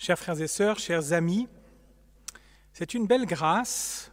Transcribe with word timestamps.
Chers 0.00 0.16
frères 0.16 0.40
et 0.40 0.46
sœurs, 0.46 0.78
chers 0.78 1.12
amis, 1.12 1.48
c'est 2.72 2.94
une 2.94 3.08
belle 3.08 3.26
grâce 3.26 4.12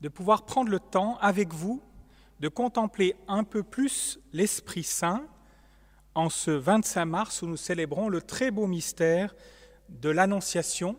de 0.00 0.08
pouvoir 0.08 0.46
prendre 0.46 0.70
le 0.70 0.80
temps 0.80 1.18
avec 1.20 1.52
vous 1.52 1.82
de 2.40 2.48
contempler 2.48 3.14
un 3.28 3.44
peu 3.44 3.62
plus 3.62 4.18
l'Esprit 4.32 4.84
Saint 4.84 5.26
en 6.14 6.30
ce 6.30 6.50
25 6.50 7.04
mars 7.04 7.42
où 7.42 7.46
nous 7.46 7.58
célébrons 7.58 8.08
le 8.08 8.22
très 8.22 8.50
beau 8.50 8.66
mystère 8.66 9.34
de 9.90 10.08
l'Annonciation, 10.08 10.96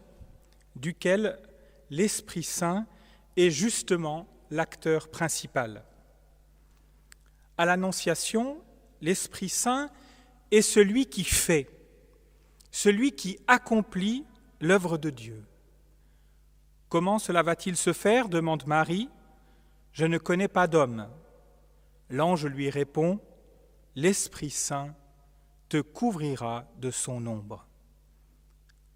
duquel 0.75 1.39
l'Esprit 1.89 2.43
Saint 2.43 2.85
est 3.35 3.49
justement 3.49 4.27
l'acteur 4.51 5.09
principal. 5.09 5.83
À 7.57 7.65
l'Annonciation, 7.65 8.61
l'Esprit 9.01 9.49
Saint 9.49 9.89
est 10.51 10.61
celui 10.61 11.07
qui 11.07 11.23
fait, 11.23 11.67
celui 12.73 13.11
qui 13.11 13.37
accomplit 13.47 14.25
l'œuvre 14.59 14.97
de 14.97 15.11
Dieu. 15.11 15.45
Comment 16.89 17.19
cela 17.19 17.43
va-t-il 17.43 17.77
se 17.77 17.93
faire? 17.93 18.29
demande 18.29 18.65
Marie. 18.65 19.09
Je 19.93 20.05
ne 20.05 20.17
connais 20.17 20.47
pas 20.47 20.67
d'homme. 20.67 21.07
L'ange 22.09 22.47
lui 22.47 22.69
répond, 22.69 23.19
L'Esprit 23.95 24.49
Saint 24.49 24.95
te 25.69 25.79
couvrira 25.81 26.65
de 26.79 26.89
son 26.89 27.27
ombre. 27.27 27.67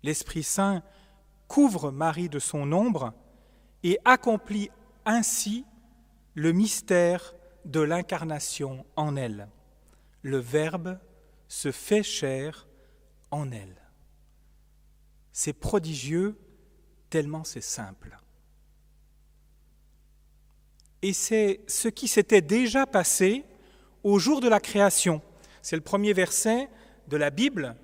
L'Esprit 0.02 0.44
Saint 0.44 0.82
couvre 1.48 1.92
Marie 1.92 2.30
de 2.30 2.40
son 2.40 2.72
ombre 2.72 3.14
et 3.84 4.00
accomplit 4.06 4.72
ainsi 5.06 5.66
le 6.34 6.52
mystère 6.52 7.36
de 7.66 7.82
l'incarnation 7.82 8.88
en 8.96 9.16
elle. 9.16 9.50
Le 10.24 10.38
Verbe 10.38 10.98
se 11.48 11.72
fait 11.72 12.04
chair 12.04 12.67
en 13.32 13.52
elle. 13.52 13.82
C'est 15.32 15.54
prodigieux 15.54 16.36
tellement 17.10 17.44
c'est 17.44 17.62
simple. 17.62 18.18
Et 21.02 21.14
c'est 21.14 21.62
ce 21.68 21.88
qui 21.88 22.08
s'était 22.08 22.42
déjà 22.42 22.86
passé 22.86 23.46
au 24.04 24.20
jour 24.20 24.42
de 24.42 24.50
la 24.50 24.60
création. 24.60 25.22
C'est 25.62 25.76
le 25.76 25.82
premier 25.82 26.14
verset 26.14 26.70
de 27.08 27.18
la 27.18 27.30
Bible, 27.30 27.76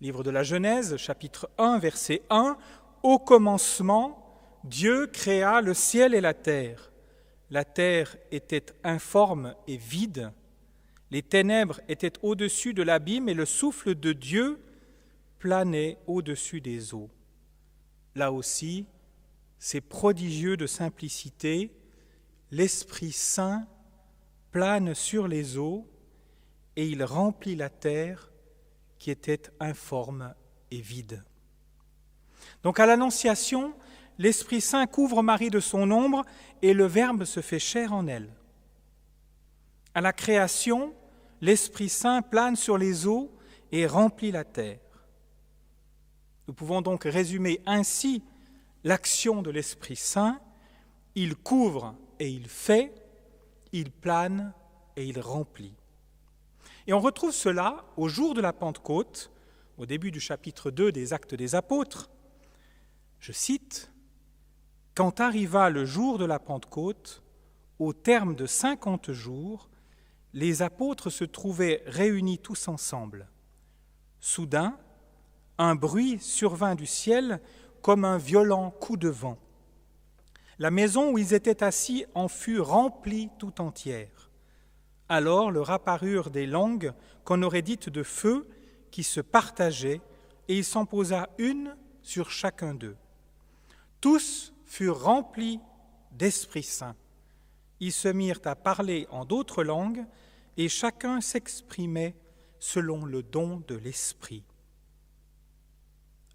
livre 0.00 0.22
de 0.22 0.30
la 0.30 0.42
Genèse, 0.42 0.96
chapitre 0.96 1.50
1, 1.58 1.78
verset 1.78 2.22
1. 2.30 2.56
Au 3.02 3.18
commencement, 3.18 4.60
Dieu 4.64 5.06
créa 5.06 5.60
le 5.60 5.74
ciel 5.74 6.14
et 6.14 6.20
la 6.20 6.34
terre. 6.34 6.90
La 7.50 7.64
terre 7.64 8.16
était 8.32 8.66
informe 8.82 9.54
et 9.68 9.76
vide. 9.76 10.32
Les 11.10 11.22
ténèbres 11.22 11.80
étaient 11.88 12.12
au-dessus 12.22 12.74
de 12.74 12.82
l'abîme 12.82 13.28
et 13.28 13.34
le 13.34 13.44
souffle 13.44 13.94
de 13.94 14.12
Dieu 14.12 14.60
planait 15.38 15.98
au-dessus 16.06 16.60
des 16.60 16.94
eaux. 16.94 17.10
Là 18.14 18.32
aussi, 18.32 18.86
c'est 19.58 19.80
prodigieux 19.80 20.56
de 20.56 20.66
simplicité. 20.66 21.70
L'Esprit 22.50 23.12
Saint 23.12 23.66
plane 24.50 24.94
sur 24.94 25.28
les 25.28 25.58
eaux 25.58 25.86
et 26.76 26.86
il 26.86 27.04
remplit 27.04 27.56
la 27.56 27.68
terre 27.68 28.30
qui 28.98 29.10
était 29.10 29.42
informe 29.60 30.34
et 30.70 30.80
vide. 30.80 31.24
Donc 32.62 32.80
à 32.80 32.86
l'Annonciation, 32.86 33.74
l'Esprit 34.18 34.60
Saint 34.60 34.86
couvre 34.86 35.22
Marie 35.22 35.50
de 35.50 35.60
son 35.60 35.90
ombre 35.90 36.24
et 36.62 36.74
le 36.74 36.86
Verbe 36.86 37.24
se 37.24 37.40
fait 37.40 37.58
chair 37.58 37.92
en 37.92 38.06
elle. 38.06 38.32
À 39.96 40.02
la 40.02 40.12
création, 40.12 40.92
l'Esprit 41.40 41.88
Saint 41.88 42.20
plane 42.20 42.54
sur 42.54 42.76
les 42.76 43.06
eaux 43.06 43.32
et 43.72 43.86
remplit 43.86 44.30
la 44.30 44.44
terre. 44.44 44.78
Nous 46.46 46.52
pouvons 46.52 46.82
donc 46.82 47.04
résumer 47.04 47.62
ainsi 47.64 48.22
l'action 48.84 49.40
de 49.40 49.50
l'Esprit 49.50 49.96
Saint. 49.96 50.38
Il 51.14 51.34
couvre 51.34 51.94
et 52.20 52.28
il 52.28 52.46
fait, 52.46 52.92
il 53.72 53.90
plane 53.90 54.52
et 54.96 55.06
il 55.06 55.18
remplit. 55.18 55.74
Et 56.86 56.92
on 56.92 57.00
retrouve 57.00 57.32
cela 57.32 57.82
au 57.96 58.06
jour 58.06 58.34
de 58.34 58.42
la 58.42 58.52
Pentecôte, 58.52 59.30
au 59.78 59.86
début 59.86 60.10
du 60.10 60.20
chapitre 60.20 60.70
2 60.70 60.92
des 60.92 61.14
Actes 61.14 61.34
des 61.34 61.54
Apôtres. 61.54 62.10
Je 63.18 63.32
cite, 63.32 63.90
Quand 64.94 65.20
arriva 65.20 65.70
le 65.70 65.86
jour 65.86 66.18
de 66.18 66.26
la 66.26 66.38
Pentecôte, 66.38 67.22
au 67.78 67.94
terme 67.94 68.34
de 68.34 68.44
cinquante 68.44 69.10
jours, 69.10 69.70
les 70.36 70.60
apôtres 70.60 71.08
se 71.08 71.24
trouvaient 71.24 71.82
réunis 71.86 72.38
tous 72.38 72.68
ensemble. 72.68 73.26
Soudain, 74.20 74.78
un 75.56 75.74
bruit 75.74 76.18
survint 76.20 76.74
du 76.74 76.84
ciel 76.84 77.40
comme 77.80 78.04
un 78.04 78.18
violent 78.18 78.70
coup 78.70 78.98
de 78.98 79.08
vent. 79.08 79.38
La 80.58 80.70
maison 80.70 81.10
où 81.10 81.16
ils 81.16 81.32
étaient 81.32 81.64
assis 81.64 82.04
en 82.14 82.28
fut 82.28 82.60
remplie 82.60 83.30
tout 83.38 83.62
entière. 83.62 84.30
Alors 85.08 85.50
leur 85.50 85.70
apparurent 85.70 86.28
des 86.28 86.46
langues 86.46 86.92
qu'on 87.24 87.42
aurait 87.42 87.62
dites 87.62 87.88
de 87.88 88.02
feu 88.02 88.46
qui 88.90 89.04
se 89.04 89.22
partageaient, 89.22 90.02
et 90.48 90.58
il 90.58 90.64
s'en 90.64 90.84
posa 90.84 91.30
une 91.38 91.74
sur 92.02 92.30
chacun 92.30 92.74
d'eux. 92.74 92.96
Tous 94.02 94.52
furent 94.66 95.02
remplis 95.02 95.60
d'Esprit 96.12 96.62
Saint. 96.62 96.94
Ils 97.80 97.92
se 97.92 98.08
mirent 98.08 98.40
à 98.44 98.54
parler 98.54 99.06
en 99.10 99.24
d'autres 99.24 99.64
langues, 99.64 100.04
et 100.56 100.68
chacun 100.68 101.20
s'exprimait 101.20 102.14
selon 102.58 103.04
le 103.04 103.22
don 103.22 103.62
de 103.68 103.74
l'Esprit. 103.74 104.44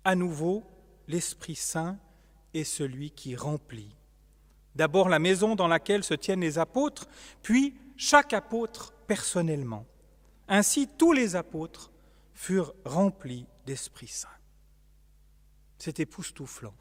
À 0.03 0.15
nouveau, 0.15 0.63
l'Esprit 1.07 1.55
Saint 1.55 1.99
est 2.53 2.63
celui 2.63 3.11
qui 3.11 3.35
remplit. 3.35 3.95
D'abord 4.75 5.09
la 5.09 5.19
maison 5.19 5.55
dans 5.55 5.67
laquelle 5.67 6.03
se 6.03 6.13
tiennent 6.13 6.41
les 6.41 6.57
apôtres, 6.57 7.07
puis 7.41 7.75
chaque 7.97 8.33
apôtre 8.33 8.93
personnellement. 9.07 9.85
Ainsi 10.47 10.87
tous 10.97 11.13
les 11.13 11.35
apôtres 11.35 11.91
furent 12.33 12.73
remplis 12.85 13.45
d'Esprit 13.65 14.07
Saint. 14.07 14.29
C'est 15.77 15.99
époustouflant. 15.99 16.75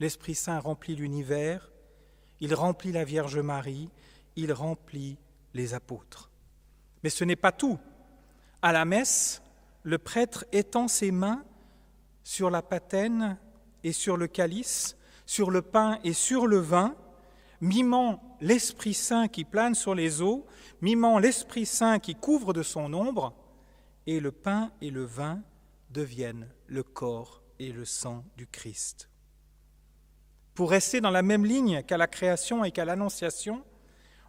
L'Esprit 0.00 0.34
Saint 0.34 0.58
remplit 0.58 0.96
l'univers, 0.96 1.70
il 2.40 2.54
remplit 2.54 2.92
la 2.92 3.04
Vierge 3.04 3.38
Marie, 3.38 3.90
il 4.34 4.52
remplit 4.52 5.18
les 5.54 5.74
apôtres. 5.74 6.30
Mais 7.02 7.10
ce 7.10 7.24
n'est 7.24 7.36
pas 7.36 7.52
tout. 7.52 7.78
À 8.60 8.72
la 8.72 8.84
messe, 8.84 9.42
le 9.82 9.98
prêtre 9.98 10.44
étend 10.52 10.88
ses 10.88 11.10
mains 11.10 11.44
sur 12.22 12.50
la 12.50 12.62
patène 12.62 13.38
et 13.82 13.92
sur 13.92 14.16
le 14.16 14.28
calice, 14.28 14.96
sur 15.26 15.50
le 15.50 15.62
pain 15.62 15.98
et 16.04 16.12
sur 16.12 16.46
le 16.46 16.58
vin, 16.58 16.94
mimant 17.60 18.36
l'Esprit 18.40 18.94
Saint 18.94 19.28
qui 19.28 19.44
plane 19.44 19.74
sur 19.74 19.94
les 19.94 20.22
eaux, 20.22 20.46
mimant 20.80 21.18
l'Esprit 21.18 21.66
Saint 21.66 21.98
qui 21.98 22.14
couvre 22.14 22.52
de 22.52 22.62
son 22.62 22.92
ombre, 22.92 23.34
et 24.06 24.20
le 24.20 24.32
pain 24.32 24.72
et 24.80 24.90
le 24.90 25.04
vin 25.04 25.40
deviennent 25.90 26.48
le 26.66 26.82
corps 26.82 27.42
et 27.58 27.72
le 27.72 27.84
sang 27.84 28.24
du 28.36 28.46
Christ. 28.46 29.08
Pour 30.54 30.70
rester 30.70 31.00
dans 31.00 31.10
la 31.10 31.22
même 31.22 31.44
ligne 31.44 31.82
qu'à 31.82 31.96
la 31.96 32.06
création 32.06 32.64
et 32.64 32.72
qu'à 32.72 32.84
l'annonciation, 32.84 33.64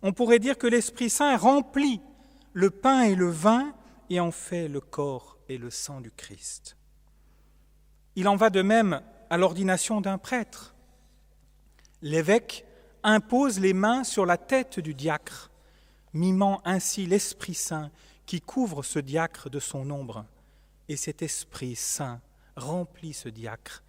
on 0.03 0.11
pourrait 0.11 0.39
dire 0.39 0.57
que 0.57 0.67
l'Esprit 0.67 1.09
Saint 1.09 1.35
remplit 1.37 2.01
le 2.51 2.69
pain 2.69 3.03
et 3.03 3.15
le 3.15 3.29
vin 3.29 3.73
et 4.09 4.19
en 4.19 4.31
fait 4.31 4.67
le 4.67 4.81
corps 4.81 5.37
et 5.47 5.57
le 5.57 5.69
sang 5.69 6.01
du 6.01 6.11
Christ. 6.11 6.77
Il 8.15 8.27
en 8.27 8.35
va 8.35 8.49
de 8.49 8.61
même 8.61 9.01
à 9.29 9.37
l'ordination 9.37 10.01
d'un 10.01 10.17
prêtre. 10.17 10.75
L'évêque 12.01 12.65
impose 13.01 13.59
les 13.59 13.73
mains 13.73 14.03
sur 14.03 14.25
la 14.25 14.37
tête 14.37 14.79
du 14.79 14.93
diacre, 14.93 15.49
mimant 16.13 16.61
ainsi 16.65 17.05
l'Esprit 17.05 17.55
Saint 17.55 17.89
qui 18.25 18.41
couvre 18.41 18.83
ce 18.83 18.99
diacre 18.99 19.49
de 19.49 19.59
son 19.59 19.89
ombre. 19.89 20.25
Et 20.89 20.97
cet 20.97 21.21
Esprit 21.21 21.75
Saint 21.75 22.21
remplit 22.57 23.13
ce 23.13 23.29
diacre 23.29 23.83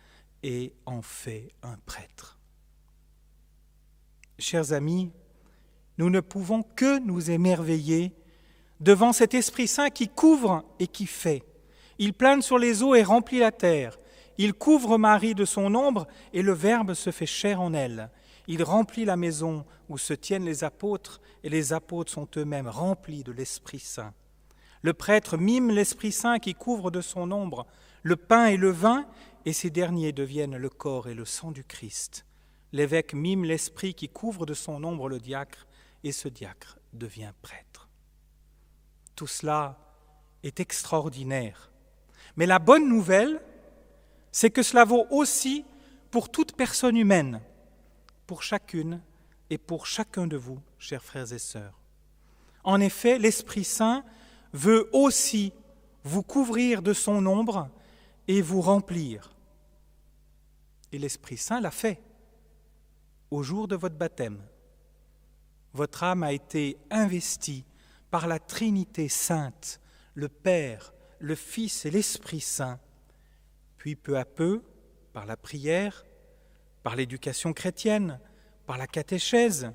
et 0.44 0.72
en 0.86 1.02
fait 1.02 1.50
un 1.62 1.76
prêtre. 1.86 2.38
Chers 4.38 4.72
amis, 4.72 5.12
nous 5.98 6.10
ne 6.10 6.20
pouvons 6.20 6.62
que 6.62 6.98
nous 7.00 7.30
émerveiller 7.30 8.12
devant 8.80 9.12
cet 9.12 9.34
Esprit 9.34 9.68
Saint 9.68 9.90
qui 9.90 10.08
couvre 10.08 10.64
et 10.78 10.86
qui 10.86 11.06
fait. 11.06 11.42
Il 11.98 12.12
plane 12.12 12.42
sur 12.42 12.58
les 12.58 12.82
eaux 12.82 12.94
et 12.94 13.02
remplit 13.02 13.38
la 13.38 13.52
terre. 13.52 13.98
Il 14.36 14.52
couvre 14.52 14.98
Marie 14.98 15.34
de 15.34 15.44
son 15.44 15.74
ombre 15.74 16.06
et 16.32 16.42
le 16.42 16.52
Verbe 16.52 16.94
se 16.94 17.10
fait 17.10 17.26
chair 17.26 17.60
en 17.60 17.72
elle. 17.72 18.10
Il 18.48 18.62
remplit 18.62 19.04
la 19.04 19.16
maison 19.16 19.64
où 19.88 19.96
se 19.96 20.12
tiennent 20.12 20.44
les 20.44 20.64
apôtres 20.64 21.20
et 21.44 21.48
les 21.48 21.72
apôtres 21.72 22.12
sont 22.12 22.28
eux-mêmes 22.36 22.68
remplis 22.68 23.22
de 23.22 23.32
l'Esprit 23.32 23.78
Saint. 23.78 24.12
Le 24.82 24.92
prêtre 24.92 25.38
mime 25.38 25.70
l'Esprit 25.70 26.12
Saint 26.12 26.38
qui 26.38 26.54
couvre 26.54 26.90
de 26.90 27.00
son 27.00 27.30
ombre 27.30 27.66
le 28.02 28.16
pain 28.16 28.46
et 28.46 28.58
le 28.58 28.70
vin 28.70 29.06
et 29.46 29.54
ces 29.54 29.70
derniers 29.70 30.12
deviennent 30.12 30.56
le 30.56 30.68
corps 30.68 31.08
et 31.08 31.14
le 31.14 31.24
sang 31.24 31.52
du 31.52 31.64
Christ. 31.64 32.26
L'évêque 32.72 33.14
mime 33.14 33.44
l'Esprit 33.44 33.94
qui 33.94 34.08
couvre 34.08 34.44
de 34.44 34.52
son 34.52 34.84
ombre 34.84 35.08
le 35.08 35.18
diacre 35.18 35.66
et 36.04 36.12
ce 36.12 36.28
diacre 36.28 36.78
devient 36.92 37.32
prêtre. 37.42 37.88
Tout 39.16 39.26
cela 39.26 39.78
est 40.42 40.60
extraordinaire. 40.60 41.72
Mais 42.36 42.46
la 42.46 42.58
bonne 42.58 42.88
nouvelle, 42.88 43.40
c'est 44.30 44.50
que 44.50 44.62
cela 44.62 44.84
vaut 44.84 45.06
aussi 45.10 45.64
pour 46.10 46.30
toute 46.30 46.54
personne 46.56 46.96
humaine, 46.96 47.40
pour 48.26 48.42
chacune 48.42 49.00
et 49.50 49.58
pour 49.58 49.86
chacun 49.86 50.26
de 50.26 50.36
vous, 50.36 50.60
chers 50.78 51.02
frères 51.02 51.32
et 51.32 51.38
sœurs. 51.38 51.80
En 52.62 52.80
effet, 52.80 53.18
l'Esprit 53.18 53.64
Saint 53.64 54.04
veut 54.52 54.88
aussi 54.92 55.52
vous 56.02 56.22
couvrir 56.22 56.82
de 56.82 56.92
son 56.92 57.24
ombre 57.26 57.70
et 58.28 58.42
vous 58.42 58.60
remplir. 58.60 59.34
Et 60.92 60.98
l'Esprit 60.98 61.36
Saint 61.36 61.60
l'a 61.60 61.70
fait 61.70 62.00
au 63.30 63.42
jour 63.42 63.68
de 63.68 63.76
votre 63.76 63.96
baptême. 63.96 64.40
Votre 65.74 66.04
âme 66.04 66.22
a 66.22 66.32
été 66.32 66.78
investie 66.90 67.64
par 68.10 68.28
la 68.28 68.38
Trinité 68.38 69.08
sainte, 69.08 69.80
le 70.14 70.28
Père, 70.28 70.94
le 71.18 71.34
Fils 71.34 71.84
et 71.84 71.90
l'Esprit 71.90 72.40
Saint. 72.40 72.78
Puis 73.76 73.96
peu 73.96 74.16
à 74.16 74.24
peu, 74.24 74.62
par 75.12 75.26
la 75.26 75.36
prière, 75.36 76.06
par 76.84 76.94
l'éducation 76.94 77.52
chrétienne, 77.52 78.20
par 78.66 78.78
la 78.78 78.86
catéchèse, 78.86 79.72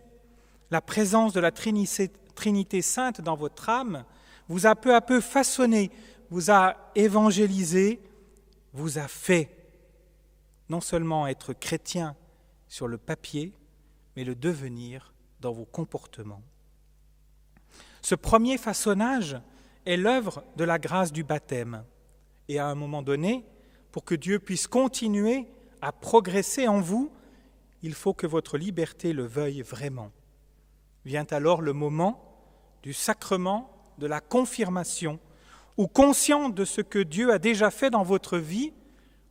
la 0.71 0.81
présence 0.81 1.33
de 1.33 1.41
la 1.41 1.51
Trinité, 1.51 2.81
sainte 2.81 3.19
dans 3.21 3.35
votre 3.35 3.67
âme 3.67 4.05
vous 4.47 4.65
a 4.65 4.75
peu 4.75 4.95
à 4.95 5.01
peu 5.01 5.19
façonné, 5.19 5.91
vous 6.29 6.49
a 6.49 6.91
évangélisé, 6.95 7.99
vous 8.73 8.97
a 8.97 9.07
fait 9.07 9.49
non 10.69 10.81
seulement 10.81 11.27
être 11.27 11.53
chrétien 11.53 12.15
sur 12.67 12.87
le 12.87 12.97
papier, 12.97 13.53
mais 14.15 14.23
le 14.23 14.35
devenir 14.35 15.13
dans 15.39 15.51
vos 15.51 15.65
comportements. 15.65 16.41
Ce 18.01 18.15
premier 18.15 18.57
façonnage 18.57 19.37
est 19.85 19.97
l'œuvre 19.97 20.43
de 20.55 20.63
la 20.63 20.79
grâce 20.79 21.11
du 21.11 21.23
baptême. 21.23 21.83
Et 22.47 22.59
à 22.59 22.67
un 22.67 22.75
moment 22.75 23.01
donné, 23.01 23.45
pour 23.91 24.03
que 24.05 24.15
Dieu 24.15 24.39
puisse 24.39 24.67
continuer 24.67 25.47
à 25.81 25.91
progresser 25.91 26.67
en 26.67 26.81
vous, 26.81 27.11
il 27.81 27.93
faut 27.93 28.13
que 28.13 28.27
votre 28.27 28.57
liberté 28.57 29.13
le 29.13 29.25
veuille 29.25 29.61
vraiment. 29.61 30.11
Vient 31.05 31.25
alors 31.31 31.61
le 31.61 31.73
moment 31.73 32.25
du 32.83 32.93
sacrement 32.93 33.71
de 33.97 34.07
la 34.07 34.21
confirmation, 34.21 35.19
où 35.77 35.87
conscient 35.87 36.49
de 36.49 36.65
ce 36.65 36.81
que 36.81 36.99
Dieu 36.99 37.31
a 37.31 37.39
déjà 37.39 37.71
fait 37.71 37.89
dans 37.89 38.03
votre 38.03 38.37
vie, 38.37 38.73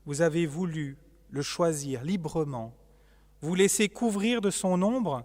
vous 0.07 0.23
avez 0.23 0.47
voulu 0.47 0.97
le 1.31 1.43
choisir 1.43 2.03
librement, 2.03 2.75
vous 3.43 3.55
laisser 3.55 3.89
couvrir 3.89 4.41
de 4.41 4.51
son 4.51 4.83
ombre 4.83 5.25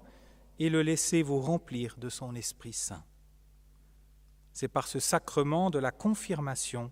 et 0.63 0.69
le 0.69 0.81
laisser 0.81 1.23
vous 1.23 1.41
remplir 1.41 1.97
de 1.97 2.07
son 2.07 2.35
Esprit 2.35 2.71
Saint. 2.71 3.03
C'est 4.53 4.69
par 4.69 4.87
ce 4.87 4.97
sacrement 4.97 5.69
de 5.69 5.77
la 5.77 5.91
confirmation 5.91 6.89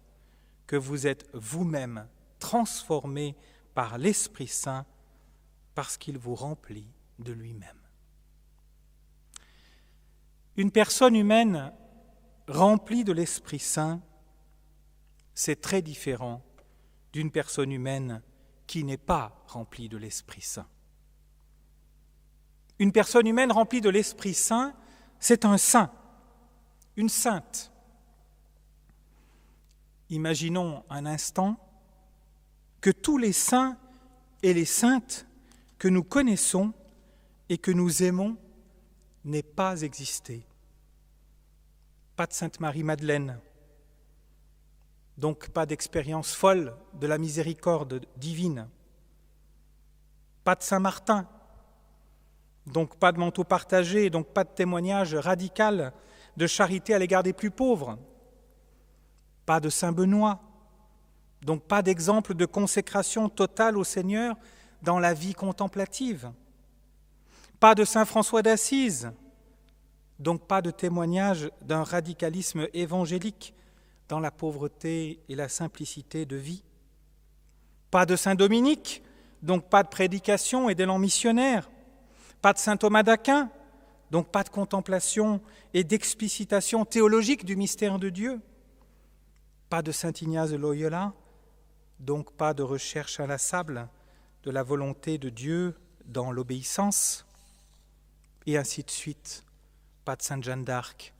que 0.67 0.75
vous 0.75 1.07
êtes 1.07 1.29
vous-même 1.33 2.05
transformé 2.37 3.33
par 3.73 3.97
l'Esprit 3.97 4.49
Saint 4.49 4.85
parce 5.73 5.95
qu'il 5.95 6.17
vous 6.17 6.35
remplit 6.35 6.89
de 7.19 7.31
lui-même. 7.31 7.79
Une 10.57 10.71
personne 10.71 11.15
humaine 11.15 11.71
remplie 12.49 13.05
de 13.05 13.13
l'Esprit 13.13 13.59
Saint, 13.59 14.01
c'est 15.33 15.61
très 15.61 15.81
différent 15.81 16.43
d'une 17.13 17.31
personne 17.31 17.71
humaine 17.71 18.21
qui 18.67 18.83
n'est 18.83 18.97
pas 18.97 19.41
remplie 19.47 19.87
de 19.87 19.95
l'Esprit 19.95 20.41
Saint. 20.41 20.67
Une 22.81 22.91
personne 22.91 23.27
humaine 23.27 23.51
remplie 23.51 23.79
de 23.79 23.91
l'Esprit 23.91 24.33
Saint, 24.33 24.73
c'est 25.19 25.45
un 25.45 25.59
saint, 25.59 25.91
une 26.95 27.09
sainte. 27.09 27.71
Imaginons 30.09 30.83
un 30.89 31.05
instant 31.05 31.57
que 32.81 32.89
tous 32.89 33.19
les 33.19 33.33
saints 33.33 33.77
et 34.41 34.55
les 34.55 34.65
saintes 34.65 35.27
que 35.77 35.89
nous 35.89 36.03
connaissons 36.03 36.73
et 37.49 37.59
que 37.59 37.69
nous 37.69 38.01
aimons 38.01 38.35
n'aient 39.25 39.43
pas 39.43 39.83
existé. 39.83 40.43
Pas 42.15 42.25
de 42.25 42.33
Sainte 42.33 42.59
Marie-Madeleine, 42.59 43.39
donc 45.19 45.49
pas 45.49 45.67
d'expérience 45.67 46.33
folle 46.33 46.75
de 46.95 47.05
la 47.05 47.19
miséricorde 47.19 48.03
divine. 48.17 48.67
Pas 50.43 50.55
de 50.55 50.63
Saint 50.63 50.79
Martin, 50.79 51.29
donc 52.65 52.95
pas 52.97 53.11
de 53.11 53.19
manteau 53.19 53.43
partagé, 53.43 54.09
donc 54.09 54.27
pas 54.27 54.43
de 54.43 54.49
témoignage 54.49 55.15
radical 55.15 55.93
de 56.37 56.47
charité 56.47 56.93
à 56.93 56.99
l'égard 56.99 57.23
des 57.23 57.33
plus 57.33 57.51
pauvres. 57.51 57.97
Pas 59.45 59.59
de 59.59 59.69
Saint 59.69 59.91
Benoît, 59.91 60.39
donc 61.41 61.63
pas 61.63 61.81
d'exemple 61.81 62.35
de 62.35 62.45
consécration 62.45 63.29
totale 63.29 63.77
au 63.77 63.83
Seigneur 63.83 64.35
dans 64.81 64.99
la 64.99 65.13
vie 65.13 65.33
contemplative. 65.33 66.31
Pas 67.59 67.75
de 67.75 67.83
Saint 67.83 68.05
François 68.05 68.41
d'Assise, 68.41 69.11
donc 70.19 70.47
pas 70.47 70.61
de 70.61 70.71
témoignage 70.71 71.49
d'un 71.61 71.83
radicalisme 71.83 72.67
évangélique 72.73 73.53
dans 74.07 74.19
la 74.19 74.31
pauvreté 74.31 75.19
et 75.29 75.35
la 75.35 75.49
simplicité 75.49 76.25
de 76.25 76.35
vie. 76.35 76.63
Pas 77.89 78.05
de 78.05 78.15
Saint 78.15 78.35
Dominique, 78.35 79.03
donc 79.41 79.69
pas 79.69 79.83
de 79.83 79.89
prédication 79.89 80.69
et 80.69 80.75
d'élan 80.75 80.99
missionnaire. 80.99 81.69
Pas 82.41 82.53
de 82.53 82.57
Saint 82.57 82.77
Thomas 82.77 83.03
d'Aquin, 83.03 83.51
donc 84.09 84.29
pas 84.29 84.43
de 84.43 84.49
contemplation 84.49 85.41
et 85.73 85.83
d'explicitation 85.83 86.85
théologique 86.85 87.45
du 87.45 87.55
mystère 87.55 87.99
de 87.99 88.09
Dieu. 88.09 88.41
Pas 89.69 89.81
de 89.81 89.91
Saint 89.91 90.11
Ignace 90.11 90.49
de 90.49 90.57
Loyola, 90.57 91.13
donc 91.99 92.33
pas 92.33 92.53
de 92.53 92.63
recherche 92.63 93.19
inlassable 93.19 93.87
de 94.43 94.51
la 94.51 94.63
volonté 94.63 95.17
de 95.17 95.29
Dieu 95.29 95.77
dans 96.05 96.31
l'obéissance, 96.31 97.25
et 98.47 98.57
ainsi 98.57 98.83
de 98.83 98.89
suite. 98.89 99.43
Pas 100.03 100.15
de 100.15 100.23
Sainte 100.23 100.43
Jeanne 100.43 100.65
d'Arc, 100.65 101.13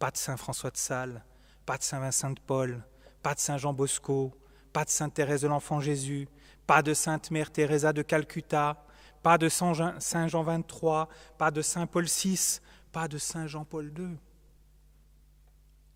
pas 0.00 0.10
de 0.10 0.16
Saint 0.16 0.36
François 0.36 0.70
de 0.70 0.76
Sales, 0.76 1.24
pas 1.64 1.78
de 1.78 1.84
Saint 1.84 2.00
Vincent 2.00 2.30
de 2.30 2.40
Paul, 2.40 2.82
pas 3.22 3.34
de 3.34 3.38
Saint 3.38 3.58
Jean 3.58 3.72
Bosco, 3.72 4.36
pas 4.72 4.84
de 4.84 4.90
Sainte 4.90 5.14
Thérèse 5.14 5.42
de 5.42 5.48
l'Enfant 5.48 5.80
Jésus, 5.80 6.28
pas 6.66 6.82
de 6.82 6.94
Sainte 6.94 7.30
Mère 7.30 7.52
Teresa 7.52 7.92
de 7.92 8.02
Calcutta, 8.02 8.83
pas 9.24 9.38
de 9.38 9.48
Saint 9.48 9.72
Jean, 9.72 9.98
Saint 10.00 10.28
Jean 10.28 10.42
23, 10.42 11.08
pas 11.38 11.50
de 11.50 11.62
Saint 11.62 11.86
Paul 11.86 12.04
VI, 12.04 12.60
pas 12.92 13.08
de 13.08 13.16
Saint 13.16 13.46
Jean-Paul 13.46 13.90
II. 13.98 14.18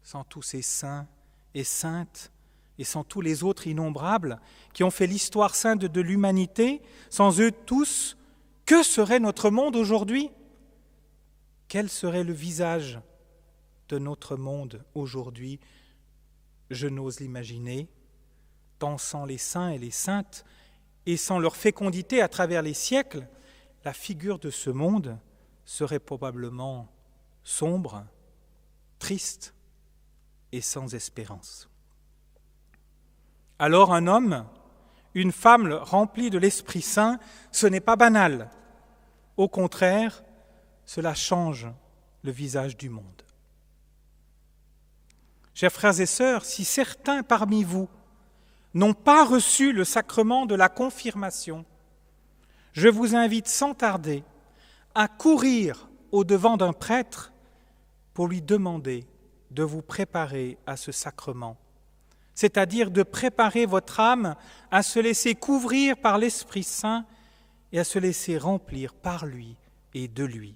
Sans 0.02 0.24
tous 0.24 0.40
ces 0.40 0.62
saints 0.62 1.06
et 1.52 1.62
saintes 1.62 2.32
et 2.78 2.84
sans 2.84 3.04
tous 3.04 3.20
les 3.20 3.44
autres 3.44 3.66
innombrables 3.66 4.40
qui 4.72 4.82
ont 4.82 4.90
fait 4.90 5.06
l'histoire 5.06 5.54
sainte 5.54 5.80
de 5.80 6.00
l'humanité, 6.00 6.80
sans 7.10 7.38
eux 7.38 7.52
tous, 7.52 8.16
que 8.64 8.82
serait 8.82 9.20
notre 9.20 9.50
monde 9.50 9.76
aujourd'hui? 9.76 10.30
Quel 11.68 11.90
serait 11.90 12.24
le 12.24 12.32
visage 12.32 12.98
de 13.90 13.98
notre 13.98 14.36
monde 14.36 14.82
aujourd'hui? 14.94 15.60
Je 16.70 16.88
n'ose 16.88 17.20
l'imaginer, 17.20 17.90
tant 18.78 18.96
sans 18.96 19.26
les 19.26 19.36
saints 19.36 19.68
et 19.68 19.78
les 19.78 19.90
saintes, 19.90 20.46
et 21.06 21.16
sans 21.16 21.38
leur 21.38 21.56
fécondité 21.56 22.20
à 22.20 22.28
travers 22.28 22.62
les 22.62 22.74
siècles, 22.74 23.26
la 23.84 23.92
figure 23.92 24.38
de 24.38 24.50
ce 24.50 24.70
monde 24.70 25.18
serait 25.64 25.98
probablement 25.98 26.88
sombre, 27.42 28.04
triste 28.98 29.54
et 30.52 30.60
sans 30.60 30.94
espérance. 30.94 31.68
Alors 33.58 33.92
un 33.92 34.06
homme, 34.06 34.46
une 35.14 35.32
femme 35.32 35.72
remplie 35.72 36.30
de 36.30 36.38
l'Esprit 36.38 36.82
Saint, 36.82 37.18
ce 37.50 37.66
n'est 37.66 37.80
pas 37.80 37.96
banal. 37.96 38.50
Au 39.36 39.48
contraire, 39.48 40.22
cela 40.84 41.14
change 41.14 41.68
le 42.22 42.30
visage 42.30 42.76
du 42.76 42.88
monde. 42.88 43.22
Chers 45.54 45.72
frères 45.72 46.00
et 46.00 46.06
sœurs, 46.06 46.44
si 46.44 46.64
certains 46.64 47.22
parmi 47.22 47.64
vous 47.64 47.88
n'ont 48.74 48.94
pas 48.94 49.24
reçu 49.24 49.72
le 49.72 49.84
sacrement 49.84 50.46
de 50.46 50.54
la 50.54 50.68
confirmation, 50.68 51.64
je 52.72 52.88
vous 52.88 53.14
invite 53.14 53.48
sans 53.48 53.74
tarder 53.74 54.22
à 54.94 55.08
courir 55.08 55.88
au 56.12 56.24
devant 56.24 56.56
d'un 56.56 56.72
prêtre 56.72 57.32
pour 58.14 58.28
lui 58.28 58.42
demander 58.42 59.06
de 59.50 59.62
vous 59.62 59.82
préparer 59.82 60.58
à 60.66 60.76
ce 60.76 60.92
sacrement 60.92 61.56
c'est-à-dire 62.38 62.92
de 62.92 63.02
préparer 63.02 63.66
votre 63.66 63.98
âme 63.98 64.36
à 64.70 64.84
se 64.84 65.00
laisser 65.00 65.34
couvrir 65.34 65.96
par 65.96 66.18
l'Esprit 66.18 66.62
Saint 66.62 67.04
et 67.72 67.80
à 67.80 67.84
se 67.84 67.98
laisser 67.98 68.38
remplir 68.38 68.94
par 68.94 69.26
lui 69.26 69.56
et 69.92 70.06
de 70.06 70.22
lui. 70.22 70.54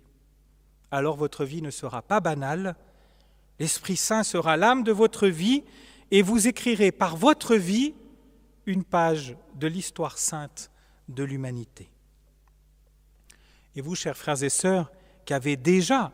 Alors 0.92 1.16
votre 1.16 1.44
vie 1.44 1.60
ne 1.60 1.72
sera 1.72 2.00
pas 2.00 2.20
banale, 2.20 2.76
l'Esprit 3.58 3.96
Saint 3.96 4.22
sera 4.22 4.56
l'âme 4.56 4.84
de 4.84 4.92
votre 4.92 5.26
vie 5.26 5.64
et 6.12 6.22
vous 6.22 6.46
écrirez 6.46 6.92
par 6.92 7.16
votre 7.16 7.56
vie 7.56 7.94
une 8.66 8.84
page 8.84 9.36
de 9.54 9.66
l'histoire 9.66 10.18
sainte 10.18 10.70
de 11.08 11.24
l'humanité. 11.24 11.90
Et 13.74 13.80
vous, 13.80 13.94
chers 13.94 14.16
frères 14.16 14.42
et 14.42 14.50
sœurs, 14.50 14.92
qui 15.24 15.34
avez 15.34 15.56
déjà 15.56 16.12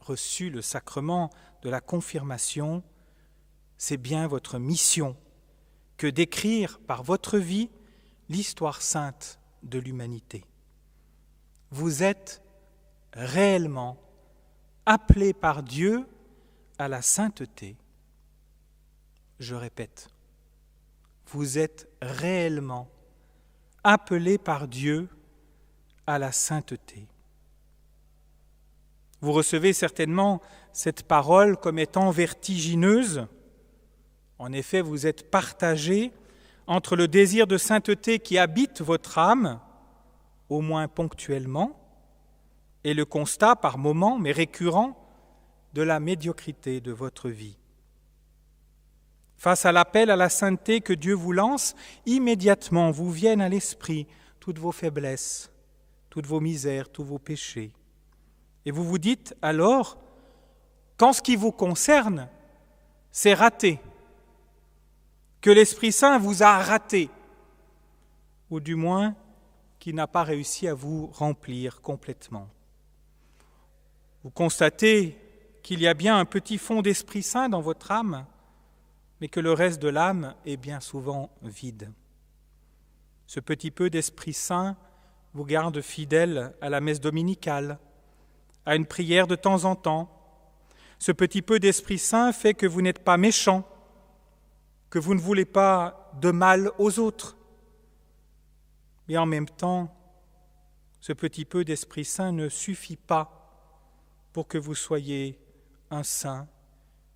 reçu 0.00 0.50
le 0.50 0.62
sacrement 0.62 1.30
de 1.62 1.70
la 1.70 1.80
confirmation, 1.80 2.82
c'est 3.76 3.96
bien 3.96 4.26
votre 4.26 4.58
mission 4.58 5.16
que 5.96 6.06
d'écrire 6.06 6.78
par 6.80 7.02
votre 7.02 7.38
vie 7.38 7.70
l'histoire 8.28 8.82
sainte 8.82 9.38
de 9.62 9.78
l'humanité. 9.78 10.44
Vous 11.70 12.02
êtes 12.02 12.42
réellement 13.12 13.98
appelés 14.86 15.32
par 15.32 15.62
Dieu 15.62 16.06
à 16.78 16.88
la 16.88 17.02
sainteté. 17.02 17.76
Je 19.38 19.54
répète, 19.54 20.08
vous 21.34 21.58
êtes 21.58 21.88
réellement 22.00 22.88
appelés 23.82 24.38
par 24.38 24.68
Dieu 24.68 25.08
à 26.06 26.18
la 26.18 26.30
sainteté. 26.30 27.08
Vous 29.20 29.32
recevez 29.32 29.72
certainement 29.72 30.40
cette 30.72 31.02
parole 31.02 31.56
comme 31.56 31.78
étant 31.78 32.10
vertigineuse. 32.10 33.26
En 34.38 34.52
effet, 34.52 34.80
vous 34.80 35.06
êtes 35.06 35.30
partagés 35.30 36.12
entre 36.66 36.94
le 36.94 37.08
désir 37.08 37.46
de 37.46 37.58
sainteté 37.58 38.20
qui 38.20 38.38
habite 38.38 38.80
votre 38.80 39.18
âme, 39.18 39.60
au 40.48 40.60
moins 40.60 40.88
ponctuellement, 40.88 41.80
et 42.84 42.94
le 42.94 43.04
constat 43.04 43.56
par 43.56 43.76
moments, 43.78 44.18
mais 44.18 44.32
récurrent, 44.32 44.96
de 45.72 45.82
la 45.82 45.98
médiocrité 45.98 46.80
de 46.80 46.92
votre 46.92 47.28
vie. 47.28 47.56
Face 49.36 49.66
à 49.66 49.72
l'appel 49.72 50.10
à 50.10 50.16
la 50.16 50.28
sainteté 50.28 50.80
que 50.80 50.92
Dieu 50.92 51.14
vous 51.14 51.32
lance, 51.32 51.74
immédiatement 52.06 52.90
vous 52.90 53.10
viennent 53.10 53.40
à 53.40 53.48
l'esprit 53.48 54.06
toutes 54.40 54.58
vos 54.58 54.72
faiblesses, 54.72 55.50
toutes 56.10 56.26
vos 56.26 56.40
misères, 56.40 56.88
tous 56.90 57.04
vos 57.04 57.18
péchés. 57.18 57.72
Et 58.66 58.70
vous 58.70 58.84
vous 58.84 58.98
dites 58.98 59.34
alors 59.42 59.98
qu'en 60.96 61.12
ce 61.12 61.22
qui 61.22 61.36
vous 61.36 61.52
concerne, 61.52 62.28
c'est 63.10 63.34
raté, 63.34 63.80
que 65.40 65.50
l'Esprit 65.50 65.92
Saint 65.92 66.18
vous 66.18 66.42
a 66.42 66.58
raté, 66.58 67.10
ou 68.50 68.60
du 68.60 68.74
moins 68.74 69.14
qu'il 69.78 69.94
n'a 69.94 70.06
pas 70.06 70.22
réussi 70.22 70.66
à 70.66 70.74
vous 70.74 71.08
remplir 71.12 71.82
complètement. 71.82 72.48
Vous 74.22 74.30
constatez 74.30 75.18
qu'il 75.62 75.80
y 75.80 75.86
a 75.86 75.94
bien 75.94 76.18
un 76.18 76.24
petit 76.24 76.56
fond 76.56 76.80
d'Esprit 76.80 77.22
Saint 77.22 77.48
dans 77.48 77.60
votre 77.60 77.90
âme, 77.90 78.26
mais 79.24 79.28
que 79.28 79.40
le 79.40 79.54
reste 79.54 79.80
de 79.80 79.88
l'âme 79.88 80.34
est 80.44 80.58
bien 80.58 80.80
souvent 80.80 81.30
vide. 81.40 81.90
Ce 83.26 83.40
petit 83.40 83.70
peu 83.70 83.88
d'Esprit 83.88 84.34
Saint 84.34 84.76
vous 85.32 85.46
garde 85.46 85.80
fidèle 85.80 86.54
à 86.60 86.68
la 86.68 86.82
messe 86.82 87.00
dominicale, 87.00 87.78
à 88.66 88.76
une 88.76 88.84
prière 88.84 89.26
de 89.26 89.34
temps 89.34 89.64
en 89.64 89.76
temps. 89.76 90.10
Ce 90.98 91.10
petit 91.10 91.40
peu 91.40 91.58
d'Esprit 91.58 91.98
Saint 91.98 92.32
fait 92.34 92.52
que 92.52 92.66
vous 92.66 92.82
n'êtes 92.82 92.98
pas 92.98 93.16
méchant, 93.16 93.66
que 94.90 94.98
vous 94.98 95.14
ne 95.14 95.20
voulez 95.20 95.46
pas 95.46 96.12
de 96.20 96.30
mal 96.30 96.70
aux 96.76 96.98
autres. 96.98 97.38
Mais 99.08 99.16
en 99.16 99.24
même 99.24 99.48
temps, 99.48 99.90
ce 101.00 101.14
petit 101.14 101.46
peu 101.46 101.64
d'Esprit 101.64 102.04
Saint 102.04 102.32
ne 102.32 102.50
suffit 102.50 102.98
pas 102.98 103.80
pour 104.34 104.48
que 104.48 104.58
vous 104.58 104.74
soyez 104.74 105.40
un 105.90 106.02
saint, 106.02 106.46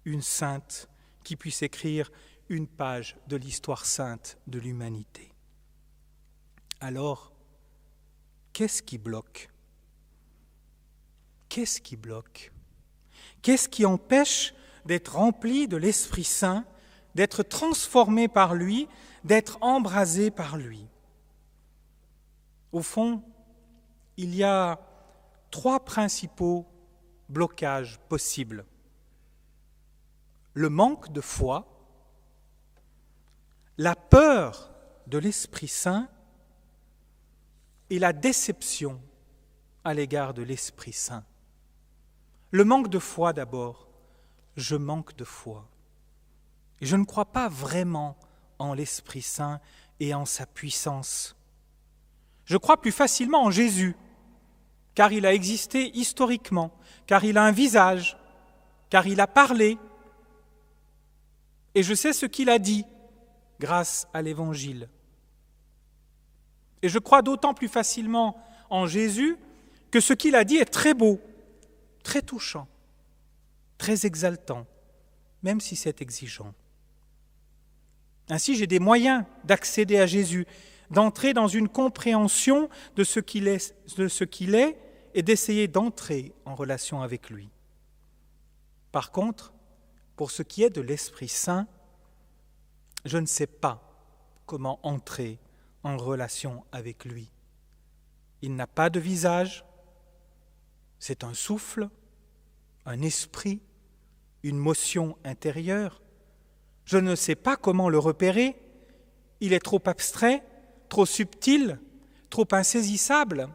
une 0.06 0.22
sainte, 0.22 0.87
qui 1.28 1.36
puisse 1.36 1.60
écrire 1.60 2.10
une 2.48 2.66
page 2.66 3.18
de 3.26 3.36
l'histoire 3.36 3.84
sainte 3.84 4.38
de 4.46 4.58
l'humanité. 4.58 5.30
Alors, 6.80 7.34
qu'est-ce 8.54 8.82
qui 8.82 8.96
bloque? 8.96 9.50
Qu'est-ce 11.50 11.82
qui 11.82 11.98
bloque? 11.98 12.50
Qu'est-ce 13.42 13.68
qui 13.68 13.84
empêche 13.84 14.54
d'être 14.86 15.16
rempli 15.16 15.68
de 15.68 15.76
l'Esprit 15.76 16.24
Saint, 16.24 16.64
d'être 17.14 17.42
transformé 17.42 18.26
par 18.26 18.54
lui, 18.54 18.88
d'être 19.22 19.58
embrasé 19.60 20.30
par 20.30 20.56
lui? 20.56 20.88
Au 22.72 22.80
fond, 22.80 23.22
il 24.16 24.34
y 24.34 24.44
a 24.44 24.80
trois 25.50 25.84
principaux 25.84 26.64
blocages 27.28 27.98
possibles. 28.08 28.64
Le 30.58 30.70
manque 30.70 31.12
de 31.12 31.20
foi, 31.20 31.68
la 33.76 33.94
peur 33.94 34.72
de 35.06 35.16
l'Esprit 35.16 35.68
Saint 35.68 36.08
et 37.90 38.00
la 38.00 38.12
déception 38.12 39.00
à 39.84 39.94
l'égard 39.94 40.34
de 40.34 40.42
l'Esprit 40.42 40.92
Saint. 40.92 41.24
Le 42.50 42.64
manque 42.64 42.88
de 42.88 42.98
foi 42.98 43.32
d'abord. 43.32 43.86
Je 44.56 44.74
manque 44.74 45.14
de 45.14 45.22
foi. 45.22 45.68
Je 46.80 46.96
ne 46.96 47.04
crois 47.04 47.26
pas 47.26 47.48
vraiment 47.48 48.16
en 48.58 48.74
l'Esprit 48.74 49.22
Saint 49.22 49.60
et 50.00 50.12
en 50.12 50.26
sa 50.26 50.44
puissance. 50.44 51.36
Je 52.46 52.56
crois 52.56 52.80
plus 52.80 52.90
facilement 52.90 53.44
en 53.44 53.52
Jésus, 53.52 53.94
car 54.96 55.12
il 55.12 55.24
a 55.24 55.32
existé 55.32 55.96
historiquement, 55.96 56.72
car 57.06 57.22
il 57.22 57.38
a 57.38 57.44
un 57.44 57.52
visage, 57.52 58.18
car 58.90 59.06
il 59.06 59.20
a 59.20 59.28
parlé. 59.28 59.78
Et 61.78 61.84
je 61.84 61.94
sais 61.94 62.12
ce 62.12 62.26
qu'il 62.26 62.50
a 62.50 62.58
dit 62.58 62.84
grâce 63.60 64.08
à 64.12 64.20
l'Évangile. 64.20 64.88
Et 66.82 66.88
je 66.88 66.98
crois 66.98 67.22
d'autant 67.22 67.54
plus 67.54 67.68
facilement 67.68 68.36
en 68.68 68.88
Jésus 68.88 69.36
que 69.92 70.00
ce 70.00 70.12
qu'il 70.12 70.34
a 70.34 70.42
dit 70.42 70.56
est 70.56 70.64
très 70.64 70.92
beau, 70.92 71.20
très 72.02 72.20
touchant, 72.20 72.66
très 73.78 74.06
exaltant, 74.06 74.66
même 75.44 75.60
si 75.60 75.76
c'est 75.76 76.02
exigeant. 76.02 76.52
Ainsi, 78.28 78.56
j'ai 78.56 78.66
des 78.66 78.80
moyens 78.80 79.22
d'accéder 79.44 80.00
à 80.00 80.06
Jésus, 80.06 80.48
d'entrer 80.90 81.32
dans 81.32 81.46
une 81.46 81.68
compréhension 81.68 82.68
de 82.96 83.04
ce 83.04 83.20
qu'il 83.20 83.46
est, 83.46 83.72
de 83.96 84.08
ce 84.08 84.24
qu'il 84.24 84.56
est 84.56 84.76
et 85.14 85.22
d'essayer 85.22 85.68
d'entrer 85.68 86.32
en 86.44 86.56
relation 86.56 87.02
avec 87.02 87.30
lui. 87.30 87.48
Par 88.90 89.12
contre, 89.12 89.52
pour 90.18 90.32
ce 90.32 90.42
qui 90.42 90.64
est 90.64 90.70
de 90.70 90.80
l'Esprit 90.80 91.28
Saint, 91.28 91.68
je 93.04 93.18
ne 93.18 93.26
sais 93.26 93.46
pas 93.46 93.80
comment 94.46 94.80
entrer 94.82 95.38
en 95.84 95.96
relation 95.96 96.64
avec 96.72 97.04
lui. 97.04 97.30
Il 98.42 98.56
n'a 98.56 98.66
pas 98.66 98.90
de 98.90 98.98
visage, 98.98 99.64
c'est 100.98 101.22
un 101.22 101.34
souffle, 101.34 101.88
un 102.84 103.00
esprit, 103.00 103.60
une 104.42 104.58
motion 104.58 105.16
intérieure. 105.22 106.02
Je 106.84 106.98
ne 106.98 107.14
sais 107.14 107.36
pas 107.36 107.56
comment 107.56 107.88
le 107.88 108.00
repérer. 108.00 108.56
Il 109.38 109.52
est 109.52 109.64
trop 109.64 109.82
abstrait, 109.86 110.42
trop 110.88 111.06
subtil, 111.06 111.78
trop 112.28 112.48
insaisissable. 112.50 113.48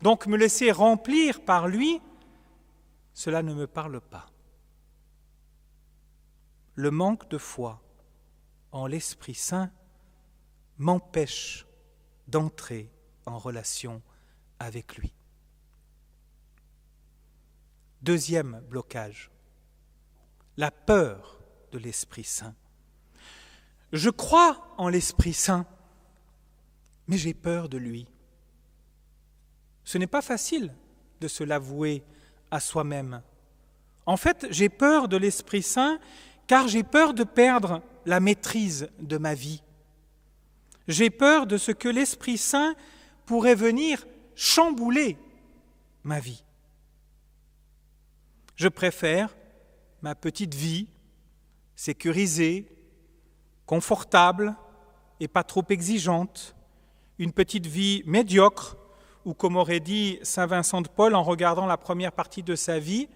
Donc 0.00 0.26
me 0.26 0.38
laisser 0.38 0.72
remplir 0.72 1.42
par 1.42 1.68
lui, 1.68 2.00
cela 3.12 3.42
ne 3.42 3.52
me 3.52 3.66
parle 3.66 4.00
pas. 4.00 4.30
Le 6.80 6.90
manque 6.90 7.28
de 7.28 7.36
foi 7.36 7.82
en 8.72 8.86
l'Esprit 8.86 9.34
Saint 9.34 9.70
m'empêche 10.78 11.66
d'entrer 12.26 12.90
en 13.26 13.36
relation 13.36 14.00
avec 14.58 14.96
lui. 14.96 15.12
Deuxième 18.00 18.62
blocage, 18.66 19.30
la 20.56 20.70
peur 20.70 21.42
de 21.70 21.76
l'Esprit 21.76 22.24
Saint. 22.24 22.54
Je 23.92 24.08
crois 24.08 24.74
en 24.78 24.88
l'Esprit 24.88 25.34
Saint, 25.34 25.66
mais 27.08 27.18
j'ai 27.18 27.34
peur 27.34 27.68
de 27.68 27.76
lui. 27.76 28.06
Ce 29.84 29.98
n'est 29.98 30.06
pas 30.06 30.22
facile 30.22 30.74
de 31.20 31.28
se 31.28 31.44
l'avouer 31.44 32.02
à 32.50 32.58
soi-même. 32.58 33.20
En 34.06 34.16
fait, 34.16 34.46
j'ai 34.48 34.70
peur 34.70 35.08
de 35.08 35.18
l'Esprit 35.18 35.62
Saint 35.62 36.00
car 36.46 36.68
j'ai 36.68 36.82
peur 36.82 37.14
de 37.14 37.24
perdre 37.24 37.82
la 38.06 38.20
maîtrise 38.20 38.88
de 39.00 39.18
ma 39.18 39.34
vie. 39.34 39.62
J'ai 40.88 41.10
peur 41.10 41.46
de 41.46 41.56
ce 41.56 41.72
que 41.72 41.88
l'Esprit 41.88 42.38
Saint 42.38 42.74
pourrait 43.26 43.54
venir 43.54 44.06
chambouler 44.34 45.16
ma 46.02 46.18
vie. 46.18 46.42
Je 48.56 48.68
préfère 48.68 49.36
ma 50.02 50.14
petite 50.14 50.54
vie 50.54 50.88
sécurisée, 51.76 52.66
confortable 53.66 54.56
et 55.20 55.28
pas 55.28 55.44
trop 55.44 55.64
exigeante, 55.68 56.54
une 57.18 57.32
petite 57.32 57.66
vie 57.66 58.02
médiocre, 58.06 58.76
ou 59.24 59.34
comme 59.34 59.56
aurait 59.56 59.80
dit 59.80 60.18
Saint 60.22 60.46
Vincent 60.46 60.80
de 60.80 60.88
Paul 60.88 61.14
en 61.14 61.22
regardant 61.22 61.66
la 61.66 61.76
première 61.76 62.12
partie 62.12 62.42
de 62.42 62.54
sa 62.54 62.78
vie, 62.78 63.08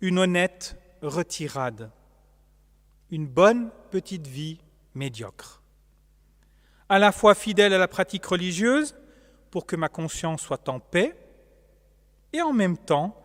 une 0.00 0.18
honnête 0.18 0.78
retirade, 1.02 1.90
une 3.10 3.26
bonne 3.26 3.70
petite 3.90 4.26
vie 4.26 4.60
médiocre. 4.94 5.62
À 6.88 6.98
la 6.98 7.12
fois 7.12 7.34
fidèle 7.34 7.72
à 7.72 7.78
la 7.78 7.88
pratique 7.88 8.24
religieuse, 8.24 8.94
pour 9.50 9.66
que 9.66 9.76
ma 9.76 9.88
conscience 9.88 10.42
soit 10.42 10.68
en 10.68 10.80
paix, 10.80 11.16
et 12.32 12.42
en 12.42 12.52
même 12.52 12.76
temps 12.76 13.20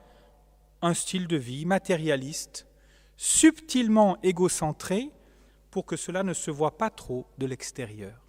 un 0.82 0.94
style 0.94 1.28
de 1.28 1.38
vie 1.38 1.66
matérialiste, 1.66 2.68
subtilement 3.18 4.18
égocentré, 4.22 5.12
pour 5.72 5.86
que 5.86 5.98
cela 5.98 6.24
ne 6.24 6.34
se 6.34 6.52
voit 6.52 6.78
pas 6.78 6.90
trop 6.90 7.28
de 7.38 7.46
l'extérieur. 7.46 8.20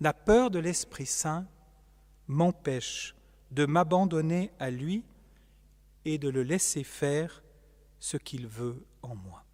La 0.00 0.12
peur 0.12 0.50
de 0.50 0.58
l'Esprit 0.58 1.06
Saint 1.06 1.46
m'empêche 2.26 3.16
de 3.50 3.66
m'abandonner 3.66 4.52
à 4.58 4.70
lui 4.70 5.04
et 6.04 6.18
de 6.18 6.28
le 6.28 6.42
laisser 6.42 6.84
faire 6.84 7.42
ce 7.98 8.16
qu'il 8.16 8.46
veut 8.46 8.84
en 9.02 9.16
moi. 9.16 9.44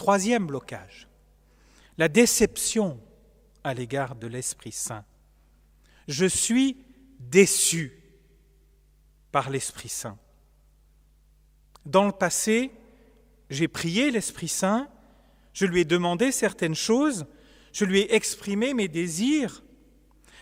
Troisième 0.00 0.46
blocage, 0.46 1.08
la 1.98 2.08
déception 2.08 2.98
à 3.62 3.74
l'égard 3.74 4.16
de 4.16 4.26
l'Esprit 4.28 4.72
Saint. 4.72 5.04
Je 6.08 6.24
suis 6.24 6.78
déçu 7.18 7.92
par 9.30 9.50
l'Esprit 9.50 9.90
Saint. 9.90 10.16
Dans 11.84 12.06
le 12.06 12.12
passé, 12.12 12.70
j'ai 13.50 13.68
prié 13.68 14.10
l'Esprit 14.10 14.48
Saint, 14.48 14.88
je 15.52 15.66
lui 15.66 15.82
ai 15.82 15.84
demandé 15.84 16.32
certaines 16.32 16.74
choses, 16.74 17.26
je 17.74 17.84
lui 17.84 17.98
ai 18.00 18.14
exprimé 18.14 18.72
mes 18.72 18.88
désirs. 18.88 19.62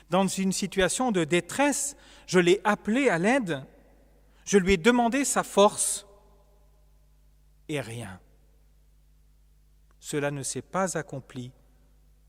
Dans 0.09 0.29
une 0.29 0.53
situation 0.53 1.11
de 1.11 1.25
détresse, 1.25 1.97
je 2.29 2.39
l'ai 2.39 2.61
appelé 2.63 3.09
à 3.09 3.19
l'aide, 3.19 3.65
je 4.45 4.57
lui 4.57 4.75
ai 4.75 4.77
demandé 4.77 5.25
sa 5.25 5.43
force, 5.43 6.07
et 7.69 7.81
rien 7.81 8.21
cela 10.11 10.31
ne 10.31 10.43
s'est 10.43 10.63
pas 10.63 10.97
accompli 10.97 11.53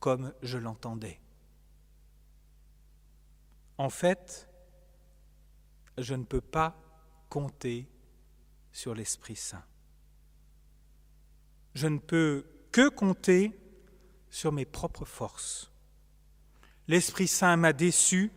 comme 0.02 0.34
je 0.42 0.58
l'entendais. 0.58 1.22
En 3.78 3.90
fait, 3.90 4.50
je 5.98 6.14
ne 6.14 6.26
peux 6.26 6.42
pas 6.42 6.76
compter 7.30 7.88
sur 8.74 8.94
l'Esprit 8.94 9.38
Saint. 9.38 9.64
Je 11.74 11.88
ne 11.88 12.00
peux 12.00 12.46
que 12.74 12.90
compter 12.90 13.58
sur 14.30 14.52
mes 14.52 14.66
propres 14.66 15.06
forces. 15.06 15.72
L'Esprit 16.90 17.30
Saint 17.30 17.56
m'a 17.56 17.72
déçu 17.72 18.30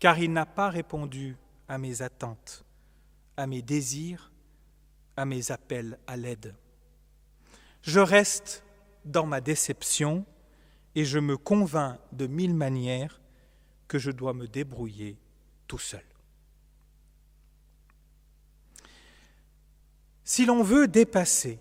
car 0.00 0.18
il 0.18 0.32
n'a 0.32 0.46
pas 0.46 0.68
répondu 0.68 1.36
à 1.68 1.78
mes 1.78 2.02
attentes, 2.02 2.64
à 3.36 3.46
mes 3.46 3.62
désirs, 3.62 4.32
à 5.16 5.26
mes 5.26 5.52
appels 5.52 5.96
à 6.08 6.16
l'aide 6.16 6.56
je 7.82 8.00
reste 8.00 8.64
dans 9.04 9.26
ma 9.26 9.40
déception 9.40 10.24
et 10.94 11.04
je 11.04 11.18
me 11.18 11.36
convainc 11.36 11.98
de 12.12 12.26
mille 12.26 12.54
manières 12.54 13.20
que 13.88 13.98
je 13.98 14.10
dois 14.10 14.32
me 14.32 14.46
débrouiller 14.46 15.18
tout 15.66 15.78
seul. 15.78 16.04
Si 20.24 20.46
l'on 20.46 20.62
veut 20.62 20.88
dépasser 20.88 21.58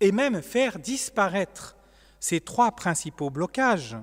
et 0.00 0.12
même 0.12 0.42
faire 0.42 0.78
disparaître 0.78 1.76
ces 2.18 2.40
trois 2.40 2.72
principaux 2.72 3.30
blocages 3.30 3.96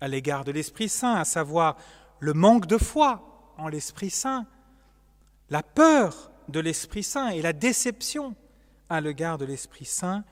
à 0.00 0.08
l'égard 0.08 0.44
de 0.44 0.52
l'Esprit 0.52 0.88
Saint, 0.88 1.14
à 1.14 1.24
savoir 1.24 1.76
le 2.20 2.32
manque 2.32 2.66
de 2.66 2.78
foi 2.78 3.54
en 3.56 3.68
l'Esprit 3.68 4.10
Saint, 4.10 4.46
la 5.50 5.62
peur 5.62 6.32
de 6.48 6.60
l'Esprit 6.60 7.02
Saint 7.02 7.28
et 7.28 7.42
la 7.42 7.52
déception 7.52 8.34
à 8.88 9.00
l'égard 9.00 9.38
de 9.38 9.44
l'Esprit 9.44 9.84
Saint, 9.84 10.24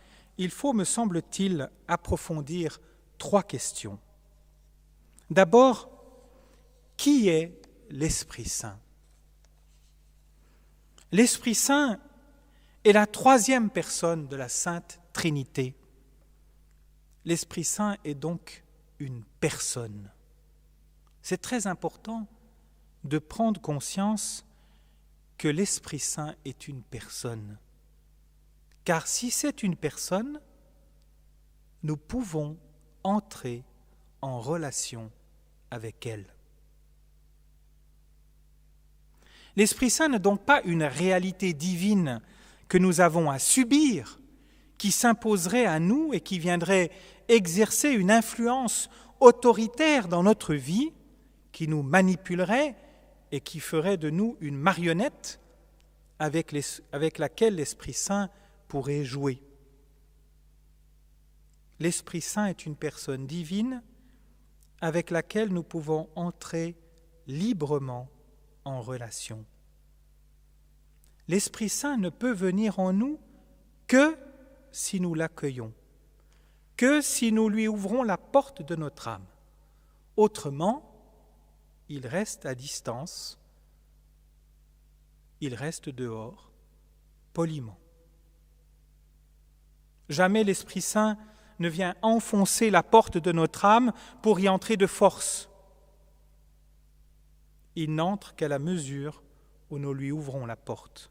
il 0.43 0.51
faut, 0.51 0.73
me 0.73 0.85
semble-t-il, 0.85 1.71
approfondir 1.89 2.81
trois 3.19 3.43
questions. 3.43 3.99
D'abord, 5.31 5.89
qui 6.97 7.29
est 7.29 7.61
l'Esprit 7.91 8.45
Saint? 8.45 8.79
L'Esprit 11.11 11.55
Saint 11.55 12.01
est 12.85 12.93
la 12.93 13.07
troisième 13.07 13.71
personne 13.71 14.27
de 14.29 14.37
la 14.37 14.49
Sainte 14.49 15.01
Trinité. 15.13 15.77
L'Esprit 17.25 17.65
Saint 17.65 17.97
est 18.05 18.15
donc 18.15 18.65
une 18.99 19.23
personne. 19.41 20.11
C'est 21.23 21.41
très 21.41 21.67
important 21.67 22.27
de 23.05 23.19
prendre 23.19 23.61
conscience 23.61 24.45
que 25.39 25.49
l'Esprit 25.49 26.01
Saint 26.01 26.35
est 26.45 26.67
une 26.67 26.83
personne. 26.83 27.59
Car 28.85 29.07
si 29.07 29.31
c'est 29.31 29.63
une 29.63 29.77
personne, 29.77 30.41
nous 31.83 31.97
pouvons 31.97 32.57
entrer 33.05 33.65
en 34.21 34.41
relation 34.41 35.11
avec 35.71 36.07
elle. 36.07 36.27
L'Esprit 39.57 39.91
Saint 39.91 40.09
n'est 40.09 40.19
donc 40.19 40.45
pas 40.45 40.63
une 40.65 40.85
réalité 40.85 41.53
divine 41.53 42.21
que 42.69 42.79
nous 42.79 43.01
avons 43.01 43.31
à 43.31 43.39
subir, 43.39 44.19
qui 44.79 44.91
s'imposerait 44.91 45.67
à 45.67 45.79
nous 45.79 46.15
et 46.15 46.21
qui 46.21 46.39
viendrait 46.39 46.91
exercer 47.29 47.91
une 47.91 48.11
influence 48.11 48.89
autoritaire 49.21 50.09
dans 50.09 50.23
notre 50.23 50.55
vie, 50.55 50.93
qui 51.53 51.69
nous 51.69 51.83
manipulerait 51.83 52.75
et 53.31 53.41
qui 53.41 53.61
ferait 53.61 53.99
de 53.99 54.11
nous 54.11 54.37
une 54.41 54.57
marionnette 54.57 55.39
avec, 56.19 56.53
laquelle 57.19 57.57
l'Esprit 57.57 57.93
Saint 57.93 58.31
pourrait 58.73 59.05
jouer. 59.05 59.43
L'Esprit 61.79 62.23
Saint 62.23 62.47
est 62.47 62.65
une 62.65 62.75
personne 62.75 63.27
divine 63.27 63.83
avec 64.81 65.11
laquelle 65.11 65.53
nous 65.53 65.63
pouvons 65.63 66.09
entrer 66.17 66.75
librement 67.27 68.09
en 68.65 68.81
relation. 68.81 69.45
L'Esprit 71.29 71.69
Saint 71.69 71.99
ne 71.99 72.09
peut 72.09 72.33
venir 72.33 72.79
en 72.79 72.95
nous 72.95 73.21
que 73.89 74.17
si 74.71 75.01
nous 75.01 75.15
l'accueillons, 75.15 75.75
que 76.79 77.03
si 77.03 77.31
nous 77.31 77.51
lui 77.51 77.69
ouvrons 77.69 78.03
la 78.03 78.17
porte 78.17 78.63
de 78.63 78.75
notre 78.75 79.09
âme. 79.09 79.27
Autrement, 80.17 80.83
il 81.91 82.07
reste 82.07 82.47
à 82.47 82.55
distance, 82.55 83.39
il 85.43 85.55
reste 85.55 85.91
dehors, 85.91 86.51
poliment. 87.35 87.82
Jamais 90.13 90.45
l'Esprit 90.45 90.83
Saint 90.83 91.17
ne 91.59 91.69
vient 91.69 91.95
enfoncer 92.03 92.69
la 92.69 92.83
porte 92.83 93.17
de 93.17 93.33
notre 93.33 93.65
âme 93.65 93.93
pour 94.21 94.39
y 94.41 94.49
entrer 94.49 94.77
de 94.77 94.87
force. 94.87 95.49
Il 97.77 97.95
n'entre 97.95 98.35
qu'à 98.35 98.49
la 98.49 98.59
mesure 98.59 99.23
où 99.71 99.79
nous 99.79 99.95
lui 99.95 100.13
ouvrons 100.13 100.45
la 100.45 100.57
porte. 100.57 101.11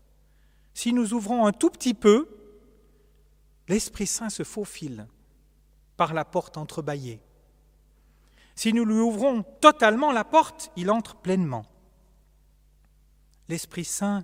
Si 0.75 0.93
nous 0.93 1.13
ouvrons 1.15 1.47
un 1.47 1.51
tout 1.51 1.71
petit 1.71 1.95
peu, 1.95 2.29
l'Esprit 3.67 4.05
Saint 4.05 4.29
se 4.29 4.43
faufile 4.43 5.07
par 5.97 6.13
la 6.13 6.23
porte 6.23 6.57
entrebâillée. 6.57 7.19
Si 8.55 8.71
nous 8.71 8.85
lui 8.85 8.99
ouvrons 8.99 9.43
totalement 9.61 10.11
la 10.11 10.23
porte, 10.23 10.71
il 10.75 10.91
entre 10.91 11.15
pleinement. 11.15 11.65
L'Esprit 13.49 13.85
Saint 13.85 14.23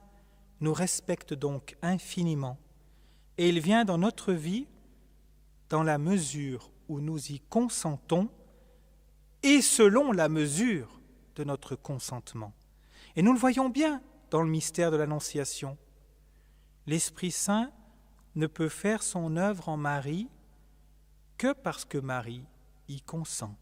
nous 0.62 0.74
respecte 0.74 1.34
donc 1.34 1.76
infiniment 1.82 2.60
et 3.38 3.50
il 3.50 3.60
vient 3.60 3.86
dans 3.86 3.98
notre 3.98 4.34
vie 4.34 4.68
dans 5.70 5.84
la 5.84 5.98
mesure 5.98 6.72
où 6.88 7.00
nous 7.00 7.32
y 7.32 7.40
consentons 7.40 8.30
et 9.44 9.62
selon 9.62 10.12
la 10.12 10.30
mesure 10.30 11.00
de 11.36 11.44
notre 11.44 11.76
consentement. 11.76 12.54
Et 13.16 13.22
nous 13.22 13.34
le 13.34 13.40
voyons 13.40 13.70
bien 13.70 14.02
dans 14.32 14.42
le 14.42 14.50
mystère 14.50 14.92
de 14.92 14.98
l'Annonciation. 14.98 15.78
L'Esprit 16.86 17.32
Saint 17.32 17.72
ne 18.36 18.48
peut 18.48 18.70
faire 18.70 19.04
son 19.04 19.36
œuvre 19.38 19.70
en 19.70 19.78
Marie 19.78 20.30
que 21.38 21.54
parce 21.54 21.86
que 21.86 21.98
Marie 21.98 22.46
y 22.88 23.02
consent. 23.02 23.56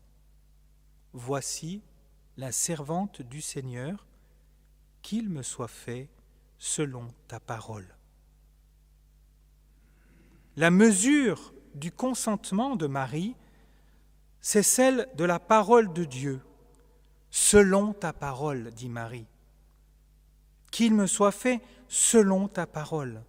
Voici 1.14 1.82
la 2.38 2.52
servante 2.52 3.22
du 3.22 3.42
Seigneur, 3.42 4.06
qu'il 5.02 5.30
me 5.30 5.44
soit 5.44 5.70
fait 5.70 6.10
selon 6.58 7.08
ta 7.28 7.40
parole. 7.40 7.95
La 10.58 10.72
mesure 10.72 11.54
du 11.74 11.92
consentement 11.92 12.78
de 12.78 12.88
Marie, 12.88 13.36
c'est 14.40 14.64
celle 14.64 15.10
de 15.16 15.26
la 15.26 15.40
parole 15.40 15.92
de 15.92 16.06
Dieu. 16.06 16.40
Selon 17.30 17.92
ta 17.92 18.14
parole, 18.14 18.72
dit 18.72 18.88
Marie. 18.88 19.28
Qu'il 20.72 20.94
me 20.94 21.08
soit 21.08 21.34
fait 21.34 21.62
selon 21.90 22.48
ta 22.48 22.66
parole, 22.66 23.22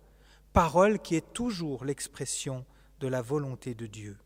parole 0.53 1.01
qui 1.01 1.17
est 1.17 1.33
toujours 1.33 1.85
l'expression 1.85 2.65
de 3.01 3.09
la 3.09 3.23
volonté 3.23 3.75
de 3.75 3.87
Dieu. 3.87 4.17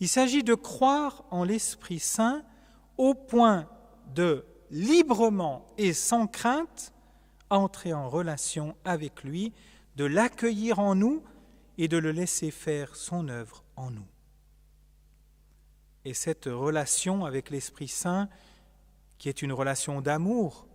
Il 0.00 0.08
s'agit 0.08 0.42
de 0.42 0.54
croire 0.54 1.24
en 1.30 1.44
l'Esprit 1.44 2.00
Saint 2.00 2.42
au 2.98 3.14
point 3.14 3.68
de 4.14 4.44
librement 4.70 5.66
et 5.78 5.92
sans 5.92 6.26
crainte 6.26 6.92
entrer 7.50 7.92
en 7.92 8.08
relation 8.08 8.74
avec 8.84 9.22
lui, 9.22 9.52
de 9.96 10.04
l'accueillir 10.04 10.78
en 10.78 10.94
nous 10.94 11.22
et 11.82 11.88
de 11.88 11.96
le 11.96 12.12
laisser 12.12 12.52
faire 12.52 12.94
son 12.94 13.28
œuvre 13.28 13.64
en 13.74 13.90
nous. 13.90 14.06
Et 16.04 16.14
cette 16.14 16.44
relation 16.44 17.24
avec 17.24 17.50
l'Esprit 17.50 17.88
Saint, 17.88 18.28
qui 19.18 19.28
est 19.28 19.42
une 19.42 19.52
relation 19.52 20.00
d'amour, 20.00 20.68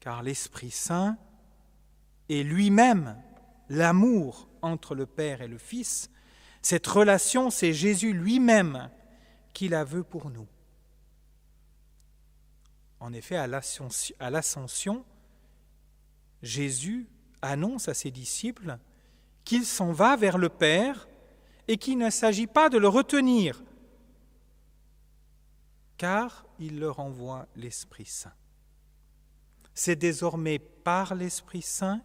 car 0.00 0.24
l'Esprit 0.24 0.72
Saint 0.72 1.16
est 2.28 2.42
lui-même 2.42 3.16
l'amour 3.68 4.48
entre 4.60 4.96
le 4.96 5.06
Père 5.06 5.40
et 5.40 5.46
le 5.46 5.56
Fils, 5.56 6.10
Cette 6.62 6.88
relation, 6.88 7.48
c'est 7.48 7.72
Jésus 7.72 8.12
lui-même 8.12 8.90
qui 9.54 9.68
la 9.68 9.84
veut 9.84 10.02
pour 10.02 10.30
nous. 10.30 10.48
En 12.98 13.12
effet, 13.12 13.36
à 13.36 13.46
l'ascension, 13.46 15.04
Jésus 16.42 17.08
annonce 17.40 17.86
à 17.88 17.94
ses 17.94 18.10
disciples 18.10 18.78
qu'il 19.48 19.64
s'en 19.64 19.92
va 19.92 20.14
vers 20.14 20.36
le 20.36 20.50
Père 20.50 21.08
et 21.68 21.78
qu'il 21.78 21.96
ne 21.96 22.10
s'agit 22.10 22.46
pas 22.46 22.68
de 22.68 22.76
le 22.76 22.86
retenir, 22.86 23.62
car 25.96 26.44
il 26.58 26.78
leur 26.78 27.00
envoie 27.00 27.48
l'Esprit 27.56 28.04
Saint. 28.04 28.34
C'est 29.72 29.96
désormais 29.96 30.58
par 30.58 31.14
l'Esprit 31.14 31.62
Saint 31.62 32.02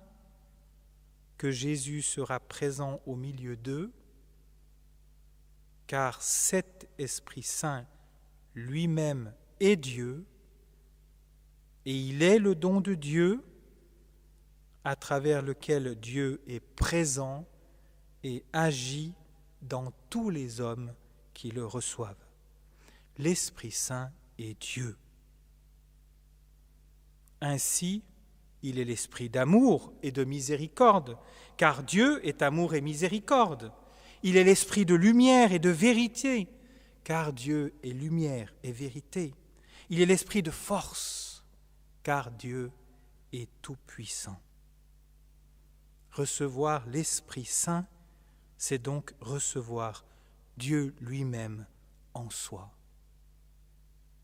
que 1.37 1.51
Jésus 1.51 2.01
sera 2.01 2.39
présent 2.39 3.01
au 3.05 3.17
milieu 3.17 3.57
d'eux, 3.57 3.91
car 5.85 6.21
cet 6.21 6.87
Esprit 6.97 7.43
Saint 7.43 7.85
lui-même 8.55 9.33
est 9.59 9.75
Dieu, 9.75 10.25
et 11.85 11.93
il 11.93 12.23
est 12.23 12.39
le 12.39 12.55
don 12.55 12.79
de 12.79 12.93
Dieu 12.93 13.43
à 14.83 14.95
travers 14.95 15.41
lequel 15.41 15.95
Dieu 15.95 16.41
est 16.47 16.59
présent 16.59 17.45
et 18.23 18.43
agit 18.53 19.13
dans 19.61 19.91
tous 20.09 20.29
les 20.29 20.61
hommes 20.61 20.93
qui 21.33 21.51
le 21.51 21.65
reçoivent. 21.65 22.15
L'Esprit 23.17 23.71
Saint 23.71 24.11
est 24.37 24.59
Dieu. 24.59 24.97
Ainsi, 27.41 28.03
il 28.61 28.79
est 28.79 28.85
l'esprit 28.85 29.29
d'amour 29.29 29.93
et 30.01 30.11
de 30.11 30.23
miséricorde, 30.23 31.17
car 31.57 31.83
Dieu 31.83 32.25
est 32.25 32.41
amour 32.41 32.73
et 32.73 32.81
miséricorde. 32.81 33.71
Il 34.23 34.37
est 34.37 34.45
l'esprit 34.45 34.85
de 34.85 34.95
lumière 34.95 35.51
et 35.51 35.59
de 35.59 35.69
vérité, 35.69 36.47
car 37.03 37.33
Dieu 37.33 37.73
est 37.83 37.91
lumière 37.91 38.53
et 38.63 38.71
vérité. 38.71 39.35
Il 39.89 40.01
est 40.01 40.05
l'esprit 40.05 40.41
de 40.41 40.51
force, 40.51 41.45
car 42.03 42.31
Dieu 42.31 42.71
est 43.33 43.49
tout-puissant. 43.61 44.39
Recevoir 46.13 46.85
l'Esprit 46.87 47.45
Saint, 47.45 47.87
c'est 48.57 48.77
donc 48.77 49.13
recevoir 49.19 50.05
Dieu 50.57 50.93
lui-même 51.01 51.65
en 52.13 52.29
soi. 52.29 52.71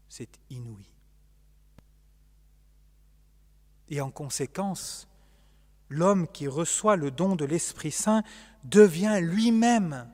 C'est 0.08 0.40
inouï. 0.50 0.88
Et 3.90 4.02
en 4.02 4.12
conséquence, 4.12 5.08
l'homme 5.90 6.28
qui 6.28 6.48
reçoit 6.48 6.96
le 6.96 7.10
don 7.10 7.36
de 7.36 7.46
l'Esprit 7.46 7.92
Saint 7.92 8.24
devient 8.64 9.20
lui-même 9.22 10.12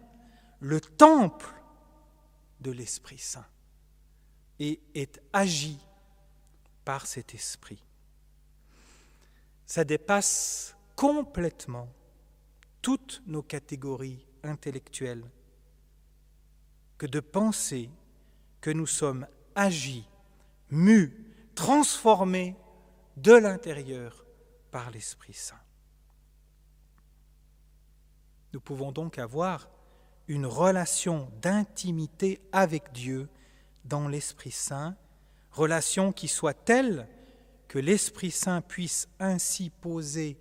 le 0.62 0.80
temple 0.80 1.54
de 2.62 2.72
l'Esprit 2.72 3.18
Saint 3.18 3.46
et 4.60 4.82
est 4.94 5.22
agi 5.34 5.78
par 6.86 7.06
cet 7.06 7.36
Esprit. 7.36 7.84
Ça 9.66 9.84
dépasse 9.84 10.75
complètement 10.96 11.90
toutes 12.82 13.22
nos 13.28 13.44
catégories 13.44 14.26
intellectuelles 14.44 15.30
que 16.98 17.06
de 17.06 17.20
penser 17.20 17.90
que 18.62 18.70
nous 18.70 18.88
sommes 18.88 19.28
agis, 19.56 20.08
mus, 20.70 21.14
transformés 21.56 22.56
de 23.18 23.34
l'intérieur 23.34 24.26
par 24.72 24.92
l'Esprit 24.92 25.34
Saint. 25.34 25.60
Nous 28.54 28.60
pouvons 28.62 28.92
donc 28.92 29.20
avoir 29.20 29.70
une 30.28 30.46
relation 30.46 31.32
d'intimité 31.42 32.42
avec 32.52 32.92
Dieu 32.92 33.30
dans 33.84 34.08
l'Esprit 34.08 34.52
Saint, 34.52 34.96
relation 35.52 36.12
qui 36.12 36.28
soit 36.28 36.54
telle 36.54 37.08
que 37.68 37.80
l'Esprit 37.80 38.32
Saint 38.32 38.62
puisse 38.62 39.08
ainsi 39.20 39.70
poser 39.70 40.38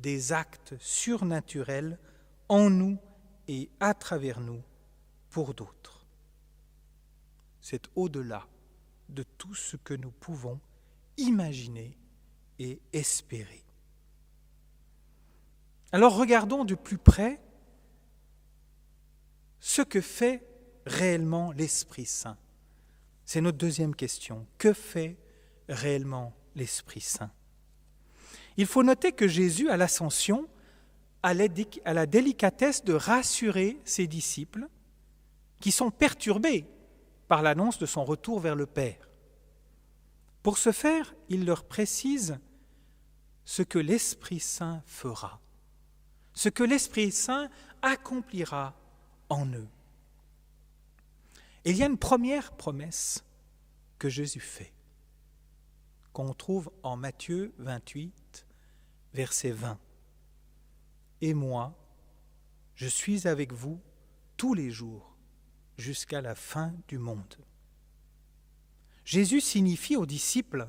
des 0.00 0.32
actes 0.32 0.74
surnaturels 0.78 1.98
en 2.48 2.70
nous 2.70 2.98
et 3.48 3.70
à 3.80 3.94
travers 3.94 4.40
nous 4.40 4.62
pour 5.28 5.54
d'autres. 5.54 6.06
C'est 7.60 7.88
au-delà 7.94 8.46
de 9.08 9.22
tout 9.22 9.54
ce 9.54 9.76
que 9.76 9.94
nous 9.94 10.10
pouvons 10.10 10.60
imaginer 11.16 11.98
et 12.58 12.80
espérer. 12.92 13.64
Alors 15.92 16.16
regardons 16.16 16.64
de 16.64 16.74
plus 16.74 16.98
près 16.98 17.40
ce 19.58 19.82
que 19.82 20.00
fait 20.00 20.46
réellement 20.86 21.52
l'Esprit 21.52 22.06
Saint. 22.06 22.38
C'est 23.24 23.40
notre 23.40 23.58
deuxième 23.58 23.94
question. 23.94 24.46
Que 24.58 24.72
fait 24.72 25.18
réellement 25.68 26.34
l'Esprit 26.54 27.00
Saint? 27.00 27.30
Il 28.60 28.66
faut 28.66 28.82
noter 28.82 29.12
que 29.12 29.26
Jésus, 29.26 29.70
à 29.70 29.78
l'ascension, 29.78 30.46
a 31.22 31.32
la 31.32 32.06
délicatesse 32.06 32.84
de 32.84 32.92
rassurer 32.92 33.80
ses 33.86 34.06
disciples 34.06 34.68
qui 35.62 35.72
sont 35.72 35.90
perturbés 35.90 36.66
par 37.26 37.40
l'annonce 37.40 37.78
de 37.78 37.86
son 37.86 38.04
retour 38.04 38.38
vers 38.38 38.54
le 38.54 38.66
Père. 38.66 39.08
Pour 40.42 40.58
ce 40.58 40.72
faire, 40.72 41.14
il 41.30 41.46
leur 41.46 41.64
précise 41.64 42.38
ce 43.46 43.62
que 43.62 43.78
l'Esprit 43.78 44.40
Saint 44.40 44.82
fera, 44.84 45.40
ce 46.34 46.50
que 46.50 46.62
l'Esprit 46.62 47.12
Saint 47.12 47.48
accomplira 47.80 48.76
en 49.30 49.46
eux. 49.54 49.68
il 51.64 51.78
y 51.78 51.82
a 51.82 51.86
une 51.86 51.96
première 51.96 52.52
promesse 52.52 53.24
que 53.98 54.10
Jésus 54.10 54.40
fait, 54.40 54.74
qu'on 56.12 56.34
trouve 56.34 56.70
en 56.82 56.98
Matthieu 56.98 57.54
28, 57.56 58.46
verset 59.14 59.50
20. 59.50 59.78
Et 61.20 61.34
moi, 61.34 61.76
je 62.74 62.86
suis 62.86 63.28
avec 63.28 63.52
vous 63.52 63.80
tous 64.36 64.54
les 64.54 64.70
jours 64.70 65.16
jusqu'à 65.76 66.20
la 66.20 66.34
fin 66.34 66.72
du 66.88 66.98
monde. 66.98 67.36
Jésus 69.04 69.40
signifie 69.40 69.96
aux 69.96 70.06
disciples, 70.06 70.68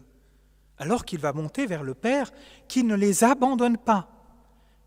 alors 0.78 1.06
qu'il 1.06 1.20
va 1.20 1.32
monter 1.32 1.68
vers 1.68 1.84
le 1.84 1.94
Père, 1.94 2.32
qu'il 2.68 2.88
ne 2.88 2.96
les 2.96 3.24
abandonne 3.24 3.78
pas, 3.78 4.10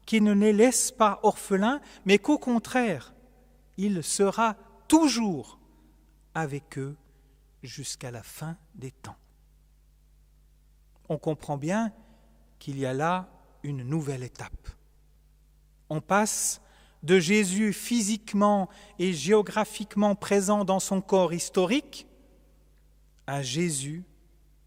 qu'il 0.07 0.25
ne 0.25 0.33
les 0.33 0.53
laisse 0.53 0.91
pas 0.91 1.21
orphelins, 1.23 1.81
mais 2.05 2.19
qu'au 2.19 2.39
contraire, 2.39 3.15
il 3.77 4.03
sera 4.03 4.57
toujours 4.89 5.59
avec 6.35 6.79
eux 6.79 6.97
jusqu'à 7.63 8.11
la 8.11 8.23
fin 8.23 8.57
des 8.75 8.91
temps. 8.91 9.17
On 11.09 11.19
comprend 11.19 11.57
bien 11.57 11.93
qu'il 12.59 12.79
y 12.79 12.87
a 12.87 12.93
là 12.93 13.29
une 13.65 13.83
nouvelle 13.83 14.23
étape. 14.23 14.69
On 15.91 16.01
passe 16.01 16.61
de 17.03 17.19
Jésus 17.19 17.73
physiquement 17.73 18.69
et 18.99 19.13
géographiquement 19.13 20.15
présent 20.15 20.65
dans 20.65 20.81
son 20.81 21.01
corps 21.01 21.35
historique 21.35 22.07
à 23.27 23.43
Jésus 23.43 24.05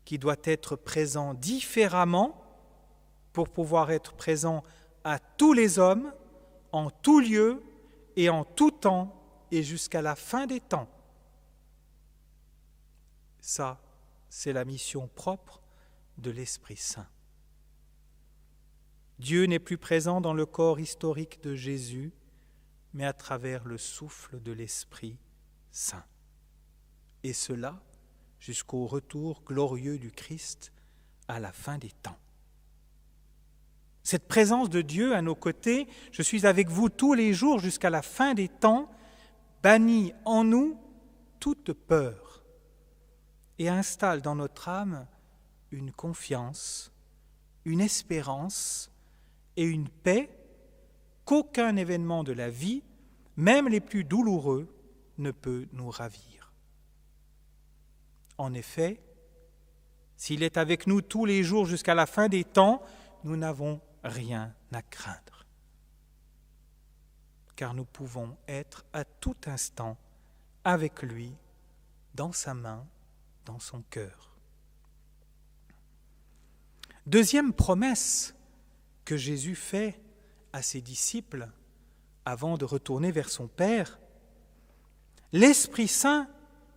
qui 0.03 0.19
doit 0.19 0.37
être 0.43 0.75
présent 0.75 1.33
différemment 1.33 2.43
pour 3.33 3.49
pouvoir 3.49 3.91
être 3.91 4.13
présent 4.13 4.63
à 5.03 5.19
tous 5.19 5.53
les 5.53 5.79
hommes, 5.79 6.11
en 6.71 6.89
tout 6.89 7.19
lieu 7.19 7.63
et 8.15 8.29
en 8.29 8.43
tout 8.43 8.71
temps 8.71 9.13
et 9.51 9.63
jusqu'à 9.63 10.01
la 10.01 10.15
fin 10.15 10.47
des 10.47 10.59
temps. 10.59 10.89
Ça, 13.39 13.79
c'est 14.29 14.53
la 14.53 14.65
mission 14.65 15.07
propre 15.07 15.61
de 16.17 16.31
l'Esprit 16.31 16.77
Saint. 16.77 17.07
Dieu 19.19 19.45
n'est 19.45 19.59
plus 19.59 19.77
présent 19.77 20.21
dans 20.21 20.33
le 20.33 20.45
corps 20.45 20.79
historique 20.79 21.41
de 21.41 21.55
Jésus, 21.55 22.11
mais 22.93 23.05
à 23.05 23.13
travers 23.13 23.65
le 23.65 23.77
souffle 23.77 24.41
de 24.41 24.51
l'Esprit 24.51 25.17
Saint. 25.71 26.05
Et 27.23 27.33
cela 27.33 27.81
jusqu'au 28.39 28.85
retour 28.85 29.43
glorieux 29.43 29.97
du 29.97 30.11
Christ 30.11 30.71
à 31.27 31.39
la 31.39 31.51
fin 31.51 31.77
des 31.77 31.91
temps. 31.91 32.17
Cette 34.03 34.27
présence 34.27 34.69
de 34.69 34.81
Dieu 34.81 35.15
à 35.15 35.21
nos 35.21 35.35
côtés, 35.35 35.87
je 36.11 36.21
suis 36.21 36.45
avec 36.45 36.69
vous 36.69 36.87
tous 36.87 37.13
les 37.13 37.33
jours 37.33 37.59
jusqu'à 37.59 37.89
la 37.89 38.01
fin 38.01 38.35
des 38.35 38.47
temps, 38.47 38.89
bannit 39.63 40.13
en 40.23 40.43
nous 40.43 40.79
toute 41.39 41.73
peur 41.73 42.43
et 43.59 43.67
installe 43.67 44.21
dans 44.21 44.35
notre 44.35 44.69
âme 44.69 45.07
une 45.71 45.91
confiance, 45.91 46.93
une 47.65 47.81
espérance 47.81 48.91
et 49.57 49.63
une 49.63 49.89
paix 49.89 50.29
qu'aucun 51.25 51.75
événement 51.75 52.23
de 52.23 52.31
la 52.31 52.49
vie, 52.49 52.83
même 53.35 53.67
les 53.67 53.81
plus 53.81 54.05
douloureux, 54.05 54.73
ne 55.17 55.31
peut 55.31 55.67
nous 55.73 55.89
ravir. 55.89 56.53
En 58.37 58.53
effet, 58.53 59.01
s'il 60.15 60.43
est 60.43 60.57
avec 60.57 60.87
nous 60.87 61.01
tous 61.01 61.25
les 61.25 61.43
jours 61.43 61.65
jusqu'à 61.65 61.95
la 61.95 62.05
fin 62.05 62.29
des 62.29 62.43
temps, 62.43 62.81
nous 63.23 63.35
n'avons 63.35 63.81
rien 64.03 64.53
à 64.71 64.81
craindre. 64.81 65.45
car 67.55 67.73
nous 67.73 67.85
pouvons 67.85 68.37
être 68.47 68.85
à 68.93 69.03
tout 69.03 69.35
instant 69.47 69.97
avec 70.63 71.01
lui, 71.01 71.33
dans 72.13 72.31
sa 72.31 72.53
main, 72.53 72.85
dans 73.45 73.57
son 73.57 73.81
cœur. 73.89 74.37
Deuxième 77.07 77.53
promesse 77.53 78.36
que 79.07 79.15
Jésus 79.15 79.55
fait 79.55 79.97
à 80.51 80.61
ses 80.61 80.81
disciples 80.81 81.49
avant 82.25 82.57
de 82.57 82.65
retourner 82.65 83.09
vers 83.09 83.29
son 83.29 83.47
Père, 83.47 84.01
l'Esprit 85.31 85.87
Saint 85.87 86.29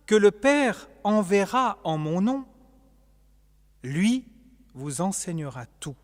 que 0.05 0.15
le 0.15 0.31
Père 0.31 0.89
enverra 1.03 1.77
en 1.83 1.97
mon 1.97 2.21
nom, 2.21 2.45
lui 3.83 4.29
vous 4.73 5.01
enseignera 5.01 5.65
tout 5.81 5.97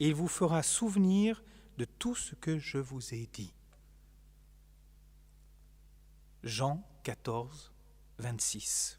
et 0.00 0.08
il 0.08 0.14
vous 0.14 0.26
fera 0.26 0.62
souvenir 0.62 1.44
de 1.76 1.84
tout 1.84 2.14
ce 2.14 2.34
que 2.34 2.56
je 2.56 2.78
vous 2.78 3.12
ai 3.12 3.28
dit. 3.30 3.52
Jean 6.44 6.82
14, 7.02 7.74
26. 8.20 8.98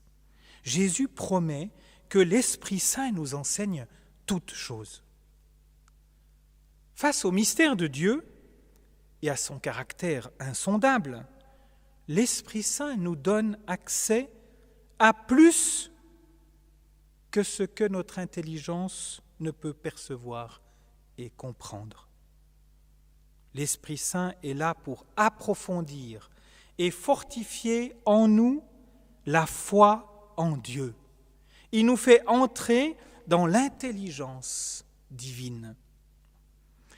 Jésus 0.62 1.08
promet 1.08 1.72
que 2.10 2.20
l'Esprit 2.20 2.80
Saint 2.80 3.12
nous 3.12 3.34
enseigne 3.34 3.88
toutes 4.28 4.54
choses. 4.54 5.04
Face 6.98 7.26
au 7.26 7.32
mystère 7.32 7.76
de 7.76 7.86
Dieu 7.86 8.26
et 9.22 9.30
à 9.30 9.36
son 9.36 9.60
caractère 9.60 10.32
insondable, 10.40 11.28
l'Esprit 12.08 12.64
Saint 12.64 12.96
nous 12.96 13.16
donne 13.16 13.60
accès 13.68 14.32
à 14.98 15.14
plus 15.14 15.92
que 17.30 17.44
ce 17.44 17.62
que 17.62 17.84
notre 17.84 18.18
intelligence 18.18 19.22
ne 19.40 19.52
peut 19.52 19.76
percevoir 19.76 20.64
et 21.20 21.30
comprendre. 21.30 22.10
L'Esprit 23.54 24.00
Saint 24.00 24.34
est 24.42 24.56
là 24.56 24.74
pour 24.74 25.06
approfondir 25.18 26.32
et 26.80 26.90
fortifier 26.90 27.96
en 28.06 28.28
nous 28.28 28.64
la 29.28 29.46
foi 29.46 30.34
en 30.36 30.58
Dieu. 30.58 30.96
Il 31.72 31.86
nous 31.86 31.96
fait 31.96 32.28
entrer 32.28 32.98
dans 33.28 33.46
l'intelligence 33.46 34.84
divine. 35.12 35.76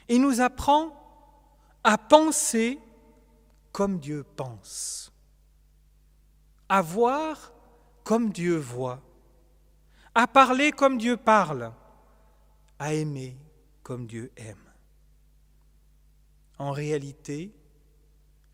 Il 0.10 0.22
nous 0.22 0.42
apprend 0.42 0.92
à 1.84 1.98
penser 1.98 2.80
comme 3.72 4.00
Dieu 4.00 4.24
pense, 4.36 5.14
à 6.68 6.82
voir 6.82 7.54
comme 8.04 8.32
Dieu 8.32 8.58
voit, 8.58 9.02
à 10.16 10.26
parler 10.26 10.72
comme 10.72 10.98
Dieu 10.98 11.16
parle, 11.16 11.72
à 12.80 12.94
aimer 12.94 13.38
comme 13.84 14.08
Dieu 14.08 14.32
aime. 14.36 14.58
En 16.58 16.72
réalité, 16.72 17.54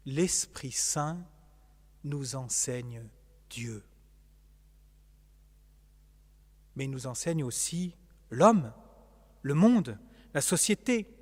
l'Esprit 0.06 0.74
Saint 0.74 1.26
nous 2.04 2.36
enseigne 2.36 3.08
Dieu. 3.50 3.82
Mais 6.76 6.84
il 6.84 6.92
nous 6.92 7.08
enseigne 7.08 7.44
aussi 7.44 7.96
l'homme, 8.30 8.74
le 9.42 9.54
monde, 9.54 9.98
la 10.34 10.42
société, 10.42 11.15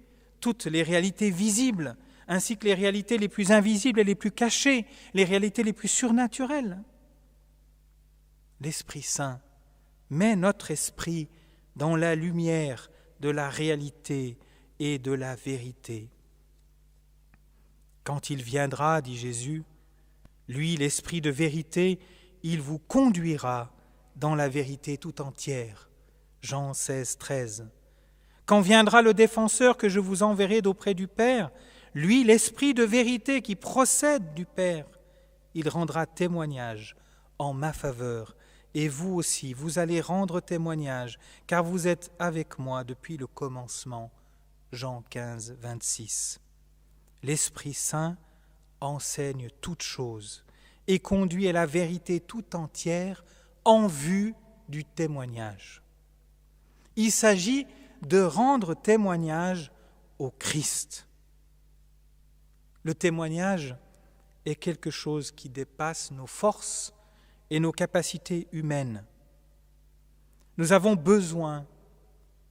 toutes 0.44 0.66
les 0.66 0.84
réalités 0.84 1.30
visibles, 1.30 1.96
ainsi 2.28 2.58
que 2.58 2.66
les 2.66 2.74
réalités 2.74 3.18
les 3.18 3.30
plus 3.30 3.54
invisibles 3.54 4.02
et 4.02 4.04
les 4.04 4.14
plus 4.14 4.32
cachées, 4.32 4.86
les 5.14 5.24
réalités 5.24 5.64
les 5.64 5.72
plus 5.72 5.88
surnaturelles. 5.88 6.84
L'Esprit 8.60 9.04
Saint 9.04 9.40
met 10.10 10.36
notre 10.36 10.70
esprit 10.70 11.30
dans 11.78 11.96
la 11.96 12.16
lumière 12.16 12.92
de 13.22 13.30
la 13.30 13.50
réalité 13.50 14.38
et 14.80 15.00
de 15.00 15.14
la 15.14 15.36
vérité. 15.36 16.10
Quand 18.04 18.30
il 18.30 18.44
viendra, 18.44 19.02
dit 19.02 19.18
Jésus, 19.18 19.64
lui, 20.50 20.76
l'Esprit 20.76 21.22
de 21.22 21.30
vérité, 21.30 22.00
il 22.44 22.60
vous 22.60 22.80
conduira 22.80 23.74
dans 24.18 24.36
la 24.36 24.50
vérité 24.50 24.98
tout 24.98 25.22
entière. 25.22 25.90
Jean 26.42 26.74
16, 26.74 27.18
13. 27.18 27.70
Quand 28.46 28.62
viendra 28.62 29.02
le 29.02 29.14
défenseur 29.14 29.78
que 29.78 29.90
je 29.90 30.00
vous 30.00 30.24
enverrai 30.24 30.62
d'auprès 30.62 30.94
du 30.94 31.08
Père, 31.08 31.52
lui, 31.94 32.24
l'Esprit 32.24 32.74
de 32.74 32.84
vérité 32.84 33.42
qui 33.42 33.56
procède 33.56 34.34
du 34.34 34.46
Père, 34.46 34.88
il 35.54 35.70
rendra 35.70 36.06
témoignage 36.06 36.96
en 37.40 37.54
ma 37.54 37.74
faveur. 37.74 38.36
Et 38.74 38.88
vous 38.88 39.14
aussi, 39.14 39.54
vous 39.54 39.78
allez 39.78 40.02
rendre 40.02 40.40
témoignage, 40.40 41.20
car 41.46 41.64
vous 41.64 41.88
êtes 41.88 42.12
avec 42.18 42.58
moi 42.58 42.84
depuis 42.84 43.18
le 43.18 43.28
commencement. 43.28 44.12
Jean 44.72 45.04
15, 45.10 45.56
26. 45.62 46.40
L'Esprit 47.22 47.76
Saint 47.76 48.18
enseigne 48.82 49.50
toutes 49.62 49.84
choses 49.84 50.44
et 50.88 51.00
conduit 51.00 51.48
à 51.48 51.54
la 51.54 51.68
vérité 51.68 52.20
tout 52.20 52.56
entière 52.56 53.24
en 53.64 53.88
vue 53.88 54.34
du 54.68 54.84
témoignage. 54.84 55.84
Il 56.96 57.12
s'agit 57.12 57.68
de 58.08 58.22
rendre 58.22 58.74
témoignage 58.74 59.72
au 60.20 60.32
Christ. 60.32 61.08
Le 62.84 62.94
témoignage 62.94 63.76
est 64.46 64.56
quelque 64.56 64.92
chose 64.92 65.32
qui 65.32 65.50
dépasse 65.50 66.12
nos 66.12 66.28
forces 66.28 66.94
et 67.50 67.60
nos 67.60 67.72
capacités 67.72 68.48
humaines. 68.52 69.06
Nous 70.58 70.74
avons 70.74 70.96
besoin 70.96 71.66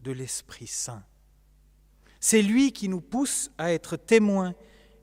de 0.01 0.13
l'Esprit 0.13 0.67
Saint. 0.67 1.05
C'est 2.19 2.43
lui 2.43 2.73
qui 2.73 2.89
nous 2.89 3.01
pousse 3.01 3.51
à 3.59 3.73
être 3.73 3.97
témoins 3.97 4.55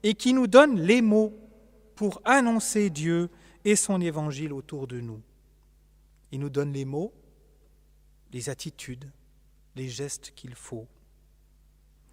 et 0.04 0.14
qui 0.14 0.34
nous 0.34 0.48
donne 0.48 0.80
les 0.80 1.02
mots 1.02 1.38
pour 1.96 2.22
annoncer 2.26 2.90
Dieu 2.90 3.30
et 3.66 3.76
son 3.76 4.02
évangile 4.02 4.54
autour 4.54 4.88
de 4.88 5.00
nous. 5.00 5.22
Il 6.32 6.40
nous 6.40 6.50
donne 6.50 6.72
les 6.74 6.86
mots, 6.86 7.14
les 8.32 8.50
attitudes, 8.50 9.12
les 9.76 9.90
gestes 9.90 10.32
qu'il 10.36 10.56
faut. 10.56 10.88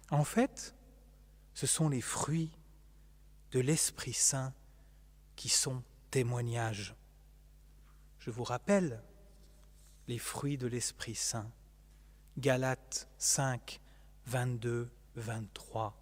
En 0.09 0.23
fait, 0.23 0.75
ce 1.53 1.67
sont 1.67 1.89
les 1.89 2.01
fruits 2.01 2.51
de 3.51 3.59
l'Esprit 3.59 4.13
Saint 4.13 4.53
qui 5.35 5.49
sont 5.49 5.83
témoignages. 6.11 6.95
Je 8.19 8.31
vous 8.31 8.43
rappelle 8.43 9.03
les 10.07 10.17
fruits 10.17 10.57
de 10.57 10.67
l'Esprit 10.67 11.15
Saint. 11.15 11.51
Galates 12.37 13.09
5, 13.17 13.81
22, 14.25 14.91
23. 15.15 15.97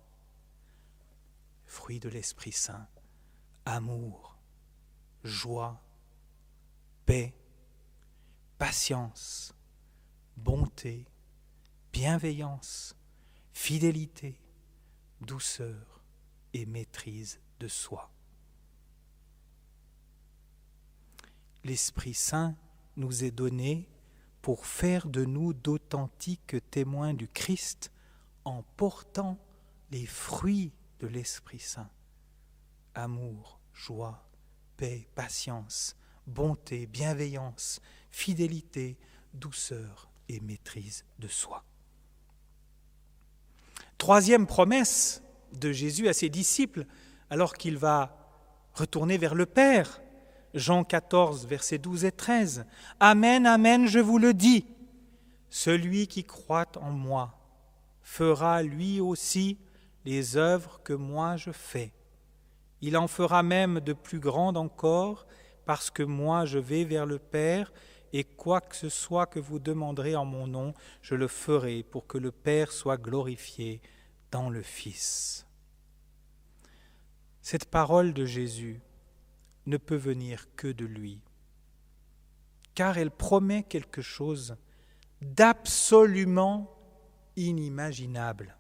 Fruits 1.65 2.00
de 2.00 2.10
l'Esprit 2.10 2.52
Saint. 2.52 2.88
Amour, 3.65 4.38
joie, 5.24 5.82
paix, 7.06 7.34
patience, 8.58 9.56
bonté, 10.38 11.06
bienveillance, 11.95 12.93
fidélité, 13.53 14.38
douceur 15.21 16.03
et 16.53 16.65
maîtrise 16.65 17.39
de 17.62 17.69
soi. 17.69 18.12
l'Esprit 21.63 22.13
Saint 22.13 22.58
nous 22.97 23.23
est 23.23 23.31
donné 23.31 23.88
pour 24.41 24.65
faire 24.65 25.08
de 25.08 25.23
nous 25.23 25.53
d'authentiques 25.53 26.58
témoins 26.69 27.13
du 27.13 27.29
Christ 27.29 27.93
en 28.43 28.63
portant 28.75 29.39
les 29.89 30.05
fruits 30.05 30.73
de 30.99 31.08
l'Esprit 31.08 31.60
Saint. 31.60 31.89
Amour, 32.93 33.62
joie, 33.73 34.29
paix, 34.75 35.08
patience, 35.15 35.95
bonté, 36.27 36.88
bienveillance, 36.88 37.79
fidélité, 38.12 38.97
douceur 39.34 40.12
et 40.27 40.41
maîtrise 40.41 41.05
de 41.19 41.29
soi. 41.29 41.63
Troisième 43.97 44.45
promesse 44.45 45.23
de 45.53 45.71
Jésus 45.71 46.08
à 46.08 46.13
ses 46.13 46.29
disciples, 46.29 46.86
alors 47.29 47.53
qu'il 47.53 47.77
va 47.77 48.17
retourner 48.73 49.17
vers 49.17 49.36
le 49.36 49.45
Père, 49.45 50.01
Jean 50.53 50.84
14, 50.84 51.47
versets 51.47 51.77
12 51.77 52.05
et 52.05 52.12
13. 52.12 52.65
Amen, 52.99 53.45
Amen, 53.45 53.88
je 53.88 53.99
vous 53.99 54.17
le 54.17 54.34
dis. 54.34 54.65
Celui 55.49 56.08
qui 56.08 56.23
croit 56.23 56.71
en 56.81 56.91
moi 56.91 57.38
fera 58.01 58.62
lui 58.62 58.99
aussi 58.99 59.58
les 60.05 60.38
œuvres 60.38 60.81
que 60.84 60.93
moi 60.93 61.38
je 61.38 61.51
fais. 61.51 61.93
Il 62.81 62.97
en 62.97 63.08
fera 63.08 63.43
même 63.43 63.79
de 63.79 63.93
plus 63.93 64.19
grandes 64.19 64.58
encore, 64.58 65.25
parce 65.65 65.89
que 65.89 66.03
moi 66.03 66.45
je 66.45 66.60
vais 66.60 66.84
vers 66.84 67.05
le 67.05 67.17
Père, 67.17 67.73
et 68.17 68.23
quoi 68.23 68.62
que 68.62 68.78
ce 68.78 68.88
soit 68.88 69.25
que 69.25 69.41
vous 69.41 69.60
demanderez 69.60 70.15
en 70.15 70.23
mon 70.23 70.47
nom, 70.47 70.73
je 71.01 71.15
le 71.15 71.28
ferai 71.28 71.84
pour 71.84 72.08
que 72.08 72.17
le 72.17 72.32
Père 72.32 72.71
soit 72.71 72.95
glorifié 72.95 73.82
dans 74.32 74.49
le 74.49 74.62
Fils. 74.62 75.45
Cette 77.41 77.65
parole 77.65 78.13
de 78.13 78.25
Jésus 78.25 78.80
ne 79.65 79.75
peut 79.75 79.97
venir 79.97 80.47
que 80.56 80.69
de 80.69 80.86
lui, 80.86 81.19
car 82.73 82.97
elle 82.97 83.12
promet 83.12 83.63
quelque 83.63 84.01
chose 84.01 84.56
d'absolument 85.21 86.73
inimaginable, 87.36 88.56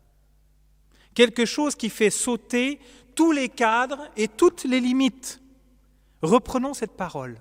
quelque 1.13 1.45
chose 1.45 1.75
qui 1.75 1.89
fait 1.89 2.09
sauter 2.09 2.77
tous 3.15 3.31
les 3.31 3.47
cadres 3.47 4.05
et 4.17 4.27
toutes 4.27 4.65
les 4.65 4.81
limites. 4.81 5.41
Reprenons 6.21 6.73
cette 6.73 6.97
parole. 6.97 7.39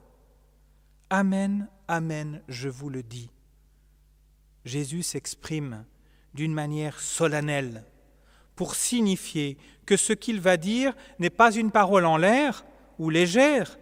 Amen, 1.10 1.68
Amen, 1.88 2.42
je 2.48 2.68
vous 2.68 2.88
le 2.88 3.02
dis. 3.02 3.30
Jésus 4.64 5.02
s'exprime 5.02 5.84
d'une 6.32 6.54
manière 6.54 7.00
solennelle 7.00 7.84
pour 8.56 8.74
signifier 8.74 9.58
que 9.84 9.96
ce 9.96 10.12
qu'il 10.12 10.40
va 10.40 10.56
dire 10.56 10.94
n'est 11.18 11.30
pas 11.30 11.52
une 11.52 11.70
parole 11.70 12.06
en 12.06 12.16
l'air 12.16 12.64
ou 12.98 13.10
légère, 13.10 13.78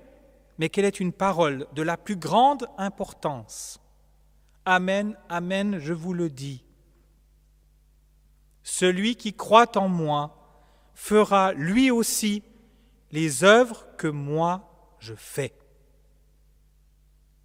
mais 0.58 0.68
qu'elle 0.68 0.84
est 0.84 1.00
une 1.00 1.12
parole 1.12 1.66
de 1.74 1.82
la 1.82 1.96
plus 1.96 2.16
grande 2.16 2.66
importance. 2.78 3.80
Amen, 4.64 5.16
Amen, 5.28 5.78
je 5.78 5.92
vous 5.92 6.14
le 6.14 6.30
dis. 6.30 6.64
Celui 8.62 9.16
qui 9.16 9.34
croit 9.34 9.76
en 9.76 9.88
moi 9.88 10.38
fera 10.94 11.52
lui 11.52 11.90
aussi 11.90 12.42
les 13.10 13.44
œuvres 13.44 13.86
que 13.96 14.08
moi 14.08 14.96
je 14.98 15.14
fais. 15.14 15.52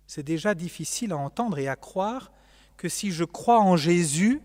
C'est 0.07 0.23
déjà 0.23 0.55
difficile 0.55 1.11
à 1.11 1.17
entendre 1.17 1.59
et 1.59 1.67
à 1.67 1.75
croire 1.75 2.31
que 2.77 2.89
si 2.89 3.11
je 3.11 3.25
crois 3.25 3.59
en 3.59 3.75
Jésus, 3.75 4.41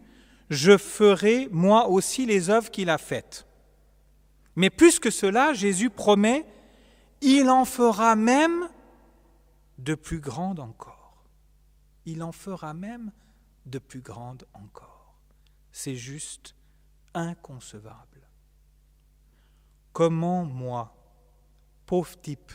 je 0.50 0.76
ferai 0.76 1.48
moi 1.50 1.88
aussi 1.88 2.26
les 2.26 2.50
œuvres 2.50 2.70
qu'il 2.70 2.90
a 2.90 2.98
faites. 2.98 3.46
Mais 4.56 4.70
plus 4.70 4.98
que 4.98 5.10
cela, 5.10 5.54
Jésus 5.54 5.88
promet, 5.88 6.44
il 7.20 7.48
en 7.48 7.64
fera 7.64 8.16
même 8.16 8.68
de 9.78 9.94
plus 9.94 10.20
grandes 10.20 10.60
encore. 10.60 11.24
Il 12.04 12.22
en 12.22 12.32
fera 12.32 12.74
même 12.74 13.12
de 13.66 13.78
plus 13.78 14.00
grandes 14.00 14.44
encore. 14.52 15.14
C'est 15.70 15.96
juste 15.96 16.54
inconcevable. 17.14 18.28
Comment 19.92 20.44
moi, 20.44 20.94
pauvre 21.86 22.20
type, 22.20 22.52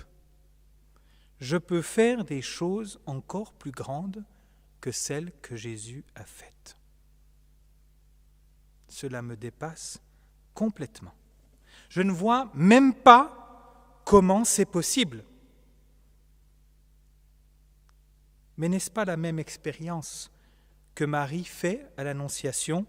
je 1.39 1.57
peux 1.57 1.81
faire 1.81 2.23
des 2.23 2.41
choses 2.41 2.99
encore 3.05 3.53
plus 3.53 3.71
grandes 3.71 4.23
que 4.81 4.91
celles 4.91 5.31
que 5.41 5.55
Jésus 5.55 6.03
a 6.15 6.23
faites 6.23 6.77
Cela 8.87 9.21
me 9.21 9.35
dépasse 9.35 10.01
complètement. 10.53 11.13
Je 11.89 12.01
ne 12.01 12.11
vois 12.11 12.49
même 12.53 12.93
pas 12.93 14.01
comment 14.05 14.43
c'est 14.43 14.65
possible. 14.65 15.23
Mais 18.57 18.69
n'est-ce 18.69 18.89
pas 18.89 19.05
la 19.05 19.17
même 19.17 19.37
expérience 19.37 20.31
que 20.95 21.05
Marie 21.05 21.43
fait 21.43 21.87
à 21.95 22.03
l'Annonciation? 22.03 22.87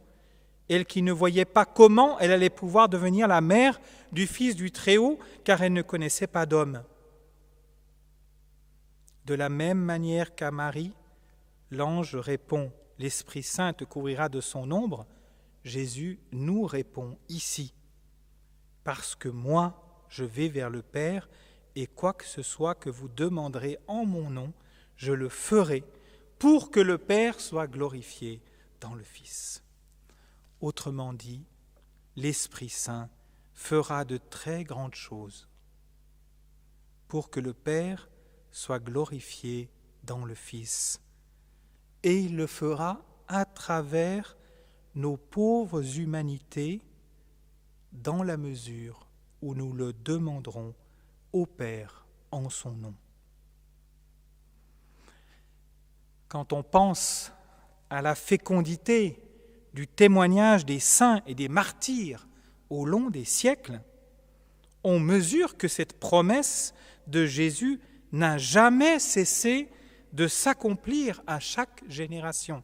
Elle 0.71 0.87
qui 0.87 1.03
ne 1.03 1.13
voyait 1.13 1.45
pas 1.45 1.67
comment 1.67 2.19
elle 2.19 2.33
allait 2.33 2.51
pouvoir 2.51 2.89
devenir 2.89 3.29
la 3.29 3.41
mère 3.41 3.81
du 4.13 4.27
Fils 4.27 4.55
du 4.55 4.71
Très-Haut, 4.71 5.19
car 5.45 5.63
elle 5.63 5.73
ne 5.73 5.83
connaissait 5.83 6.27
pas 6.27 6.47
d'homme. 6.47 6.83
De 9.29 9.35
la 9.35 9.51
même 9.51 9.79
manière 9.79 10.35
qu'à 10.35 10.51
Marie, 10.51 10.95
l'ange 11.71 12.17
répond 12.17 12.73
L'Esprit 12.99 13.43
Saint 13.43 13.75
te 13.75 13.85
couvrira 13.85 14.31
de 14.31 14.41
son 14.41 14.71
ombre, 14.71 15.07
Jésus 15.65 16.19
nous 16.33 16.65
répond 16.65 17.19
ici 17.29 17.75
Parce 18.85 19.15
que 19.15 19.29
moi, 19.29 20.07
je 20.09 20.25
vais 20.25 20.49
vers 20.49 20.71
le 20.71 20.81
Père, 20.81 21.29
et 21.77 21.87
quoi 21.87 22.15
que 22.15 22.25
ce 22.25 22.41
soit 22.41 22.75
que 22.75 22.89
vous 22.89 23.09
demanderez 23.09 23.79
en 23.87 24.07
mon 24.07 24.31
nom, 24.31 24.55
je 24.97 25.13
le 25.13 25.29
ferai, 25.29 25.85
pour 26.39 26.71
que 26.71 26.81
le 26.81 26.97
Père 26.97 27.39
soit 27.39 27.67
glorifié 27.67 28.41
dans 28.81 28.95
le 28.95 29.05
Fils. 29.05 29.63
Autrement 30.63 31.13
dit, 31.13 31.45
l'Esprit 32.17 32.71
Saint 32.71 33.11
fera 33.53 34.07
de 34.07 34.17
très 34.17 34.65
grandes 34.65 34.95
choses 34.95 35.51
pour 37.09 37.29
que 37.29 37.41
le 37.41 37.53
Père 37.53 38.09
soit 38.59 38.81
glorifié 38.81 39.71
dans 40.03 40.25
le 40.25 40.35
Fils. 40.35 41.01
Et 42.03 42.19
il 42.19 42.35
le 42.35 42.49
fera 42.49 43.01
à 43.29 43.45
travers 43.45 44.37
nos 44.97 45.17
pauvres 45.17 45.99
humanités 45.99 46.83
dans 47.93 48.25
la 48.25 48.37
mesure 48.37 49.07
où 49.43 49.55
nous 49.55 49.73
le 49.73 49.93
demanderons 49.93 50.75
au 51.33 51.47
Père 51.47 52.05
en 52.33 52.51
son 52.51 52.73
nom. 52.73 52.95
Quand 56.27 56.53
on 56.53 56.65
pense 56.65 57.31
à 57.91 58.03
la 58.03 58.17
fécondité 58.17 59.23
du 59.73 59.87
témoignage 59.87 60.67
des 60.67 60.81
saints 60.81 61.23
et 61.29 61.37
des 61.37 61.49
martyrs 61.49 62.27
au 62.71 62.85
long 62.85 63.09
des 63.09 63.25
siècles, 63.25 63.81
on 64.83 64.99
mesure 64.99 65.57
que 65.57 65.69
cette 65.69 66.01
promesse 66.01 66.75
de 67.07 67.25
Jésus 67.25 67.81
n'a 68.13 68.39
jamais 68.39 68.99
cessé 68.99 69.71
de 70.13 70.27
s'accomplir 70.27 71.23
à 71.27 71.41
chaque 71.41 71.83
génération 71.89 72.63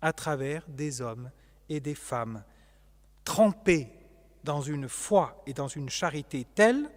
à 0.00 0.12
travers 0.12 0.68
des 0.68 1.00
hommes 1.00 1.30
et 1.68 1.80
des 1.80 1.94
femmes 1.94 2.44
trempés 3.24 3.88
dans 4.44 4.60
une 4.60 4.88
foi 4.88 5.42
et 5.46 5.54
dans 5.54 5.68
une 5.68 5.88
charité 5.88 6.46
telle 6.54 6.90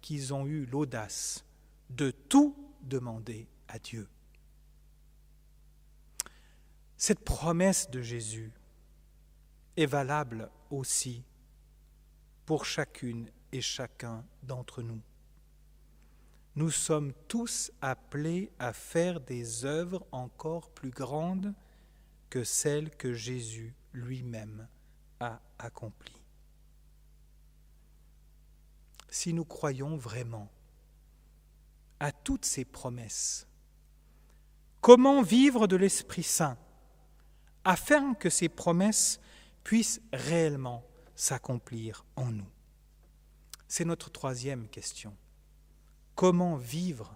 qu'ils 0.00 0.32
ont 0.32 0.46
eu 0.46 0.64
l'audace 0.66 1.44
de 1.90 2.10
tout 2.10 2.56
demander 2.82 3.46
à 3.68 3.78
Dieu. 3.78 4.08
Cette 6.96 7.20
promesse 7.20 7.90
de 7.90 8.00
Jésus 8.00 8.52
est 9.76 9.86
valable 9.86 10.50
aussi 10.70 11.22
pour 12.46 12.64
chacune 12.64 13.30
et 13.52 13.60
chacun 13.60 14.24
d'entre 14.42 14.82
nous. 14.82 15.02
Nous 16.56 16.70
sommes 16.70 17.12
tous 17.28 17.70
appelés 17.82 18.50
à 18.58 18.72
faire 18.72 19.20
des 19.20 19.66
œuvres 19.66 20.06
encore 20.10 20.70
plus 20.70 20.88
grandes 20.88 21.54
que 22.30 22.44
celles 22.44 22.90
que 22.90 23.12
Jésus 23.12 23.74
lui-même 23.92 24.66
a 25.20 25.38
accomplies. 25.58 26.22
Si 29.10 29.34
nous 29.34 29.44
croyons 29.44 29.98
vraiment 29.98 30.50
à 32.00 32.10
toutes 32.10 32.46
ces 32.46 32.64
promesses, 32.64 33.46
comment 34.80 35.20
vivre 35.20 35.66
de 35.66 35.76
l'Esprit 35.76 36.22
Saint 36.22 36.56
afin 37.64 38.14
que 38.14 38.30
ces 38.30 38.48
promesses 38.48 39.20
puissent 39.62 40.00
réellement 40.10 40.86
s'accomplir 41.14 42.06
en 42.16 42.30
nous? 42.30 42.50
C'est 43.68 43.84
notre 43.84 44.10
troisième 44.10 44.68
question. 44.68 45.14
Comment 46.16 46.56
vivre 46.56 47.14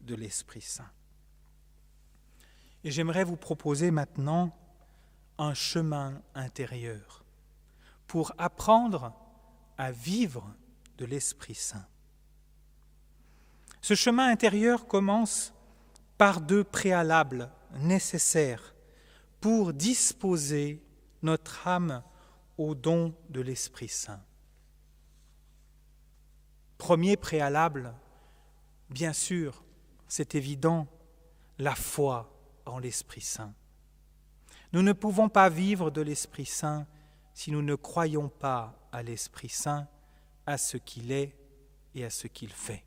de 0.00 0.14
l'Esprit 0.14 0.62
Saint 0.62 0.90
Et 2.82 2.90
j'aimerais 2.90 3.24
vous 3.24 3.36
proposer 3.36 3.90
maintenant 3.90 4.56
un 5.36 5.52
chemin 5.52 6.22
intérieur 6.34 7.26
pour 8.06 8.32
apprendre 8.38 9.12
à 9.76 9.92
vivre 9.92 10.50
de 10.96 11.04
l'Esprit 11.04 11.54
Saint. 11.54 11.86
Ce 13.82 13.94
chemin 13.94 14.28
intérieur 14.28 14.86
commence 14.86 15.52
par 16.16 16.40
deux 16.40 16.64
préalables 16.64 17.50
nécessaires 17.74 18.74
pour 19.42 19.74
disposer 19.74 20.82
notre 21.20 21.68
âme 21.68 22.02
au 22.56 22.74
don 22.74 23.14
de 23.28 23.42
l'Esprit 23.42 23.88
Saint. 23.88 24.22
Premier 26.78 27.18
préalable, 27.18 27.94
bien 28.92 29.12
sûr, 29.12 29.64
c'est 30.08 30.34
évident, 30.34 30.86
la 31.58 31.74
foi 31.74 32.32
en 32.66 32.78
l'Esprit 32.78 33.20
Saint. 33.20 33.54
Nous 34.72 34.82
ne 34.82 34.92
pouvons 34.92 35.28
pas 35.28 35.48
vivre 35.48 35.90
de 35.90 36.00
l'Esprit 36.00 36.46
Saint 36.46 36.86
si 37.34 37.50
nous 37.50 37.62
ne 37.62 37.74
croyons 37.74 38.28
pas 38.28 38.78
à 38.92 39.02
l'Esprit 39.02 39.48
Saint, 39.48 39.88
à 40.46 40.58
ce 40.58 40.76
qu'il 40.76 41.12
est 41.12 41.36
et 41.94 42.04
à 42.04 42.10
ce 42.10 42.26
qu'il 42.26 42.52
fait. 42.52 42.84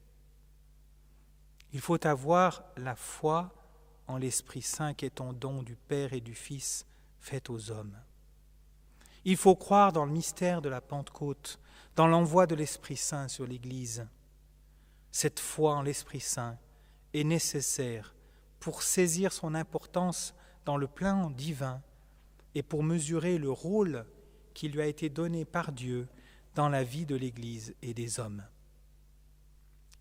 Il 1.73 1.81
faut 1.81 2.05
avoir 2.05 2.63
la 2.77 2.95
foi 2.95 3.53
en 4.07 4.17
l'Esprit 4.17 4.61
Saint 4.61 4.93
qui 4.93 5.05
est 5.05 5.21
en 5.21 5.33
don 5.33 5.63
du 5.63 5.75
Père 5.75 6.13
et 6.13 6.21
du 6.21 6.35
Fils 6.35 6.85
fait 7.19 7.49
aux 7.49 7.71
hommes. 7.71 7.97
Il 9.25 9.37
faut 9.37 9.55
croire 9.55 9.91
dans 9.91 10.05
le 10.05 10.11
mystère 10.11 10.61
de 10.61 10.69
la 10.69 10.81
Pentecôte, 10.81 11.59
dans 11.95 12.07
l'envoi 12.07 12.45
de 12.45 12.55
l'Esprit 12.55 12.97
Saint 12.97 13.27
sur 13.27 13.47
l'Église. 13.47 14.07
Cette 15.17 15.39
foi 15.39 15.73
en 15.73 15.81
l'Esprit 15.81 16.19
Saint 16.19 16.57
est 17.13 17.23
nécessaire 17.23 18.13
pour 18.59 18.83
saisir 18.83 19.31
son 19.31 19.55
importance 19.55 20.35
dans 20.65 20.75
le 20.75 20.87
plan 20.87 21.29
divin 21.29 21.81
et 22.53 22.61
pour 22.61 22.83
mesurer 22.83 23.37
le 23.37 23.49
rôle 23.49 24.05
qui 24.53 24.67
lui 24.67 24.81
a 24.81 24.87
été 24.87 25.07
donné 25.07 25.45
par 25.45 25.71
Dieu 25.71 26.09
dans 26.53 26.67
la 26.67 26.83
vie 26.83 27.05
de 27.05 27.15
l'Église 27.15 27.75
et 27.81 27.93
des 27.93 28.19
hommes. 28.19 28.43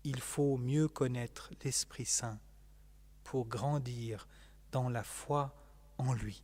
Il 0.03 0.19
faut 0.19 0.57
mieux 0.57 0.89
connaître 0.89 1.49
l'Esprit 1.63 2.05
Saint 2.05 2.37
pour 3.23 3.47
grandir 3.47 4.27
dans 4.73 4.89
la 4.89 5.05
foi 5.05 5.55
en 5.97 6.11
lui. 6.11 6.43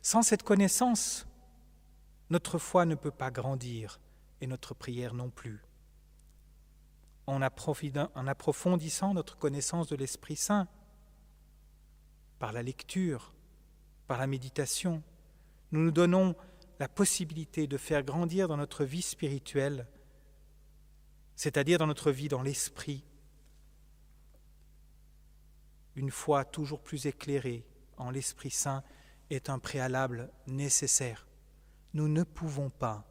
Sans 0.00 0.22
cette 0.22 0.42
connaissance, 0.42 1.26
notre 2.30 2.56
foi 2.56 2.86
ne 2.86 2.94
peut 2.94 3.10
pas 3.10 3.30
grandir 3.30 4.00
et 4.40 4.46
notre 4.46 4.72
prière 4.72 5.12
non 5.12 5.28
plus. 5.28 5.67
En 7.28 7.42
approfondissant 7.42 9.12
notre 9.12 9.36
connaissance 9.36 9.88
de 9.88 9.96
l'Esprit 9.96 10.36
Saint, 10.36 10.66
par 12.38 12.52
la 12.52 12.62
lecture, 12.62 13.34
par 14.06 14.18
la 14.18 14.26
méditation, 14.26 15.02
nous 15.72 15.82
nous 15.82 15.90
donnons 15.90 16.34
la 16.78 16.88
possibilité 16.88 17.66
de 17.66 17.76
faire 17.76 18.02
grandir 18.02 18.48
dans 18.48 18.56
notre 18.56 18.84
vie 18.84 19.02
spirituelle, 19.02 19.86
c'est-à-dire 21.36 21.78
dans 21.78 21.86
notre 21.86 22.10
vie 22.10 22.28
dans 22.28 22.42
l'esprit, 22.42 23.04
une 25.96 26.10
foi 26.10 26.44
toujours 26.44 26.80
plus 26.80 27.06
éclairée 27.06 27.66
en 27.96 28.10
l'Esprit 28.10 28.50
Saint 28.50 28.84
est 29.30 29.50
un 29.50 29.58
préalable 29.58 30.30
nécessaire. 30.46 31.26
Nous 31.92 32.08
ne 32.08 32.22
pouvons 32.22 32.70
pas 32.70 33.04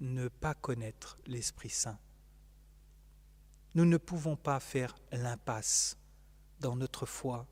ne 0.00 0.28
pas 0.28 0.54
connaître 0.54 1.18
l'Esprit 1.26 1.70
Saint. 1.70 1.98
Nous 3.74 3.84
ne 3.84 3.96
pouvons 3.96 4.36
pas 4.36 4.58
faire 4.60 4.96
l'impasse 5.12 5.96
dans 6.60 6.76
notre 6.76 7.06
foi 7.06 7.46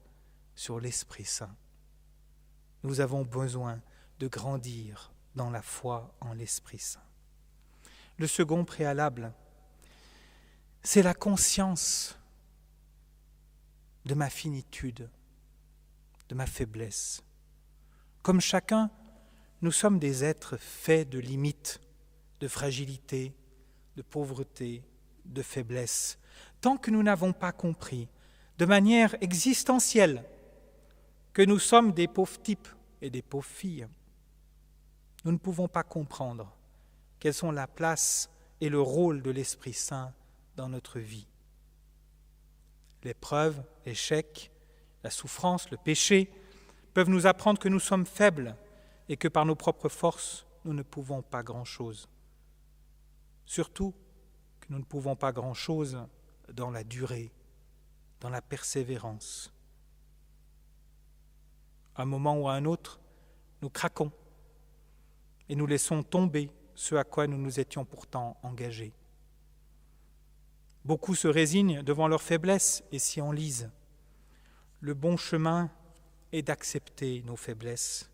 sur 0.55 0.81
l'Esprit 0.81 1.25
Saint. 1.25 1.55
Nous 2.83 3.01
avons 3.01 3.25
besoin 3.25 3.81
de 4.19 4.27
grandir 4.27 5.13
dans 5.35 5.51
la 5.51 5.63
foi 5.63 6.15
en 6.21 6.33
l'Esprit 6.33 6.79
Saint. 6.79 7.03
Le 8.17 8.27
second 8.27 8.65
préalable, 8.65 9.33
c'est 10.83 11.03
la 11.03 11.15
conscience 11.15 12.19
de 14.05 14.15
ma 14.15 14.31
finitude, 14.31 15.09
de 16.29 16.35
ma 16.35 16.47
faiblesse. 16.47 17.23
Comme 18.23 18.41
chacun, 18.41 18.91
nous 19.63 19.73
sommes 19.73 19.99
des 19.99 20.25
êtres 20.25 20.57
faits 20.57 21.09
de 21.09 21.19
limites, 21.19 21.81
de 22.41 22.49
fragilité, 22.49 23.35
de 23.97 24.03
pauvreté, 24.03 24.83
de 25.29 25.43
faiblesse. 25.43 26.19
Tant 26.61 26.77
que 26.77 26.91
nous 26.91 27.03
n'avons 27.03 27.33
pas 27.33 27.53
compris, 27.53 28.09
de 28.59 28.65
manière 28.65 29.15
existentielle, 29.21 30.25
que 31.33 31.43
nous 31.43 31.59
sommes 31.59 31.93
des 31.93 32.09
pauvres 32.09 32.41
types 32.41 32.69
et 33.01 33.11
des 33.11 33.23
pauvres 33.23 33.47
filles, 33.47 33.87
nous 35.25 35.33
ne 35.33 35.39
pouvons 35.39 35.69
pas 35.69 35.83
comprendre 35.83 36.53
quelles 37.19 37.35
sont 37.35 37.53
la 37.53 37.67
place 37.67 38.31
et 38.61 38.69
le 38.69 38.81
rôle 38.81 39.23
de 39.23 39.31
l'Esprit 39.31 39.73
Saint 39.73 40.13
dans 40.57 40.69
notre 40.69 40.99
vie. 40.99 41.27
L'épreuve, 43.05 43.63
l'échec, 43.87 44.51
la 45.05 45.11
souffrance, 45.11 45.71
le 45.71 45.77
péché 45.77 46.31
peuvent 46.95 47.09
nous 47.09 47.27
apprendre 47.27 47.61
que 47.61 47.69
nous 47.69 47.81
sommes 47.81 48.07
faibles 48.07 48.57
et 49.09 49.17
que 49.17 49.29
par 49.29 49.45
nos 49.45 49.55
propres 49.55 49.89
forces, 49.89 50.47
nous 50.65 50.75
ne 50.75 50.83
pouvons 50.83 51.23
pas 51.23 51.43
grand-chose. 51.43 52.09
Surtout 53.47 53.95
nous 54.69 54.79
ne 54.79 54.85
pouvons 54.85 55.17
pas 55.17 55.33
grand-chose 55.33 55.99
dans 56.53 56.71
la 56.71 56.85
durée, 56.85 57.31
dans 58.21 58.31
la 58.31 58.43
persévérance. 58.43 59.53
À 61.95 62.03
un 62.03 62.07
moment 62.07 62.39
ou 62.39 62.49
à 62.49 62.55
un 62.55 62.65
autre, 62.65 63.01
nous 63.63 63.71
craquons 63.71 64.13
et 65.49 65.57
nous 65.57 65.67
laissons 65.67 66.03
tomber 66.03 66.51
ce 66.75 66.95
à 66.95 67.05
quoi 67.05 67.27
nous 67.27 67.39
nous 67.39 67.61
étions 67.61 67.85
pourtant 67.85 68.39
engagés. 68.43 68.93
Beaucoup 70.85 71.15
se 71.15 71.29
résignent 71.29 71.83
devant 71.83 72.09
leur 72.09 72.23
faiblesse 72.23 72.85
et 72.93 72.99
s'y 72.99 73.21
enlisent. 73.21 73.71
Le 74.81 74.95
bon 74.95 75.17
chemin 75.17 75.71
est 76.33 76.43
d'accepter 76.43 77.23
nos 77.27 77.37
faiblesses, 77.37 78.11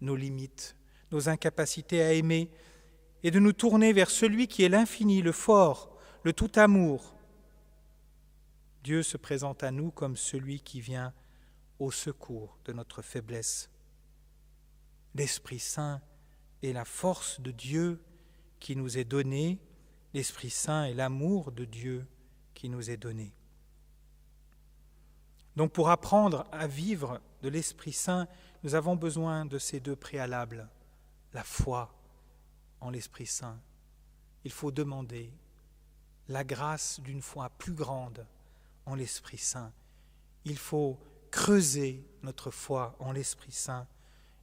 nos 0.00 0.16
limites, 0.16 0.74
nos 1.12 1.28
incapacités 1.28 2.02
à 2.02 2.12
aimer, 2.12 2.50
et 3.22 3.30
de 3.30 3.38
nous 3.38 3.52
tourner 3.52 3.92
vers 3.92 4.10
celui 4.10 4.46
qui 4.46 4.62
est 4.62 4.68
l'infini, 4.68 5.22
le 5.22 5.32
fort, 5.32 5.97
le 6.22 6.32
tout 6.32 6.50
amour. 6.56 7.14
Dieu 8.82 9.02
se 9.02 9.16
présente 9.16 9.62
à 9.62 9.70
nous 9.70 9.90
comme 9.90 10.16
celui 10.16 10.60
qui 10.60 10.80
vient 10.80 11.12
au 11.78 11.90
secours 11.90 12.58
de 12.64 12.72
notre 12.72 13.02
faiblesse. 13.02 13.70
L'Esprit 15.14 15.58
Saint 15.58 16.00
est 16.62 16.72
la 16.72 16.84
force 16.84 17.40
de 17.40 17.50
Dieu 17.50 18.02
qui 18.60 18.76
nous 18.76 18.98
est 18.98 19.04
donnée, 19.04 19.60
l'Esprit 20.14 20.50
Saint 20.50 20.84
est 20.84 20.94
l'amour 20.94 21.52
de 21.52 21.64
Dieu 21.64 22.06
qui 22.54 22.68
nous 22.68 22.90
est 22.90 22.96
donné. 22.96 23.32
Donc 25.56 25.72
pour 25.72 25.90
apprendre 25.90 26.46
à 26.52 26.66
vivre 26.66 27.20
de 27.42 27.48
l'Esprit 27.48 27.92
Saint, 27.92 28.28
nous 28.62 28.74
avons 28.74 28.96
besoin 28.96 29.44
de 29.44 29.58
ces 29.58 29.80
deux 29.80 29.96
préalables, 29.96 30.68
la 31.32 31.44
foi 31.44 31.94
en 32.80 32.90
l'Esprit 32.90 33.26
Saint. 33.26 33.60
Il 34.44 34.52
faut 34.52 34.70
demander 34.70 35.32
la 36.28 36.44
grâce 36.44 37.00
d'une 37.00 37.22
foi 37.22 37.50
plus 37.50 37.72
grande 37.72 38.26
en 38.86 38.94
l'Esprit 38.94 39.38
Saint. 39.38 39.72
Il 40.44 40.58
faut 40.58 40.98
creuser 41.30 42.06
notre 42.22 42.50
foi 42.50 42.96
en 43.00 43.12
l'Esprit 43.12 43.52
Saint. 43.52 43.86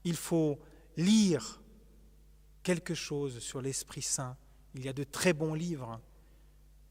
Il 0.04 0.16
faut 0.16 0.60
lire 0.98 1.62
quelque 2.64 2.94
chose 2.94 3.40
sur 3.40 3.62
l'Esprit 3.62 4.02
Saint. 4.02 4.38
Il 4.74 4.84
y 4.84 4.90
a 4.90 4.94
de 4.94 5.04
très 5.04 5.34
bons 5.34 5.54
livres 5.54 6.02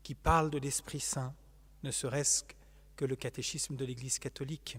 qui 0.03 0.15
parlent 0.15 0.51
de 0.51 0.59
l'Esprit 0.59 1.01
Saint, 1.01 1.35
ne 1.83 1.91
serait-ce 1.91 2.45
que 2.97 3.05
le 3.05 3.17
catéchisme 3.17 3.77
de 3.77 3.85
l'Église 3.85 4.19
catholique. 4.19 4.79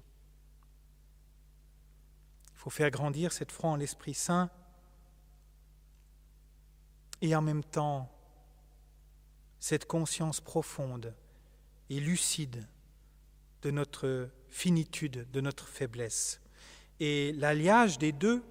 Il 2.54 2.58
faut 2.58 2.70
faire 2.70 2.90
grandir 2.90 3.34
cette 3.34 3.52
foi 3.52 3.72
en 3.72 3.76
l'Esprit 3.76 4.14
Saint 4.14 4.50
et 7.22 7.36
en 7.36 7.42
même 7.42 7.64
temps 7.64 8.15
cette 9.66 9.86
conscience 9.86 10.42
profonde 10.42 11.16
et 11.90 12.00
lucide 12.00 12.68
de 13.64 13.72
notre 13.72 14.30
finitude, 14.48 15.26
de 15.32 15.42
notre 15.42 15.68
faiblesse. 15.68 16.40
Et 17.00 17.34
l'alliage 17.34 17.98
des 17.98 18.12
deux 18.12 18.44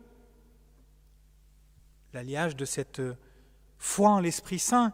l'alliage 2.15 2.57
de 2.57 2.65
cette 2.65 3.01
foi 3.79 4.11
en 4.11 4.19
l'Esprit 4.19 4.59
Saint 4.59 4.93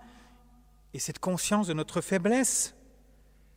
et 0.92 0.98
cette 0.98 1.20
conscience 1.20 1.68
de 1.68 1.72
notre 1.72 2.02
faiblesse 2.02 2.74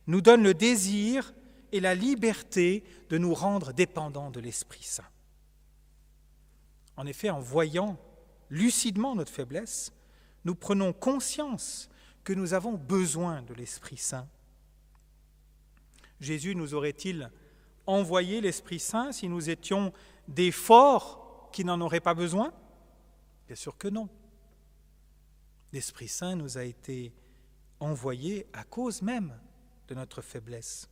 nous 0.06 0.22
donne 0.22 0.42
le 0.42 0.54
désir 0.54 1.34
et 1.70 1.80
la 1.80 1.94
liberté 1.94 2.82
de 3.10 3.18
nous 3.18 3.34
rendre 3.34 3.74
dépendants 3.74 4.30
de 4.30 4.40
l'Esprit 4.40 4.84
Saint. 4.84 5.10
En 6.96 7.04
effet, 7.04 7.28
en 7.28 7.40
voyant 7.40 7.98
lucidement 8.48 9.14
notre 9.14 9.32
faiblesse, 9.32 9.92
nous 10.46 10.54
prenons 10.54 10.94
conscience 10.94 11.90
que 12.24 12.32
nous 12.32 12.54
avons 12.54 12.72
besoin 12.72 13.42
de 13.42 13.54
l'Esprit 13.54 13.98
Saint. 13.98 14.26
Jésus 16.20 16.56
nous 16.56 16.74
aurait-il 16.74 17.30
envoyé 17.86 18.40
l'Esprit 18.40 18.80
Saint 18.80 19.12
si 19.12 19.28
nous 19.28 19.50
étions 19.50 19.92
des 20.26 20.50
forts 20.50 21.50
qui 21.52 21.64
n'en 21.64 21.80
auraient 21.80 22.00
pas 22.00 22.14
besoin? 22.14 22.52
Bien 23.46 23.56
sûr 23.56 23.76
que 23.76 23.88
non. 23.88 24.08
L'Esprit 25.72 26.08
Saint 26.08 26.34
nous 26.34 26.56
a 26.56 26.64
été 26.64 27.12
envoyé 27.78 28.46
à 28.52 28.64
cause 28.64 29.02
même 29.02 29.38
de 29.88 29.94
notre 29.94 30.22
faiblesse. 30.22 30.88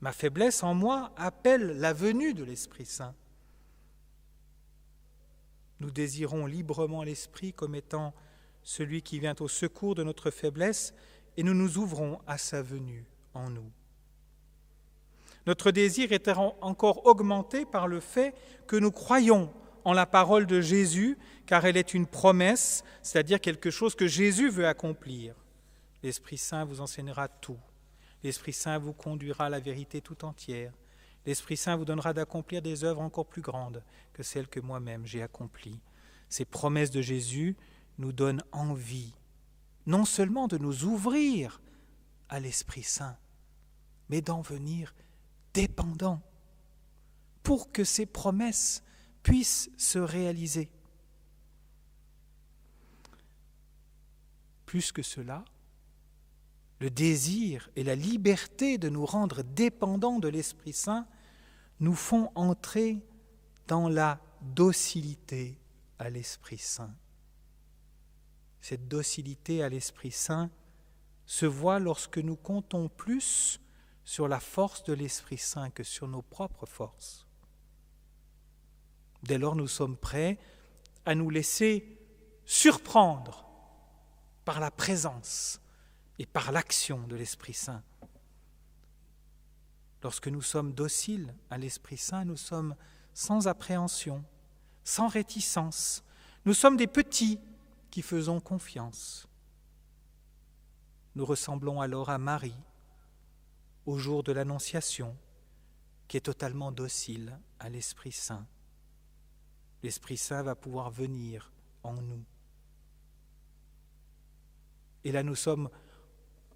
Ma 0.00 0.12
faiblesse 0.12 0.62
en 0.62 0.72
moi 0.72 1.12
appelle 1.16 1.78
la 1.78 1.92
venue 1.92 2.32
de 2.32 2.44
l'Esprit 2.44 2.86
Saint. 2.86 3.14
Nous 5.78 5.90
désirons 5.90 6.46
librement 6.46 7.02
l'Esprit 7.02 7.52
comme 7.52 7.74
étant 7.74 8.14
celui 8.62 9.02
qui 9.02 9.18
vient 9.18 9.34
au 9.40 9.48
secours 9.48 9.94
de 9.94 10.02
notre 10.02 10.30
faiblesse 10.30 10.94
et 11.36 11.42
nous 11.42 11.54
nous 11.54 11.78
ouvrons 11.78 12.20
à 12.26 12.38
sa 12.38 12.62
venue 12.62 13.04
en 13.34 13.50
nous. 13.50 13.70
Notre 15.46 15.70
désir 15.70 16.12
est 16.12 16.28
encore 16.28 17.06
augmenté 17.06 17.64
par 17.64 17.88
le 17.88 18.00
fait 18.00 18.34
que 18.66 18.76
nous 18.76 18.92
croyons 18.92 19.52
en 19.84 19.92
la 19.92 20.06
parole 20.06 20.46
de 20.46 20.60
Jésus, 20.60 21.16
car 21.46 21.64
elle 21.64 21.76
est 21.76 21.94
une 21.94 22.06
promesse, 22.06 22.84
c'est-à-dire 23.02 23.40
quelque 23.40 23.70
chose 23.70 23.94
que 23.94 24.06
Jésus 24.06 24.50
veut 24.50 24.66
accomplir. 24.66 25.34
L'Esprit 26.02 26.38
Saint 26.38 26.64
vous 26.64 26.80
enseignera 26.80 27.28
tout. 27.28 27.58
L'Esprit 28.22 28.52
Saint 28.52 28.78
vous 28.78 28.92
conduira 28.92 29.46
à 29.46 29.48
la 29.48 29.60
vérité 29.60 30.00
tout 30.00 30.24
entière. 30.24 30.72
L'Esprit 31.26 31.56
Saint 31.56 31.76
vous 31.76 31.84
donnera 31.84 32.12
d'accomplir 32.12 32.62
des 32.62 32.84
œuvres 32.84 33.00
encore 33.00 33.26
plus 33.26 33.42
grandes 33.42 33.82
que 34.12 34.22
celles 34.22 34.48
que 34.48 34.60
moi-même 34.60 35.06
j'ai 35.06 35.22
accomplies. 35.22 35.80
Ces 36.28 36.44
promesses 36.44 36.90
de 36.90 37.02
Jésus 37.02 37.56
nous 38.00 38.12
donnent 38.12 38.42
envie, 38.50 39.14
non 39.86 40.04
seulement 40.04 40.48
de 40.48 40.58
nous 40.58 40.84
ouvrir 40.84 41.60
à 42.28 42.40
l'Esprit 42.40 42.82
Saint, 42.82 43.16
mais 44.08 44.22
d'en 44.22 44.40
venir 44.40 44.94
dépendants, 45.54 46.22
pour 47.42 47.70
que 47.72 47.84
ces 47.84 48.06
promesses 48.06 48.82
puisse 49.22 49.70
se 49.76 49.98
réaliser. 49.98 50.70
Plus 54.66 54.92
que 54.92 55.02
cela, 55.02 55.44
le 56.80 56.90
désir 56.90 57.68
et 57.76 57.84
la 57.84 57.94
liberté 57.94 58.78
de 58.78 58.88
nous 58.88 59.04
rendre 59.04 59.42
dépendants 59.42 60.18
de 60.18 60.28
l'Esprit 60.28 60.72
Saint 60.72 61.06
nous 61.80 61.94
font 61.94 62.30
entrer 62.34 63.04
dans 63.66 63.88
la 63.88 64.20
docilité 64.40 65.58
à 65.98 66.08
l'Esprit 66.08 66.58
Saint. 66.58 66.94
Cette 68.60 68.88
docilité 68.88 69.62
à 69.62 69.68
l'Esprit 69.68 70.10
Saint 70.10 70.50
se 71.26 71.46
voit 71.46 71.78
lorsque 71.78 72.18
nous 72.18 72.36
comptons 72.36 72.88
plus 72.88 73.60
sur 74.04 74.28
la 74.28 74.40
force 74.40 74.84
de 74.84 74.92
l'Esprit 74.92 75.38
Saint 75.38 75.70
que 75.70 75.82
sur 75.82 76.08
nos 76.08 76.22
propres 76.22 76.66
forces. 76.66 77.26
Dès 79.22 79.38
lors, 79.38 79.54
nous 79.54 79.68
sommes 79.68 79.96
prêts 79.96 80.38
à 81.06 81.14
nous 81.14 81.30
laisser 81.30 81.98
surprendre 82.44 83.46
par 84.44 84.60
la 84.60 84.70
présence 84.70 85.60
et 86.18 86.26
par 86.26 86.52
l'action 86.52 87.06
de 87.06 87.16
l'Esprit 87.16 87.54
Saint. 87.54 87.82
Lorsque 90.02 90.28
nous 90.28 90.42
sommes 90.42 90.72
dociles 90.72 91.34
à 91.50 91.58
l'Esprit 91.58 91.98
Saint, 91.98 92.24
nous 92.24 92.36
sommes 92.36 92.74
sans 93.12 93.48
appréhension, 93.48 94.24
sans 94.82 95.08
réticence. 95.08 96.02
Nous 96.46 96.54
sommes 96.54 96.76
des 96.76 96.86
petits 96.86 97.38
qui 97.90 98.02
faisons 98.02 98.40
confiance. 98.40 99.28
Nous 101.16 101.26
ressemblons 101.26 101.80
alors 101.80 102.08
à 102.08 102.18
Marie 102.18 102.54
au 103.86 103.98
jour 103.98 104.22
de 104.22 104.32
l'Annonciation, 104.32 105.16
qui 106.06 106.16
est 106.16 106.20
totalement 106.20 106.72
docile 106.72 107.38
à 107.58 107.68
l'Esprit 107.68 108.12
Saint. 108.12 108.46
L'Esprit 109.82 110.16
Saint 110.16 110.42
va 110.42 110.54
pouvoir 110.54 110.90
venir 110.90 111.52
en 111.82 111.94
nous. 111.94 112.24
Et 115.04 115.12
là, 115.12 115.22
nous 115.22 115.34
sommes 115.34 115.70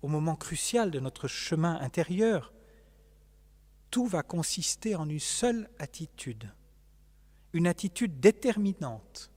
au 0.03 0.09
moment 0.09 0.37
crucial 0.37 0.91
de 0.91 1.01
notre 1.01 1.29
chemin 1.29 1.77
intérieur. 1.81 2.53
Tout 3.91 4.07
va 4.07 4.23
consister 4.23 4.95
en 4.97 5.09
une 5.09 5.21
seule 5.21 5.71
attitude, 5.79 6.53
une 7.53 7.67
attitude 7.67 8.21
déterminante, 8.21 9.31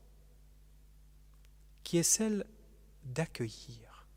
qui 1.87 1.97
est 1.97 2.03
celle 2.03 2.45
d'accueillir, 3.05 4.09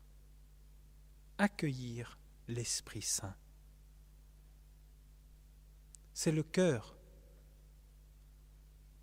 accueillir 1.37 2.19
l'Esprit 2.49 3.01
Saint. 3.01 3.33
C'est 6.13 6.33
le 6.33 6.43
cœur 6.43 6.97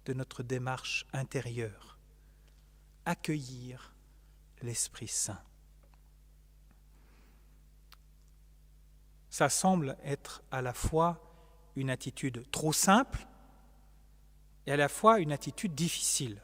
de 0.04 0.12
notre 0.12 0.42
démarche 0.42 1.06
intérieure, 1.14 1.98
accueillir 3.06 3.94
l'Esprit 4.60 5.08
Saint. 5.08 5.42
Ça 9.30 9.48
semble 9.48 9.96
être 10.04 10.42
à 10.50 10.60
la 10.60 10.74
fois 10.74 11.72
une 11.74 11.88
attitude 11.88 12.44
trop 12.50 12.74
simple 12.74 13.26
et 14.66 14.72
à 14.72 14.76
la 14.76 14.90
fois 14.90 15.20
une 15.20 15.32
attitude 15.32 15.74
difficile. 15.74 16.42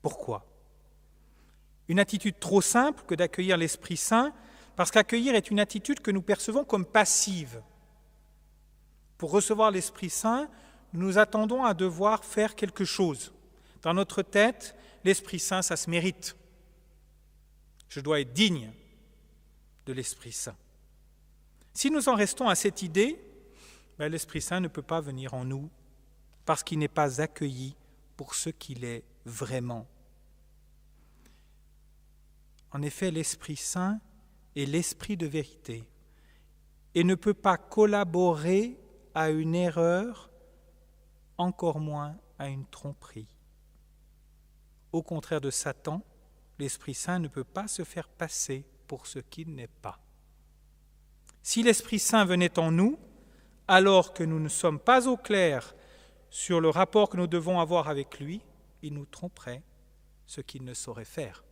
Pourquoi? 0.00 0.47
Une 1.88 1.98
attitude 1.98 2.38
trop 2.38 2.60
simple 2.60 3.02
que 3.06 3.14
d'accueillir 3.14 3.56
l'Esprit 3.56 3.96
Saint, 3.96 4.32
parce 4.76 4.90
qu'accueillir 4.90 5.34
est 5.34 5.50
une 5.50 5.60
attitude 5.60 6.00
que 6.00 6.10
nous 6.10 6.22
percevons 6.22 6.64
comme 6.64 6.84
passive. 6.84 7.62
Pour 9.16 9.30
recevoir 9.30 9.70
l'Esprit 9.70 10.10
Saint, 10.10 10.48
nous 10.92 11.18
attendons 11.18 11.64
à 11.64 11.74
devoir 11.74 12.24
faire 12.24 12.54
quelque 12.54 12.84
chose. 12.84 13.32
Dans 13.82 13.94
notre 13.94 14.22
tête, 14.22 14.76
l'Esprit 15.04 15.38
Saint, 15.38 15.62
ça 15.62 15.76
se 15.76 15.90
mérite. 15.90 16.36
Je 17.88 18.00
dois 18.00 18.20
être 18.20 18.32
digne 18.32 18.70
de 19.86 19.92
l'Esprit 19.92 20.32
Saint. 20.32 20.56
Si 21.72 21.90
nous 21.90 22.08
en 22.08 22.14
restons 22.14 22.48
à 22.48 22.54
cette 22.54 22.82
idée, 22.82 23.20
ben, 23.98 24.10
l'Esprit 24.10 24.42
Saint 24.42 24.60
ne 24.60 24.68
peut 24.68 24.82
pas 24.82 25.00
venir 25.00 25.34
en 25.34 25.44
nous 25.44 25.70
parce 26.44 26.62
qu'il 26.62 26.78
n'est 26.78 26.88
pas 26.88 27.20
accueilli 27.20 27.74
pour 28.16 28.34
ce 28.34 28.50
qu'il 28.50 28.84
est 28.84 29.04
vraiment. 29.24 29.86
En 32.72 32.82
effet, 32.82 33.10
l'Esprit 33.10 33.56
Saint 33.56 34.00
est 34.56 34.66
l'Esprit 34.66 35.16
de 35.16 35.26
vérité 35.26 35.88
et 36.94 37.04
ne 37.04 37.14
peut 37.14 37.34
pas 37.34 37.56
collaborer 37.56 38.78
à 39.14 39.30
une 39.30 39.54
erreur 39.54 40.30
encore 41.38 41.80
moins 41.80 42.16
à 42.38 42.48
une 42.48 42.66
tromperie. 42.66 43.28
Au 44.92 45.02
contraire 45.02 45.40
de 45.40 45.50
Satan, 45.50 46.02
l'Esprit 46.58 46.94
Saint 46.94 47.18
ne 47.18 47.28
peut 47.28 47.44
pas 47.44 47.68
se 47.68 47.84
faire 47.84 48.08
passer 48.08 48.64
pour 48.86 49.06
ce 49.06 49.18
qu'il 49.18 49.54
n'est 49.54 49.68
pas. 49.68 50.00
Si 51.42 51.62
l'Esprit 51.62 51.98
Saint 51.98 52.24
venait 52.24 52.58
en 52.58 52.70
nous, 52.70 52.98
alors 53.68 54.12
que 54.14 54.24
nous 54.24 54.40
ne 54.40 54.48
sommes 54.48 54.80
pas 54.80 55.08
au 55.08 55.16
clair 55.16 55.74
sur 56.30 56.60
le 56.60 56.68
rapport 56.68 57.08
que 57.08 57.16
nous 57.16 57.26
devons 57.26 57.60
avoir 57.60 57.88
avec 57.88 58.18
lui, 58.18 58.42
il 58.82 58.94
nous 58.94 59.06
tromperait, 59.06 59.62
ce 60.26 60.40
qu'il 60.40 60.64
ne 60.64 60.74
saurait 60.74 61.04
faire. 61.04 61.44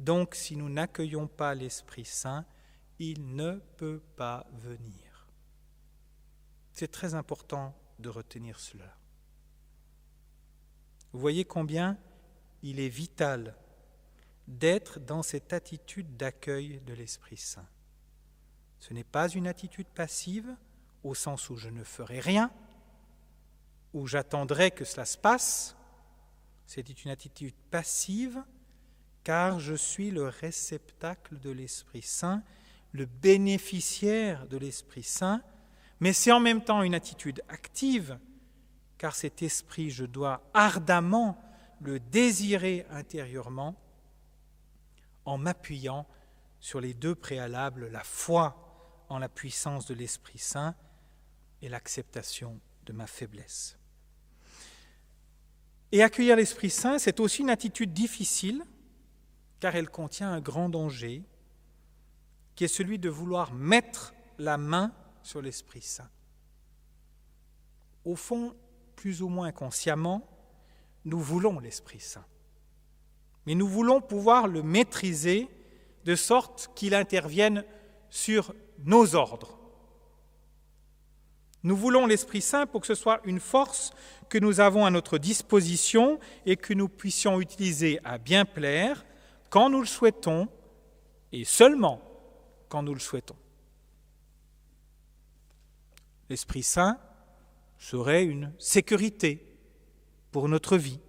Donc 0.00 0.34
si 0.34 0.56
nous 0.56 0.70
n'accueillons 0.70 1.26
pas 1.26 1.54
l'Esprit 1.54 2.06
Saint, 2.06 2.46
il 2.98 3.36
ne 3.36 3.60
peut 3.76 4.02
pas 4.16 4.46
venir. 4.54 5.28
C'est 6.72 6.90
très 6.90 7.14
important 7.14 7.76
de 7.98 8.08
retenir 8.08 8.58
cela. 8.58 8.96
Vous 11.12 11.20
voyez 11.20 11.44
combien 11.44 11.98
il 12.62 12.80
est 12.80 12.88
vital 12.88 13.54
d'être 14.48 15.00
dans 15.00 15.22
cette 15.22 15.52
attitude 15.52 16.16
d'accueil 16.16 16.80
de 16.86 16.94
l'Esprit 16.94 17.36
Saint. 17.36 17.68
Ce 18.78 18.94
n'est 18.94 19.04
pas 19.04 19.28
une 19.28 19.46
attitude 19.46 19.86
passive 19.88 20.56
au 21.04 21.14
sens 21.14 21.50
où 21.50 21.56
je 21.56 21.68
ne 21.68 21.84
ferai 21.84 22.20
rien, 22.20 22.50
où 23.92 24.06
j'attendrai 24.06 24.70
que 24.70 24.86
cela 24.86 25.04
se 25.04 25.18
passe. 25.18 25.76
C'est 26.66 27.04
une 27.04 27.10
attitude 27.10 27.54
passive 27.70 28.42
car 29.24 29.60
je 29.60 29.74
suis 29.74 30.10
le 30.10 30.28
réceptacle 30.28 31.38
de 31.38 31.50
l'Esprit 31.50 32.02
Saint, 32.02 32.42
le 32.92 33.06
bénéficiaire 33.06 34.46
de 34.46 34.56
l'Esprit 34.56 35.02
Saint 35.02 35.42
mais 36.00 36.14
c'est 36.14 36.32
en 36.32 36.40
même 36.40 36.64
temps 36.64 36.82
une 36.82 36.94
attitude 36.94 37.42
active, 37.48 38.18
car 38.96 39.14
cet 39.14 39.42
esprit, 39.42 39.90
je 39.90 40.06
dois 40.06 40.42
ardemment 40.54 41.40
le 41.80 42.00
désirer 42.00 42.86
intérieurement 42.90 43.76
en 45.26 45.38
m'appuyant 45.38 46.06
sur 46.58 46.80
les 46.80 46.94
deux 46.94 47.14
préalables, 47.14 47.88
la 47.88 48.02
foi 48.02 49.04
en 49.08 49.18
la 49.18 49.28
puissance 49.28 49.86
de 49.86 49.94
l'Esprit 49.94 50.38
Saint 50.38 50.74
et 51.62 51.68
l'acceptation 51.68 52.58
de 52.86 52.92
ma 52.92 53.06
faiblesse. 53.06 53.78
Et 55.92 56.02
accueillir 56.02 56.36
l'Esprit 56.36 56.70
Saint, 56.70 56.98
c'est 56.98 57.20
aussi 57.20 57.42
une 57.42 57.50
attitude 57.50 57.92
difficile, 57.92 58.64
car 59.60 59.76
elle 59.76 59.90
contient 59.90 60.32
un 60.32 60.40
grand 60.40 60.68
danger, 60.68 61.22
qui 62.56 62.64
est 62.64 62.68
celui 62.68 62.98
de 62.98 63.08
vouloir 63.08 63.52
mettre 63.52 64.14
la 64.38 64.56
main 64.56 64.92
sur 65.22 65.42
l'Esprit 65.42 65.82
Saint. 65.82 66.08
Au 68.04 68.16
fond, 68.16 68.54
plus 68.96 69.22
ou 69.22 69.28
moins 69.28 69.48
inconsciemment, 69.48 70.26
nous 71.04 71.20
voulons 71.20 71.60
l'Esprit 71.60 72.00
Saint. 72.00 72.24
Mais 73.46 73.54
nous 73.54 73.68
voulons 73.68 74.00
pouvoir 74.00 74.48
le 74.48 74.62
maîtriser 74.62 75.48
de 76.04 76.14
sorte 76.14 76.70
qu'il 76.74 76.94
intervienne 76.94 77.64
sur 78.08 78.54
nos 78.84 79.14
ordres. 79.14 79.58
Nous 81.62 81.76
voulons 81.76 82.06
l'Esprit 82.06 82.40
Saint 82.40 82.66
pour 82.66 82.80
que 82.80 82.86
ce 82.86 82.94
soit 82.94 83.20
une 83.24 83.40
force 83.40 83.92
que 84.30 84.38
nous 84.38 84.60
avons 84.60 84.86
à 84.86 84.90
notre 84.90 85.18
disposition 85.18 86.18
et 86.46 86.56
que 86.56 86.72
nous 86.72 86.88
puissions 86.88 87.40
utiliser 87.40 88.00
à 88.04 88.16
bien 88.16 88.46
plaire 88.46 89.04
quand 89.50 89.68
nous 89.68 89.80
le 89.80 89.86
souhaitons 89.86 90.48
et 91.32 91.44
seulement 91.44 92.00
quand 92.68 92.82
nous 92.82 92.94
le 92.94 93.00
souhaitons 93.00 93.36
l'Esprit 96.30 96.62
Saint 96.62 96.98
serait 97.76 98.24
une 98.24 98.54
sécurité 98.58 99.44
pour 100.30 100.48
notre 100.48 100.78
vie. 100.78 101.00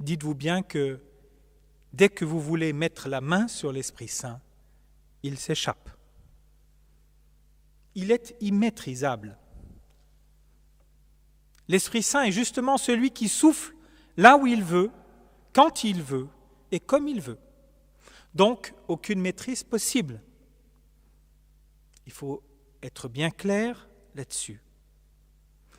Dites-vous 0.00 0.34
bien 0.34 0.62
que 0.62 1.00
dès 1.92 2.08
que 2.08 2.24
vous 2.24 2.40
voulez 2.40 2.72
mettre 2.72 3.08
la 3.08 3.20
main 3.20 3.46
sur 3.46 3.72
l'Esprit 3.72 4.08
Saint, 4.08 4.40
il 5.22 5.38
s'échappe. 5.38 5.90
Il 7.94 8.10
est 8.10 8.34
immaîtrisable. 8.40 9.38
L'Esprit 11.68 12.02
Saint 12.02 12.22
est 12.22 12.32
justement 12.32 12.78
celui 12.78 13.12
qui 13.12 13.28
souffle 13.28 13.74
là 14.16 14.36
où 14.36 14.46
il 14.46 14.62
veut, 14.62 14.90
quand 15.52 15.84
il 15.84 16.02
veut 16.02 16.28
et 16.70 16.80
comme 16.80 17.08
il 17.08 17.20
veut. 17.20 17.38
Donc, 18.34 18.74
aucune 18.88 19.20
maîtrise 19.20 19.64
possible. 19.64 20.20
Il 22.06 22.12
faut 22.12 22.42
être 22.82 23.08
bien 23.08 23.30
clair 23.30 23.88
là-dessus. 24.14 24.62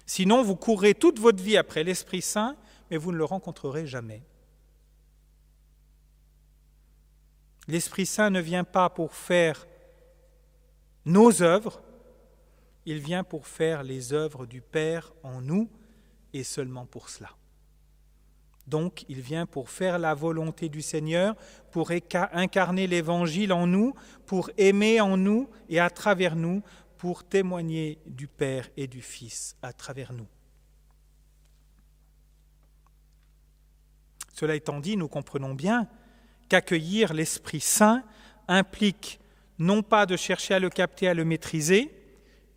Sinon, 0.06 0.44
vous 0.44 0.56
courrez 0.56 0.94
toute 0.94 1.20
votre 1.20 1.42
vie 1.42 1.58
après 1.58 1.84
l'Esprit 1.84 2.22
Saint, 2.22 2.58
mais 2.90 2.98
vous 2.98 3.12
ne 3.12 3.18
le 3.18 3.24
rencontrerez 3.24 3.88
jamais. 3.88 4.24
L'Esprit 7.68 8.06
Saint 8.06 8.30
ne 8.30 8.42
vient 8.42 8.66
pas 8.66 8.90
pour 8.90 9.14
faire 9.14 9.66
nos 11.06 11.42
œuvres, 11.42 11.82
il 12.86 13.00
vient 13.00 13.24
pour 13.24 13.48
faire 13.48 13.84
les 13.84 14.14
œuvres 14.14 14.46
du 14.46 14.62
Père 14.62 15.14
en 15.24 15.42
nous 15.42 15.70
et 16.34 16.44
seulement 16.44 16.86
pour 16.86 17.10
cela. 17.10 17.30
Donc 18.68 19.06
il 19.10 19.22
vient 19.22 19.46
pour 19.46 19.70
faire 19.70 20.00
la 20.00 20.14
volonté 20.14 20.70
du 20.70 20.82
Seigneur, 20.82 21.36
pour 21.72 21.92
incarner 21.92 22.88
l'Évangile 22.88 23.54
en 23.54 23.68
nous, 23.68 23.94
pour 24.26 24.50
aimer 24.58 25.02
en 25.02 25.18
nous 25.18 25.50
et 25.70 25.80
à 25.80 25.90
travers 25.90 26.36
nous, 26.36 26.62
pour 26.98 27.24
témoigner 27.24 28.00
du 28.06 28.28
Père 28.28 28.70
et 28.78 28.88
du 28.88 29.02
Fils 29.02 29.56
à 29.62 29.74
travers 29.74 30.14
nous. 30.14 30.28
Cela 34.34 34.56
étant 34.56 34.80
dit, 34.80 34.98
nous 34.98 35.08
comprenons 35.08 35.54
bien 35.54 35.88
qu'accueillir 36.50 37.14
l'Esprit 37.14 37.60
Saint 37.60 38.04
implique 38.48 39.20
non 39.60 39.84
pas 39.84 40.06
de 40.06 40.18
chercher 40.18 40.56
à 40.56 40.60
le 40.60 40.70
capter, 40.70 41.08
à 41.08 41.14
le 41.14 41.26
maîtriser, 41.26 41.92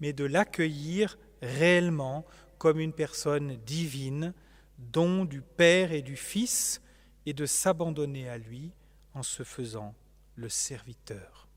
mais 0.00 0.12
de 0.12 0.24
l'accueillir 0.24 1.18
réellement 1.42 2.24
comme 2.58 2.80
une 2.80 2.92
personne 2.92 3.56
divine, 3.66 4.32
don 4.78 5.24
du 5.24 5.42
Père 5.42 5.92
et 5.92 6.02
du 6.02 6.16
Fils, 6.16 6.80
et 7.26 7.32
de 7.32 7.46
s'abandonner 7.46 8.28
à 8.28 8.38
lui 8.38 8.72
en 9.14 9.22
se 9.22 9.42
faisant 9.44 9.94
le 10.36 10.48
serviteur, 10.48 11.48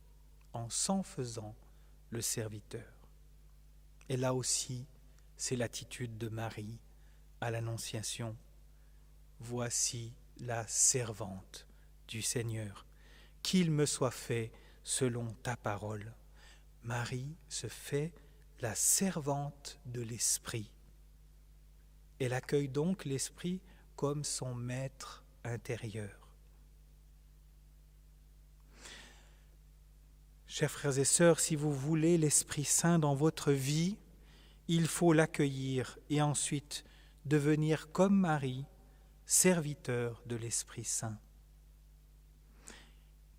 en 0.53 0.69
s'en 0.69 1.03
faisant 1.03 1.55
le 2.09 2.21
serviteur. 2.21 2.93
Et 4.09 4.17
là 4.17 4.33
aussi, 4.33 4.87
c'est 5.35 5.55
l'attitude 5.55 6.17
de 6.17 6.29
Marie 6.29 6.79
à 7.41 7.51
l'Annonciation. 7.51 8.35
Voici 9.39 10.13
la 10.39 10.65
servante 10.67 11.67
du 12.07 12.21
Seigneur, 12.21 12.85
qu'il 13.43 13.71
me 13.71 13.85
soit 13.85 14.11
fait 14.11 14.51
selon 14.83 15.33
ta 15.43 15.57
parole. 15.57 16.13
Marie 16.83 17.35
se 17.49 17.67
fait 17.67 18.13
la 18.61 18.73
servante 18.73 19.79
de 19.85 20.01
l'Esprit. 20.01 20.71
Elle 22.19 22.33
accueille 22.33 22.69
donc 22.69 23.05
l'Esprit 23.05 23.61
comme 23.95 24.23
son 24.23 24.55
maître 24.55 25.23
intérieur. 25.43 26.29
Chers 30.47 30.71
frères 30.71 30.97
et 30.97 31.05
sœurs, 31.05 31.39
si 31.39 31.55
vous 31.55 31.71
voulez 31.71 32.17
l'Esprit 32.17 32.63
Saint 32.63 32.99
dans 32.99 33.13
votre 33.13 33.51
vie, 33.51 33.97
il 34.67 34.87
faut 34.87 35.13
l'accueillir 35.13 35.99
et 36.09 36.21
ensuite 36.21 36.83
devenir 37.25 37.91
comme 37.91 38.15
Marie, 38.15 38.65
serviteur 39.25 40.23
de 40.25 40.35
l'Esprit 40.35 40.85
Saint. 40.85 41.17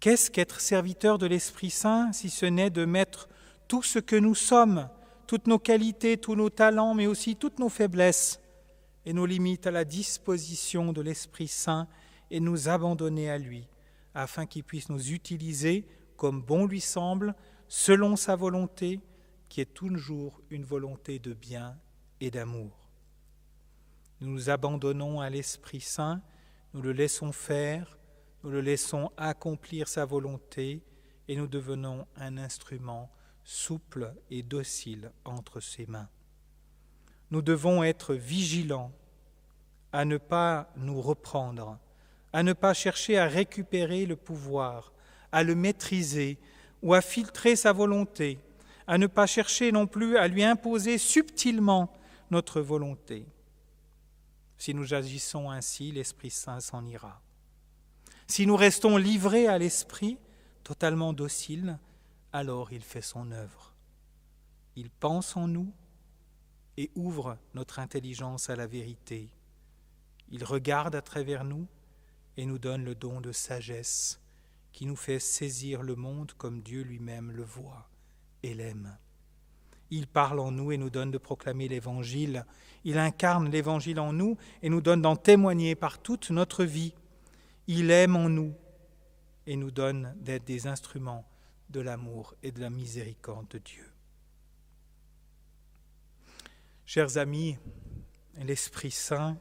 Qu'est-ce 0.01 0.31
qu'être 0.31 0.61
serviteur 0.61 1.19
de 1.19 1.27
l'Esprit 1.27 1.71
Saint 1.71 2.13
si 2.13 2.31
ce 2.31 2.47
n'est 2.47 2.71
de 2.71 2.85
mettre 2.85 3.29
tout 3.67 3.83
ce 3.83 3.99
que 3.99 4.17
nous 4.17 4.37
sommes, 4.37 4.89
toutes 5.27 5.49
nos 5.49 5.59
qualités, 5.59 6.19
tous 6.19 6.37
nos 6.37 6.51
talents, 6.51 6.95
mais 6.95 7.07
aussi 7.07 7.35
toutes 7.35 7.59
nos 7.59 7.69
faiblesses 7.69 8.41
et 9.05 9.13
nos 9.13 9.27
limites 9.27 9.67
à 9.67 9.71
la 9.71 9.85
disposition 9.85 10.93
de 10.93 11.01
l'Esprit 11.01 11.49
Saint 11.49 11.89
et 12.31 12.41
nous 12.41 12.69
abandonner 12.69 13.31
à 13.31 13.39
lui, 13.39 13.69
afin 14.15 14.47
qu'il 14.47 14.65
puisse 14.65 14.89
nous 14.89 15.13
utiliser 15.13 15.87
comme 16.17 16.43
bon 16.43 16.67
lui 16.67 16.81
semble, 16.81 17.35
selon 17.69 18.17
sa 18.17 18.37
volonté, 18.37 19.01
qui 19.49 19.61
est 19.61 19.75
toujours 19.75 20.43
une 20.51 20.65
volonté 20.65 21.19
de 21.19 21.33
bien 21.33 21.79
et 22.21 22.31
d'amour. 22.31 22.91
Nous 24.21 24.29
nous 24.29 24.51
abandonnons 24.51 25.21
à 25.21 25.31
l'Esprit 25.31 25.81
Saint, 25.81 26.23
nous 26.75 26.83
le 26.83 26.93
laissons 26.93 27.33
faire, 27.33 27.99
nous 28.43 28.51
le 28.51 28.61
laissons 28.61 29.11
accomplir 29.17 29.89
sa 29.89 30.05
volonté 30.05 30.83
et 31.29 31.37
nous 31.37 31.47
devenons 31.47 32.07
un 32.17 32.37
instrument 32.37 33.11
souple 33.45 34.15
et 34.31 34.43
docile 34.43 35.13
entre 35.25 35.61
ses 35.61 35.87
mains. 35.87 36.09
Nous 37.31 37.43
devons 37.43 37.83
être 37.83 38.15
vigilants 38.15 38.93
à 39.93 40.05
ne 40.05 40.17
pas 40.17 40.71
nous 40.77 41.01
reprendre, 41.01 41.79
à 42.33 42.43
ne 42.43 42.53
pas 42.53 42.75
chercher 42.75 43.19
à 43.19 43.27
récupérer 43.27 44.07
le 44.07 44.17
pouvoir, 44.17 44.93
à 45.33 45.43
le 45.43 45.55
maîtriser 45.55 46.39
ou 46.83 46.95
à 46.95 47.01
filtrer 47.01 47.57
sa 47.57 47.73
volonté, 47.73 48.39
à 48.87 48.99
ne 48.99 49.07
pas 49.07 49.27
chercher 49.27 49.73
non 49.73 49.87
plus 49.87 50.17
à 50.17 50.29
lui 50.29 50.45
imposer 50.45 50.99
subtilement 50.99 51.93
notre 52.31 52.61
volonté. 52.61 53.27
Si 54.57 54.75
nous 54.75 54.95
agissons 54.95 55.51
ainsi, 55.51 55.93
l'Esprit 55.93 56.31
Saint 56.31 56.61
s'en 56.61 56.85
ira. 56.85 57.21
Si 58.27 58.47
nous 58.47 58.57
restons 58.57 58.97
livrés 58.97 59.47
à 59.47 59.59
l'Esprit, 59.59 60.19
totalement 60.65 61.13
dociles, 61.13 61.79
alors 62.33 62.73
il 62.73 62.83
fait 62.83 63.03
son 63.03 63.31
œuvre. 63.31 63.73
Il 64.77 64.91
pense 64.91 65.37
en 65.37 65.49
nous 65.49 65.73
et 66.79 66.93
ouvre 66.95 67.37
notre 67.55 67.81
intelligence 67.81 68.51
à 68.51 68.57
la 68.57 68.69
vérité. 68.69 69.29
Il 70.31 70.45
regarde 70.45 70.95
à 70.95 71.03
travers 71.03 71.43
nous 71.43 71.67
et 72.37 72.47
nous 72.47 72.61
donne 72.61 72.85
le 72.85 72.95
don 72.95 73.21
de 73.21 73.33
sagesse 73.33 74.21
qui 74.71 74.87
nous 74.87 74.95
fait 74.95 75.19
saisir 75.19 75.83
le 75.83 75.97
monde 75.97 76.31
comme 76.39 76.63
Dieu 76.63 76.83
lui-même 76.83 77.33
le 77.33 77.43
voit 77.43 77.89
et 78.45 78.55
l'aime. 78.55 78.97
Il 79.91 80.07
parle 80.07 80.39
en 80.39 80.53
nous 80.53 80.71
et 80.71 80.77
nous 80.77 80.89
donne 80.89 81.11
de 81.11 81.19
proclamer 81.19 81.67
l'Évangile. 81.67 82.47
Il 82.85 82.97
incarne 82.97 83.51
l'Évangile 83.51 83.99
en 83.99 84.13
nous 84.13 84.37
et 84.63 84.69
nous 84.69 84.81
donne 84.81 85.03
d'en 85.03 85.17
témoigner 85.17 85.75
par 85.75 85.99
toute 86.01 86.31
notre 86.31 86.63
vie. 86.63 86.95
Il 87.67 87.91
aime 87.91 88.15
en 88.15 88.29
nous 88.29 88.55
et 89.49 89.57
nous 89.57 89.73
donne 89.73 90.15
d'être 90.21 90.45
des 90.45 90.69
instruments 90.69 91.29
de 91.71 91.81
l'amour 91.81 92.37
et 92.45 92.53
de 92.53 92.61
la 92.61 92.71
miséricorde 92.71 93.49
de 93.49 93.59
Dieu. 93.59 93.88
Chers 96.91 97.19
amis, 97.19 97.59
l'Esprit 98.37 98.91
Saint, 98.91 99.39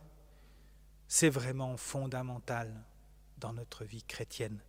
c'est 1.08 1.30
vraiment 1.30 1.78
fondamental 1.78 2.84
dans 3.38 3.54
notre 3.54 3.86
vie 3.86 4.04
chrétienne. 4.04 4.60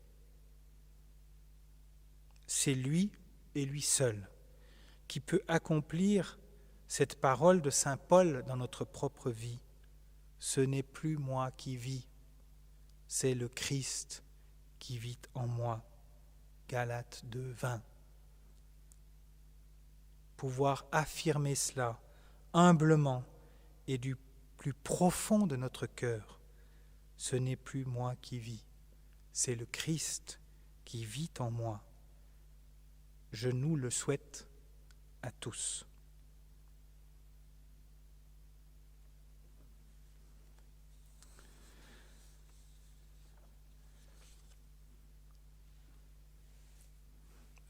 C'est 2.47 2.77
lui 2.77 3.11
et 3.57 3.67
lui 3.67 3.83
seul 3.83 4.31
qui 5.09 5.19
peut 5.19 5.43
accomplir 5.49 6.39
cette 6.87 7.21
parole 7.21 7.63
de 7.63 7.71
Saint 7.71 7.97
Paul 7.97 8.45
dans 8.47 8.57
notre 8.57 8.85
propre 8.85 9.29
vie. 9.29 9.59
Ce 10.39 10.61
n'est 10.61 10.85
plus 10.85 11.17
moi 11.17 11.51
qui 11.51 11.77
vis, 11.77 12.07
c'est 13.09 13.35
le 13.35 13.49
Christ 13.49 14.23
qui 14.79 14.99
vit 14.99 15.19
en 15.35 15.49
moi. 15.49 15.85
Galates 16.69 17.25
2, 17.25 17.41
20. 17.55 17.83
Pouvoir 20.37 20.87
affirmer 20.93 21.57
cela 21.57 22.01
humblement 22.53 23.25
et 23.87 23.99
du 23.99 24.17
plus 24.57 24.75
profond 24.75 25.47
de 25.47 25.57
notre 25.57 25.87
cœur. 25.87 26.41
Ce 27.17 27.37
n'est 27.37 27.57
plus 27.57 27.85
moi 27.85 28.15
qui 28.23 28.39
vis, 28.39 28.65
c'est 29.33 29.55
le 29.55 29.67
Christ 29.67 30.41
qui 30.85 31.05
vit 31.05 31.31
en 31.39 31.51
moi. 31.51 31.83
Je 33.33 33.49
nous 33.49 33.77
le 33.77 33.91
souhaite 33.91 34.49
à 35.23 35.31
tous. 35.31 35.85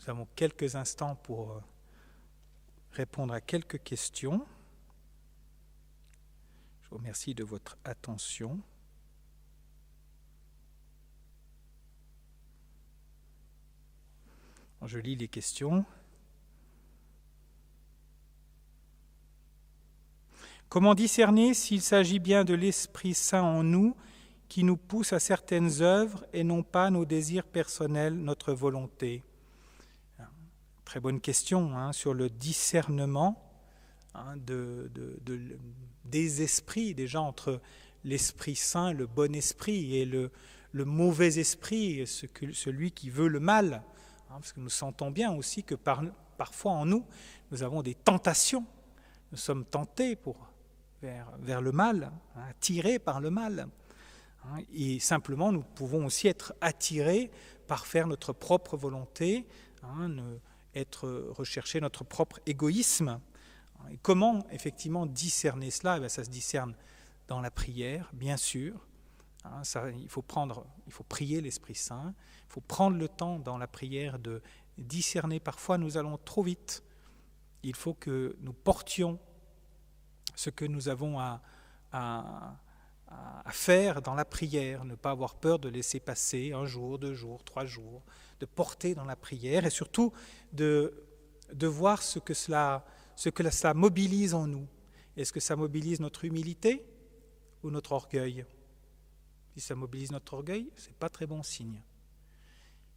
Nous 0.00 0.10
avons 0.10 0.28
quelques 0.36 0.74
instants 0.74 1.16
pour 1.16 1.52
euh, 1.52 1.60
répondre 2.92 3.34
à 3.34 3.40
quelques 3.40 3.82
questions. 3.82 4.46
Je 6.88 6.94
vous 6.94 7.00
remercie 7.00 7.34
de 7.34 7.44
votre 7.44 7.76
attention. 7.84 8.58
Je 14.86 14.98
lis 14.98 15.14
les 15.14 15.28
questions. 15.28 15.84
Comment 20.70 20.94
discerner 20.94 21.52
s'il 21.52 21.82
s'agit 21.82 22.20
bien 22.20 22.42
de 22.44 22.54
l'Esprit 22.54 23.12
Saint 23.12 23.42
en 23.42 23.62
nous 23.62 23.94
qui 24.48 24.64
nous 24.64 24.78
pousse 24.78 25.12
à 25.12 25.20
certaines 25.20 25.82
œuvres 25.82 26.24
et 26.32 26.42
non 26.42 26.62
pas 26.62 26.88
nos 26.88 27.04
désirs 27.04 27.44
personnels, 27.44 28.14
notre 28.14 28.54
volonté? 28.54 29.22
Très 30.86 31.00
bonne 31.00 31.20
question 31.20 31.76
hein, 31.76 31.92
sur 31.92 32.14
le 32.14 32.30
discernement 32.30 33.47
hein, 34.14 34.36
de, 34.36 34.90
des 36.04 36.42
esprits, 36.42 36.94
déjà 36.94 37.20
entre 37.20 37.60
l'Esprit 38.04 38.56
Saint, 38.56 38.92
le 38.92 39.06
bon 39.06 39.34
esprit, 39.34 39.96
et 39.96 40.04
le, 40.04 40.30
mauvais 40.72 41.38
esprit, 41.38 42.06
celui 42.06 42.92
qui 42.92 43.10
veut 43.10 43.28
le 43.28 43.40
mal. 43.40 43.82
Hein, 44.30 44.34
parce 44.34 44.52
que 44.52 44.60
nous 44.60 44.68
sentons 44.68 45.10
bien 45.10 45.32
aussi 45.32 45.64
que 45.64 45.74
parfois 45.74 46.72
en 46.72 46.86
nous, 46.86 47.04
nous 47.50 47.62
avons 47.62 47.82
des 47.82 47.94
tentations. 47.94 48.64
Nous 49.32 49.38
sommes 49.38 49.64
tentés 49.64 50.16
pour, 50.16 50.48
vers, 51.02 51.30
vers 51.40 51.60
le 51.60 51.72
mal, 51.72 52.12
attirés 52.48 52.98
par 52.98 53.20
le 53.20 53.30
mal. 53.30 53.68
Et 54.72 54.98
simplement, 55.00 55.52
nous 55.52 55.62
pouvons 55.62 56.06
aussi 56.06 56.28
être 56.28 56.54
attirés 56.60 57.30
par 57.66 57.86
faire 57.86 58.06
notre 58.06 58.32
propre 58.32 58.76
volonté, 58.76 59.46
être 60.74 61.08
rechercher 61.30 61.80
notre 61.80 62.04
propre 62.04 62.40
égoïsme. 62.46 63.20
Comment 64.02 64.46
effectivement 64.50 65.06
discerner 65.06 65.70
cela? 65.70 65.98
Eh 66.02 66.08
Ça 66.08 66.24
se 66.24 66.30
discerne 66.30 66.74
dans 67.26 67.40
la 67.40 67.50
prière, 67.50 68.10
bien 68.12 68.36
sûr. 68.36 68.86
Hein, 69.44 69.64
ça, 69.64 69.90
il, 69.90 70.08
faut 70.08 70.22
prendre, 70.22 70.66
il 70.86 70.92
faut 70.92 71.04
prier 71.04 71.40
l'Esprit 71.40 71.74
Saint, 71.74 72.14
il 72.46 72.52
faut 72.52 72.60
prendre 72.60 72.96
le 72.96 73.08
temps 73.08 73.38
dans 73.38 73.58
la 73.58 73.66
prière 73.66 74.18
de 74.18 74.42
discerner. 74.76 75.40
Parfois, 75.40 75.78
nous 75.78 75.96
allons 75.96 76.18
trop 76.18 76.42
vite. 76.42 76.82
Il 77.62 77.74
faut 77.74 77.94
que 77.94 78.36
nous 78.40 78.52
portions 78.52 79.18
ce 80.34 80.50
que 80.50 80.64
nous 80.64 80.88
avons 80.88 81.18
à, 81.18 81.40
faire 83.50 84.02
dans 84.02 84.14
la 84.14 84.26
prière, 84.26 84.84
ne 84.84 84.94
pas 84.94 85.10
avoir 85.10 85.34
peur 85.34 85.58
de 85.58 85.68
laisser 85.68 85.98
passer 85.98 86.52
un 86.52 86.66
jour, 86.66 86.98
deux 86.98 87.14
jours, 87.14 87.42
trois 87.42 87.64
jours, 87.64 88.02
de 88.38 88.46
porter 88.46 88.94
dans 88.94 89.06
la 89.06 89.16
prière 89.16 89.64
et 89.64 89.70
surtout 89.70 90.12
de 90.52 90.92
voir 91.62 92.02
ce 92.02 92.18
que, 92.18 92.34
cela, 92.34 92.84
ce 93.18 93.30
que 93.30 93.50
cela 93.50 93.74
mobilise 93.74 94.32
en 94.32 94.46
nous. 94.46 94.68
Est-ce 95.16 95.32
que 95.32 95.40
ça 95.40 95.56
mobilise 95.56 95.98
notre 95.98 96.24
humilité 96.24 96.86
ou 97.64 97.70
notre 97.72 97.90
orgueil? 97.90 98.46
Si 99.54 99.60
ça 99.60 99.74
mobilise 99.74 100.12
notre 100.12 100.34
orgueil, 100.34 100.70
ce 100.76 100.86
n'est 100.86 100.94
pas 100.94 101.08
très 101.08 101.26
bon 101.26 101.42
signe. 101.42 101.82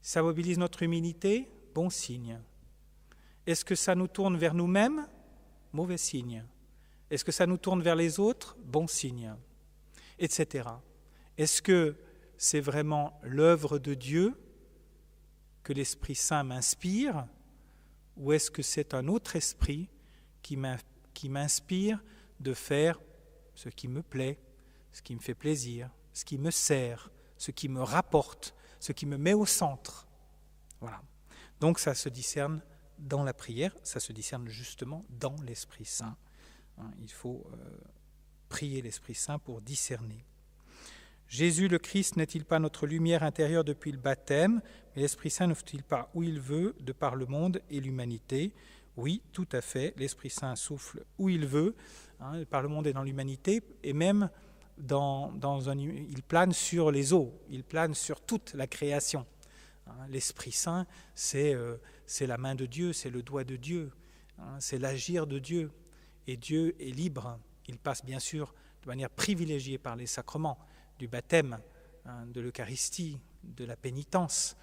Si 0.03 0.11
ça 0.11 0.21
mobilise 0.21 0.59
notre 0.59 0.83
humilité, 0.83 1.49
bon 1.73 1.89
signe. 1.89 2.39
Est-ce 3.47 3.65
que 3.65 3.73
ça 3.73 3.95
nous 3.95 4.07
tourne 4.07 4.37
vers 4.37 4.53
nous-mêmes? 4.53 5.07
Mauvais 5.73 5.97
signe. 5.97 6.45
Est-ce 7.09 7.25
que 7.25 7.31
ça 7.31 7.47
nous 7.47 7.57
tourne 7.57 7.81
vers 7.81 7.95
les 7.95 8.19
autres? 8.19 8.55
Bon 8.63 8.85
signe. 8.85 9.33
Etc. 10.19 10.69
Est-ce 11.35 11.63
que 11.63 11.95
c'est 12.37 12.61
vraiment 12.61 13.19
l'œuvre 13.23 13.79
de 13.79 13.95
Dieu 13.95 14.35
que 15.63 15.73
l'Esprit 15.73 16.13
Saint 16.13 16.43
m'inspire? 16.43 17.25
Ou 18.17 18.33
est-ce 18.33 18.51
que 18.51 18.61
c'est 18.61 18.93
un 18.93 19.07
autre 19.07 19.35
esprit 19.35 19.89
qui 20.41 21.29
m'inspire 21.29 22.03
de 22.39 22.53
faire 22.53 22.99
ce 23.55 23.69
qui 23.69 23.87
me 23.87 24.01
plaît, 24.01 24.39
ce 24.91 25.01
qui 25.01 25.15
me 25.15 25.19
fait 25.19 25.35
plaisir, 25.35 25.89
ce 26.13 26.25
qui 26.25 26.37
me 26.37 26.51
sert, 26.51 27.11
ce 27.37 27.51
qui 27.51 27.69
me 27.69 27.81
rapporte, 27.81 28.55
ce 28.79 28.91
qui 28.91 29.05
me 29.05 29.17
met 29.17 29.33
au 29.33 29.45
centre. 29.45 30.07
Voilà. 30.79 31.01
Donc 31.59 31.79
ça 31.79 31.93
se 31.93 32.09
discerne 32.09 32.61
dans 32.97 33.23
la 33.23 33.33
prière, 33.33 33.75
ça 33.83 33.99
se 33.99 34.13
discerne 34.13 34.47
justement 34.47 35.05
dans 35.09 35.35
l'Esprit 35.43 35.85
Saint. 35.85 36.17
Hein, 36.77 36.91
il 36.99 37.11
faut 37.11 37.45
euh, 37.53 37.77
prier 38.49 38.81
l'Esprit 38.81 39.15
Saint 39.15 39.39
pour 39.39 39.61
discerner. 39.61 40.25
Jésus 41.27 41.67
le 41.67 41.79
Christ 41.79 42.17
n'est-il 42.17 42.43
pas 42.43 42.59
notre 42.59 42.85
lumière 42.85 43.23
intérieure 43.23 43.63
depuis 43.63 43.91
le 43.91 43.97
baptême? 43.97 44.61
Mais 44.95 45.01
l'Esprit 45.01 45.29
Saint 45.29 45.47
ne 45.47 45.53
fait-il 45.53 45.83
pas 45.83 46.09
où 46.13 46.23
il 46.23 46.39
veut 46.41 46.75
de 46.79 46.91
par 46.91 47.15
le 47.15 47.25
monde 47.25 47.61
et 47.69 47.79
l'humanité? 47.79 48.53
Oui, 48.97 49.21
tout 49.31 49.47
à 49.51 49.61
fait. 49.61 49.93
L'Esprit 49.97 50.29
Saint 50.29 50.55
souffle 50.55 51.03
où 51.17 51.29
il 51.29 51.45
veut, 51.45 51.75
hein, 52.19 52.43
par 52.49 52.61
le 52.61 52.67
monde 52.67 52.87
et 52.87 52.93
dans 52.93 53.03
l'humanité, 53.03 53.63
et 53.83 53.93
même 53.93 54.29
dans, 54.77 55.69
un, 55.69 55.77
il 55.77 56.23
plane 56.23 56.51
sur 56.51 56.91
les 56.91 57.13
eaux, 57.13 57.33
il 57.49 57.63
plane 57.63 57.93
sur 57.93 58.21
toute 58.21 58.53
la 58.53 58.67
création. 58.67 59.25
Hein, 59.87 60.07
L'Esprit 60.09 60.51
Saint, 60.51 60.85
euh, 61.35 61.77
c'est 62.05 62.27
la 62.27 62.37
main 62.37 62.55
de 62.55 62.65
Dieu, 62.65 62.91
c'est 62.91 63.09
le 63.09 63.21
doigt 63.21 63.43
de 63.43 63.55
Dieu, 63.55 63.91
hein, 64.39 64.57
c'est 64.59 64.79
l'agir 64.79 65.25
de 65.27 65.39
Dieu. 65.39 65.71
Et 66.27 66.37
Dieu 66.37 66.75
est 66.79 66.91
libre. 66.91 67.39
Il 67.67 67.77
passe 67.77 68.05
bien 68.05 68.19
sûr 68.19 68.53
de 68.83 68.87
manière 68.87 69.09
privilégiée 69.09 69.77
par 69.77 69.95
les 69.95 70.05
sacrements 70.05 70.59
du 70.99 71.07
baptême, 71.07 71.59
de 72.27 72.41
l'Eucharistie, 72.41 73.19
de 73.43 73.65
la 73.65 73.75
pénitence, 73.75 74.55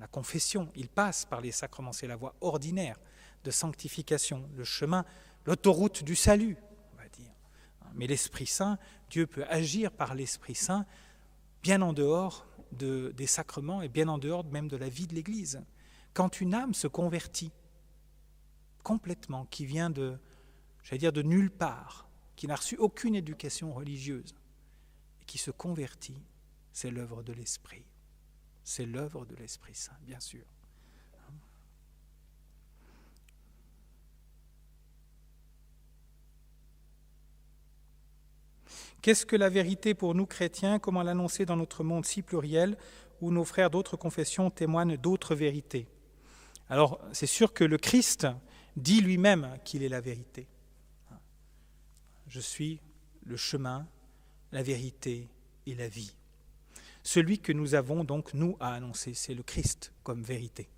la 0.00 0.06
confession. 0.06 0.68
Il 0.74 0.88
passe 0.88 1.26
par 1.26 1.40
les 1.40 1.52
sacrements, 1.52 1.92
c'est 1.92 2.06
la 2.06 2.16
voie 2.16 2.34
ordinaire 2.40 2.98
de 3.44 3.50
sanctification, 3.50 4.48
le 4.56 4.64
chemin, 4.64 5.04
l'autoroute 5.46 6.04
du 6.04 6.16
salut, 6.16 6.56
on 6.92 6.96
va 7.02 7.08
dire. 7.08 7.32
Mais 7.94 8.06
l'Esprit 8.06 8.46
Saint, 8.46 8.78
Dieu 9.10 9.26
peut 9.26 9.44
agir 9.48 9.90
par 9.90 10.14
l'Esprit 10.14 10.54
Saint 10.54 10.86
bien 11.62 11.82
en 11.82 11.92
dehors 11.92 12.46
de, 12.72 13.12
des 13.16 13.26
sacrements 13.26 13.82
et 13.82 13.88
bien 13.88 14.08
en 14.08 14.18
dehors 14.18 14.44
même 14.44 14.68
de 14.68 14.76
la 14.76 14.88
vie 14.88 15.06
de 15.06 15.14
l'Église. 15.14 15.62
Quand 16.14 16.40
une 16.40 16.54
âme 16.54 16.74
se 16.74 16.86
convertit 16.86 17.52
complètement, 18.82 19.46
qui 19.46 19.64
vient 19.64 19.90
de, 19.90 20.18
j'allais 20.82 20.98
dire, 20.98 21.12
de 21.12 21.22
nulle 21.22 21.50
part, 21.50 22.08
qui 22.36 22.46
n'a 22.46 22.56
reçu 22.56 22.76
aucune 22.76 23.14
éducation 23.14 23.72
religieuse, 23.72 24.34
qui 25.26 25.38
se 25.38 25.50
convertit, 25.50 26.20
c'est 26.72 26.90
l'œuvre 26.90 27.22
de 27.22 27.32
l'Esprit. 27.32 27.84
C'est 28.64 28.86
l'œuvre 28.86 29.24
de 29.24 29.36
l'Esprit 29.36 29.74
Saint, 29.74 29.96
bien 30.02 30.20
sûr. 30.20 30.44
Qu'est-ce 39.02 39.26
que 39.26 39.34
la 39.34 39.48
vérité 39.48 39.94
pour 39.94 40.14
nous 40.14 40.26
chrétiens? 40.26 40.78
Comment 40.78 41.02
l'annoncer 41.02 41.44
dans 41.44 41.56
notre 41.56 41.82
monde 41.82 42.06
si 42.06 42.22
pluriel 42.22 42.78
où 43.20 43.32
nos 43.32 43.44
frères 43.44 43.68
d'autres 43.68 43.96
confessions 43.96 44.48
témoignent 44.48 44.96
d'autres 44.96 45.34
vérités? 45.34 45.88
Alors, 46.68 47.00
c'est 47.12 47.26
sûr 47.26 47.52
que 47.52 47.64
le 47.64 47.78
Christ 47.78 48.28
dit 48.76 49.00
lui-même 49.00 49.58
qu'il 49.64 49.82
est 49.82 49.88
la 49.88 50.00
vérité. 50.00 50.46
Je 52.28 52.38
suis 52.38 52.80
le 53.24 53.36
chemin, 53.36 53.88
la 54.52 54.62
vérité 54.62 55.28
et 55.66 55.74
la 55.74 55.88
vie. 55.88 56.14
Celui 57.02 57.40
que 57.40 57.52
nous 57.52 57.74
avons 57.74 58.04
donc, 58.04 58.32
nous, 58.34 58.56
à 58.60 58.72
annoncer, 58.72 59.14
c'est 59.14 59.34
le 59.34 59.42
Christ 59.42 59.92
comme 60.04 60.22
vérité. 60.22 60.68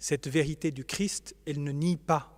Cette 0.00 0.26
vérité 0.26 0.72
du 0.72 0.84
Christ, 0.84 1.36
elle 1.46 1.62
ne 1.62 1.70
nie 1.70 1.96
pas 1.96 2.32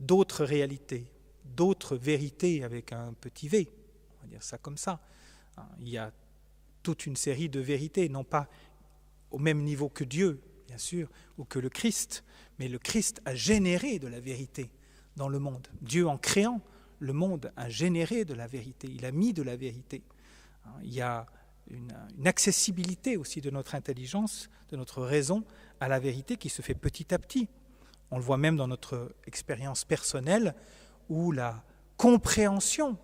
d'autres 0.00 0.46
réalités, 0.46 1.12
d'autres 1.44 1.96
vérités 1.96 2.64
avec 2.64 2.92
un 2.92 3.12
petit 3.12 3.48
v, 3.48 3.68
dire 4.32 4.42
ça 4.42 4.58
comme 4.58 4.76
ça. 4.76 5.00
Il 5.80 5.88
y 5.88 5.98
a 5.98 6.12
toute 6.82 7.06
une 7.06 7.16
série 7.16 7.48
de 7.48 7.60
vérités, 7.60 8.08
non 8.08 8.24
pas 8.24 8.48
au 9.30 9.38
même 9.38 9.62
niveau 9.62 9.88
que 9.88 10.04
Dieu, 10.04 10.42
bien 10.66 10.78
sûr, 10.78 11.08
ou 11.38 11.44
que 11.44 11.58
le 11.58 11.68
Christ, 11.68 12.24
mais 12.58 12.68
le 12.68 12.78
Christ 12.78 13.20
a 13.24 13.34
généré 13.34 13.98
de 13.98 14.08
la 14.08 14.20
vérité 14.20 14.70
dans 15.16 15.28
le 15.28 15.38
monde. 15.38 15.68
Dieu, 15.80 16.06
en 16.08 16.18
créant 16.18 16.60
le 16.98 17.12
monde 17.12 17.52
a 17.56 17.68
généré 17.68 18.24
de 18.24 18.34
la 18.34 18.46
vérité, 18.46 18.88
il 18.88 19.04
a 19.04 19.12
mis 19.12 19.32
de 19.32 19.42
la 19.42 19.56
vérité. 19.56 20.02
Hein, 20.64 20.72
il 20.82 20.94
y 20.94 21.00
a 21.00 21.26
une, 21.70 21.92
accessibilité 22.26 23.16
aussi 23.16 23.40
de 23.40 23.50
notre 23.50 23.74
intelligence, 23.74 24.48
de 24.70 24.76
notre 24.76 25.02
raison 25.02 25.44
à 25.80 25.88
la 25.88 25.98
vérité 25.98 26.36
qui 26.36 26.48
se 26.48 26.62
fait 26.62 26.74
petit 26.74 27.12
à 27.12 27.18
petit. 27.18 27.48
On 28.10 28.16
le 28.16 28.22
voit 28.22 28.36
même 28.36 28.56
dans 28.56 28.68
notre 28.68 29.14
expérience 29.26 29.84
personnelle 29.84 30.54
où 31.08 31.32
la 31.32 31.64
compréhension 31.96 32.96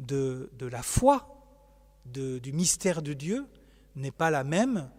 de, 0.00 0.50
la 0.60 0.82
foi, 0.82 1.44
du 2.06 2.52
mystère 2.52 3.02
de 3.02 3.12
Dieu, 3.12 3.46
n'est 3.96 4.10
pas 4.10 4.30
la 4.30 4.44
même 4.44 4.90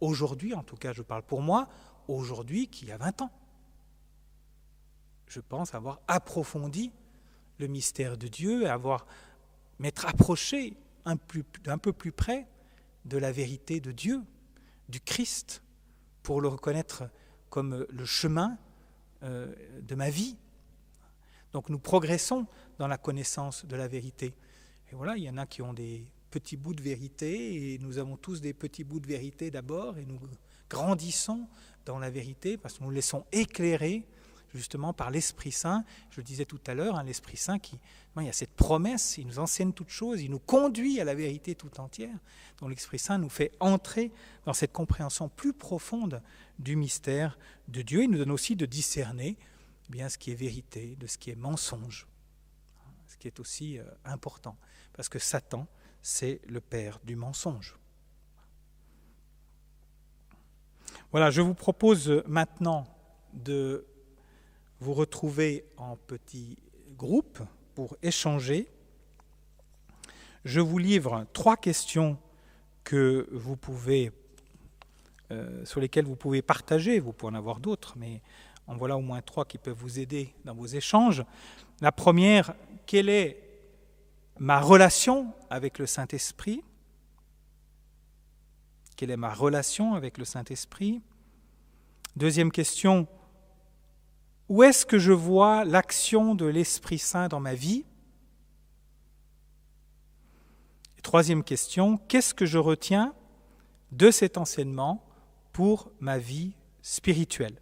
aujourd'hui, 0.00 0.54
en 0.54 0.62
tout 0.62 0.76
cas 0.76 0.92
je 0.92 1.02
parle 1.02 1.22
pour 1.22 1.42
moi, 1.42 1.68
aujourd'hui 2.08 2.68
qu'il 2.68 2.88
y 2.88 2.92
a 2.92 2.96
20 2.96 3.22
ans. 3.22 3.30
Je 5.26 5.40
pense 5.40 5.74
avoir 5.74 6.00
approfondi 6.06 6.92
le 7.58 7.66
mystère 7.66 8.16
de 8.16 8.28
Dieu 8.28 8.68
avoir 8.70 9.06
m'être 9.78 10.06
approché 10.06 10.76
un, 11.04 11.16
peu 11.16 11.92
plus 11.92 12.12
près 12.12 12.46
de 13.04 13.18
la 13.18 13.32
vérité 13.32 13.80
de 13.80 13.92
Dieu, 13.92 14.22
du 14.88 15.00
Christ, 15.00 15.62
pour 16.22 16.40
le 16.40 16.48
reconnaître 16.48 17.04
comme 17.50 17.86
le 17.88 18.04
chemin 18.04 18.56
euh, 19.22 19.52
de 19.82 19.94
ma 19.94 20.10
vie. 20.10 20.36
Donc 21.52 21.68
nous 21.68 21.78
progressons 21.78 22.46
dans 22.78 22.88
la 22.88 22.98
connaissance 22.98 23.64
de 23.66 23.76
la 23.76 23.88
vérité. 23.88 24.34
Voilà, 24.94 25.16
il 25.16 25.24
y 25.24 25.30
en 25.30 25.36
a 25.38 25.46
qui 25.46 25.62
ont 25.62 25.72
des 25.72 26.06
petits 26.30 26.56
bouts 26.56 26.74
de 26.74 26.82
vérité, 26.82 27.74
et 27.74 27.78
nous 27.78 27.98
avons 27.98 28.16
tous 28.16 28.40
des 28.40 28.52
petits 28.52 28.84
bouts 28.84 29.00
de 29.00 29.06
vérité 29.06 29.50
d'abord, 29.50 29.98
et 29.98 30.04
nous 30.04 30.18
grandissons 30.68 31.48
dans 31.84 31.98
la 31.98 32.10
vérité 32.10 32.56
parce 32.56 32.78
que 32.78 32.84
nous 32.84 32.90
laissons 32.90 33.24
éclairer 33.32 34.06
justement 34.54 34.92
par 34.92 35.10
l'Esprit 35.10 35.52
Saint. 35.52 35.84
Je 36.10 36.20
le 36.20 36.24
disais 36.24 36.44
tout 36.44 36.60
à 36.66 36.74
l'heure, 36.74 36.96
hein, 36.96 37.02
l'Esprit 37.02 37.36
Saint 37.36 37.58
qui, 37.58 37.78
il 38.16 38.24
y 38.24 38.28
a 38.28 38.32
cette 38.32 38.54
promesse, 38.54 39.18
il 39.18 39.26
nous 39.26 39.38
enseigne 39.38 39.72
toutes 39.72 39.90
choses, 39.90 40.22
il 40.22 40.30
nous 40.30 40.38
conduit 40.38 41.00
à 41.00 41.04
la 41.04 41.14
vérité 41.14 41.54
tout 41.54 41.80
entière. 41.80 42.16
Donc 42.58 42.70
l'Esprit 42.70 42.98
Saint 42.98 43.18
nous 43.18 43.28
fait 43.28 43.52
entrer 43.60 44.12
dans 44.46 44.52
cette 44.52 44.72
compréhension 44.72 45.28
plus 45.28 45.52
profonde 45.52 46.22
du 46.58 46.76
mystère 46.76 47.38
de 47.68 47.82
Dieu. 47.82 48.04
Il 48.04 48.10
nous 48.10 48.18
donne 48.18 48.30
aussi 48.30 48.54
de 48.54 48.66
discerner 48.66 49.36
eh 49.88 49.92
bien 49.92 50.08
ce 50.08 50.18
qui 50.18 50.30
est 50.30 50.36
vérité, 50.36 50.96
de 50.96 51.06
ce 51.06 51.18
qui 51.18 51.30
est 51.30 51.36
mensonge, 51.36 52.06
ce 53.06 53.16
qui 53.16 53.26
est 53.26 53.40
aussi 53.40 53.78
euh, 53.78 53.84
important, 54.04 54.56
parce 54.94 55.08
que 55.08 55.18
Satan, 55.18 55.66
c'est 56.02 56.40
le 56.46 56.60
père 56.60 57.00
du 57.04 57.16
mensonge. 57.16 57.76
Voilà, 61.10 61.30
je 61.30 61.40
vous 61.40 61.54
propose 61.54 62.22
maintenant 62.26 62.86
de 63.32 63.86
vous 64.80 64.94
retrouvez 64.94 65.64
en 65.76 65.96
petits 65.96 66.58
groupes 66.96 67.40
pour 67.74 67.96
échanger. 68.02 68.68
Je 70.44 70.60
vous 70.60 70.78
livre 70.78 71.26
trois 71.32 71.56
questions 71.56 72.18
que 72.82 73.28
vous 73.32 73.56
pouvez, 73.56 74.12
euh, 75.30 75.64
sur 75.64 75.80
lesquelles 75.80 76.04
vous 76.04 76.16
pouvez 76.16 76.42
partager. 76.42 77.00
Vous 77.00 77.12
pouvez 77.12 77.32
en 77.32 77.36
avoir 77.36 77.60
d'autres, 77.60 77.94
mais 77.96 78.20
En 78.66 78.76
voilà 78.76 78.96
au 78.96 79.02
moins 79.02 79.20
trois 79.20 79.44
qui 79.44 79.58
peuvent 79.58 79.76
vous 79.76 79.98
aider 79.98 80.34
dans 80.44 80.54
vos 80.54 80.66
échanges. 80.66 81.22
La 81.82 81.92
première, 81.92 82.54
quelle 82.86 83.10
est 83.10 83.43
ma 84.38 84.60
relation 84.60 85.32
avec 85.50 85.78
le 85.78 85.86
Saint-Esprit 85.86 86.62
Quelle 88.96 89.10
est 89.10 89.16
ma 89.16 89.32
relation 89.32 89.94
avec 89.94 90.18
le 90.18 90.24
Saint-Esprit? 90.24 91.00
Deuxième 92.16 92.52
question, 92.52 93.08
où 94.48 94.62
est-ce 94.62 94.86
que 94.86 94.98
je 94.98 95.12
vois 95.12 95.64
l'action 95.64 96.34
de 96.34 96.46
l'Esprit 96.46 96.98
Saint 96.98 97.28
dans 97.28 97.40
ma 97.40 97.54
vie? 97.54 97.84
Troisième 101.02 101.42
question, 101.42 101.98
qu'est-ce 102.08 102.34
que 102.34 102.46
je 102.46 102.58
retiens 102.58 103.14
de 103.92 104.10
cet 104.10 104.38
enseignement 104.38 105.04
pour 105.52 105.90
ma 106.00 106.18
vie 106.18 106.54
spirituelle? 106.82 107.60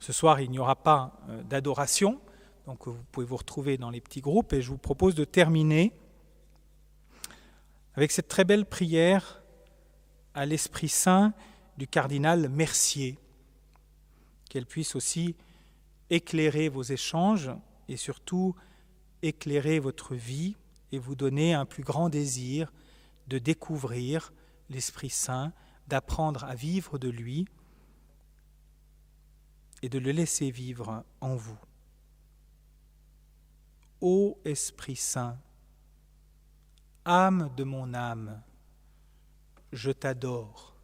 Ce 0.00 0.12
soir, 0.12 0.40
il 0.40 0.50
n'y 0.50 0.58
aura 0.58 0.76
pas 0.76 1.20
euh, 1.28 1.42
d'adoration, 1.42 2.20
donc 2.68 2.86
vous 2.86 3.02
pouvez 3.12 3.24
vous 3.24 3.38
retrouver 3.38 3.78
dans 3.78 3.88
les 3.88 4.02
petits 4.02 4.20
groupes 4.20 4.52
et 4.52 4.60
je 4.60 4.68
vous 4.68 4.76
propose 4.76 5.14
de 5.14 5.24
terminer 5.24 5.90
avec 7.94 8.12
cette 8.12 8.28
très 8.28 8.44
belle 8.44 8.66
prière 8.66 9.42
à 10.34 10.44
l'Esprit 10.44 10.90
Saint 10.90 11.32
du 11.78 11.88
cardinal 11.88 12.50
Mercier, 12.50 13.18
qu'elle 14.50 14.66
puisse 14.66 14.96
aussi 14.96 15.34
éclairer 16.10 16.68
vos 16.68 16.82
échanges 16.82 17.50
et 17.88 17.96
surtout 17.96 18.54
éclairer 19.22 19.78
votre 19.78 20.14
vie 20.14 20.54
et 20.92 20.98
vous 20.98 21.14
donner 21.14 21.54
un 21.54 21.64
plus 21.64 21.84
grand 21.84 22.10
désir 22.10 22.70
de 23.28 23.38
découvrir 23.38 24.30
l'Esprit 24.68 25.08
Saint, 25.08 25.54
d'apprendre 25.86 26.44
à 26.44 26.54
vivre 26.54 26.98
de 26.98 27.08
lui 27.08 27.46
et 29.80 29.88
de 29.88 29.98
le 29.98 30.12
laisser 30.12 30.50
vivre 30.50 31.02
en 31.22 31.34
vous. 31.34 31.58
Ô 34.00 34.38
Esprit 34.44 34.96
Saint, 34.96 35.38
âme 37.04 37.52
de 37.56 37.64
mon 37.64 37.94
âme, 37.94 38.42
je 39.72 39.90
t'adore, 39.90 40.76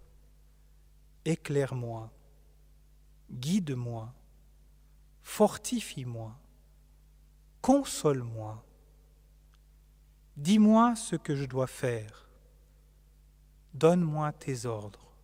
éclaire-moi, 1.24 2.10
guide-moi, 3.30 4.12
fortifie-moi, 5.22 6.36
console-moi 7.60 8.64
Dis-moi 10.36 10.96
ce 10.96 11.14
que 11.14 11.36
je 11.36 11.44
dois 11.44 11.68
faire. 11.68 12.28
Donne-moi 13.72 14.32
tes 14.32 14.66
ordres. 14.66 15.14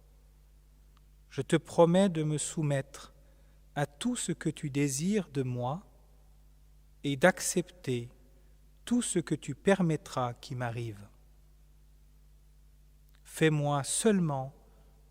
Je 1.31 1.43
te 1.43 1.57
promets 1.57 2.09
de 2.09 2.23
me 2.23 2.39
soumettre 2.39 3.13
à 3.75 3.87
tout 3.87 4.15
ce 4.15 4.31
que 4.33 4.49
tu 4.49 4.71
désires 4.71 5.29
de 5.31 5.43
moi 5.43 5.83
et 7.05 7.17
d'accepter 7.17 8.11
tout 8.85 9.03
ce 9.03 9.19
que 9.19 9.35
tu 9.35 9.55
permettras 9.55 10.35
qui 10.35 10.55
m'arrive. 10.55 11.09
Fais-moi 13.25 13.85
seulement 13.85 14.55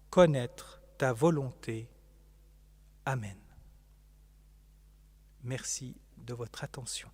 connaître 0.10 0.82
ta 0.98 1.14
volonté. 1.14 1.90
Amen. 3.06 3.38
Merci 5.44 5.96
de 6.18 6.34
votre 6.34 6.64
attention. 6.64 7.10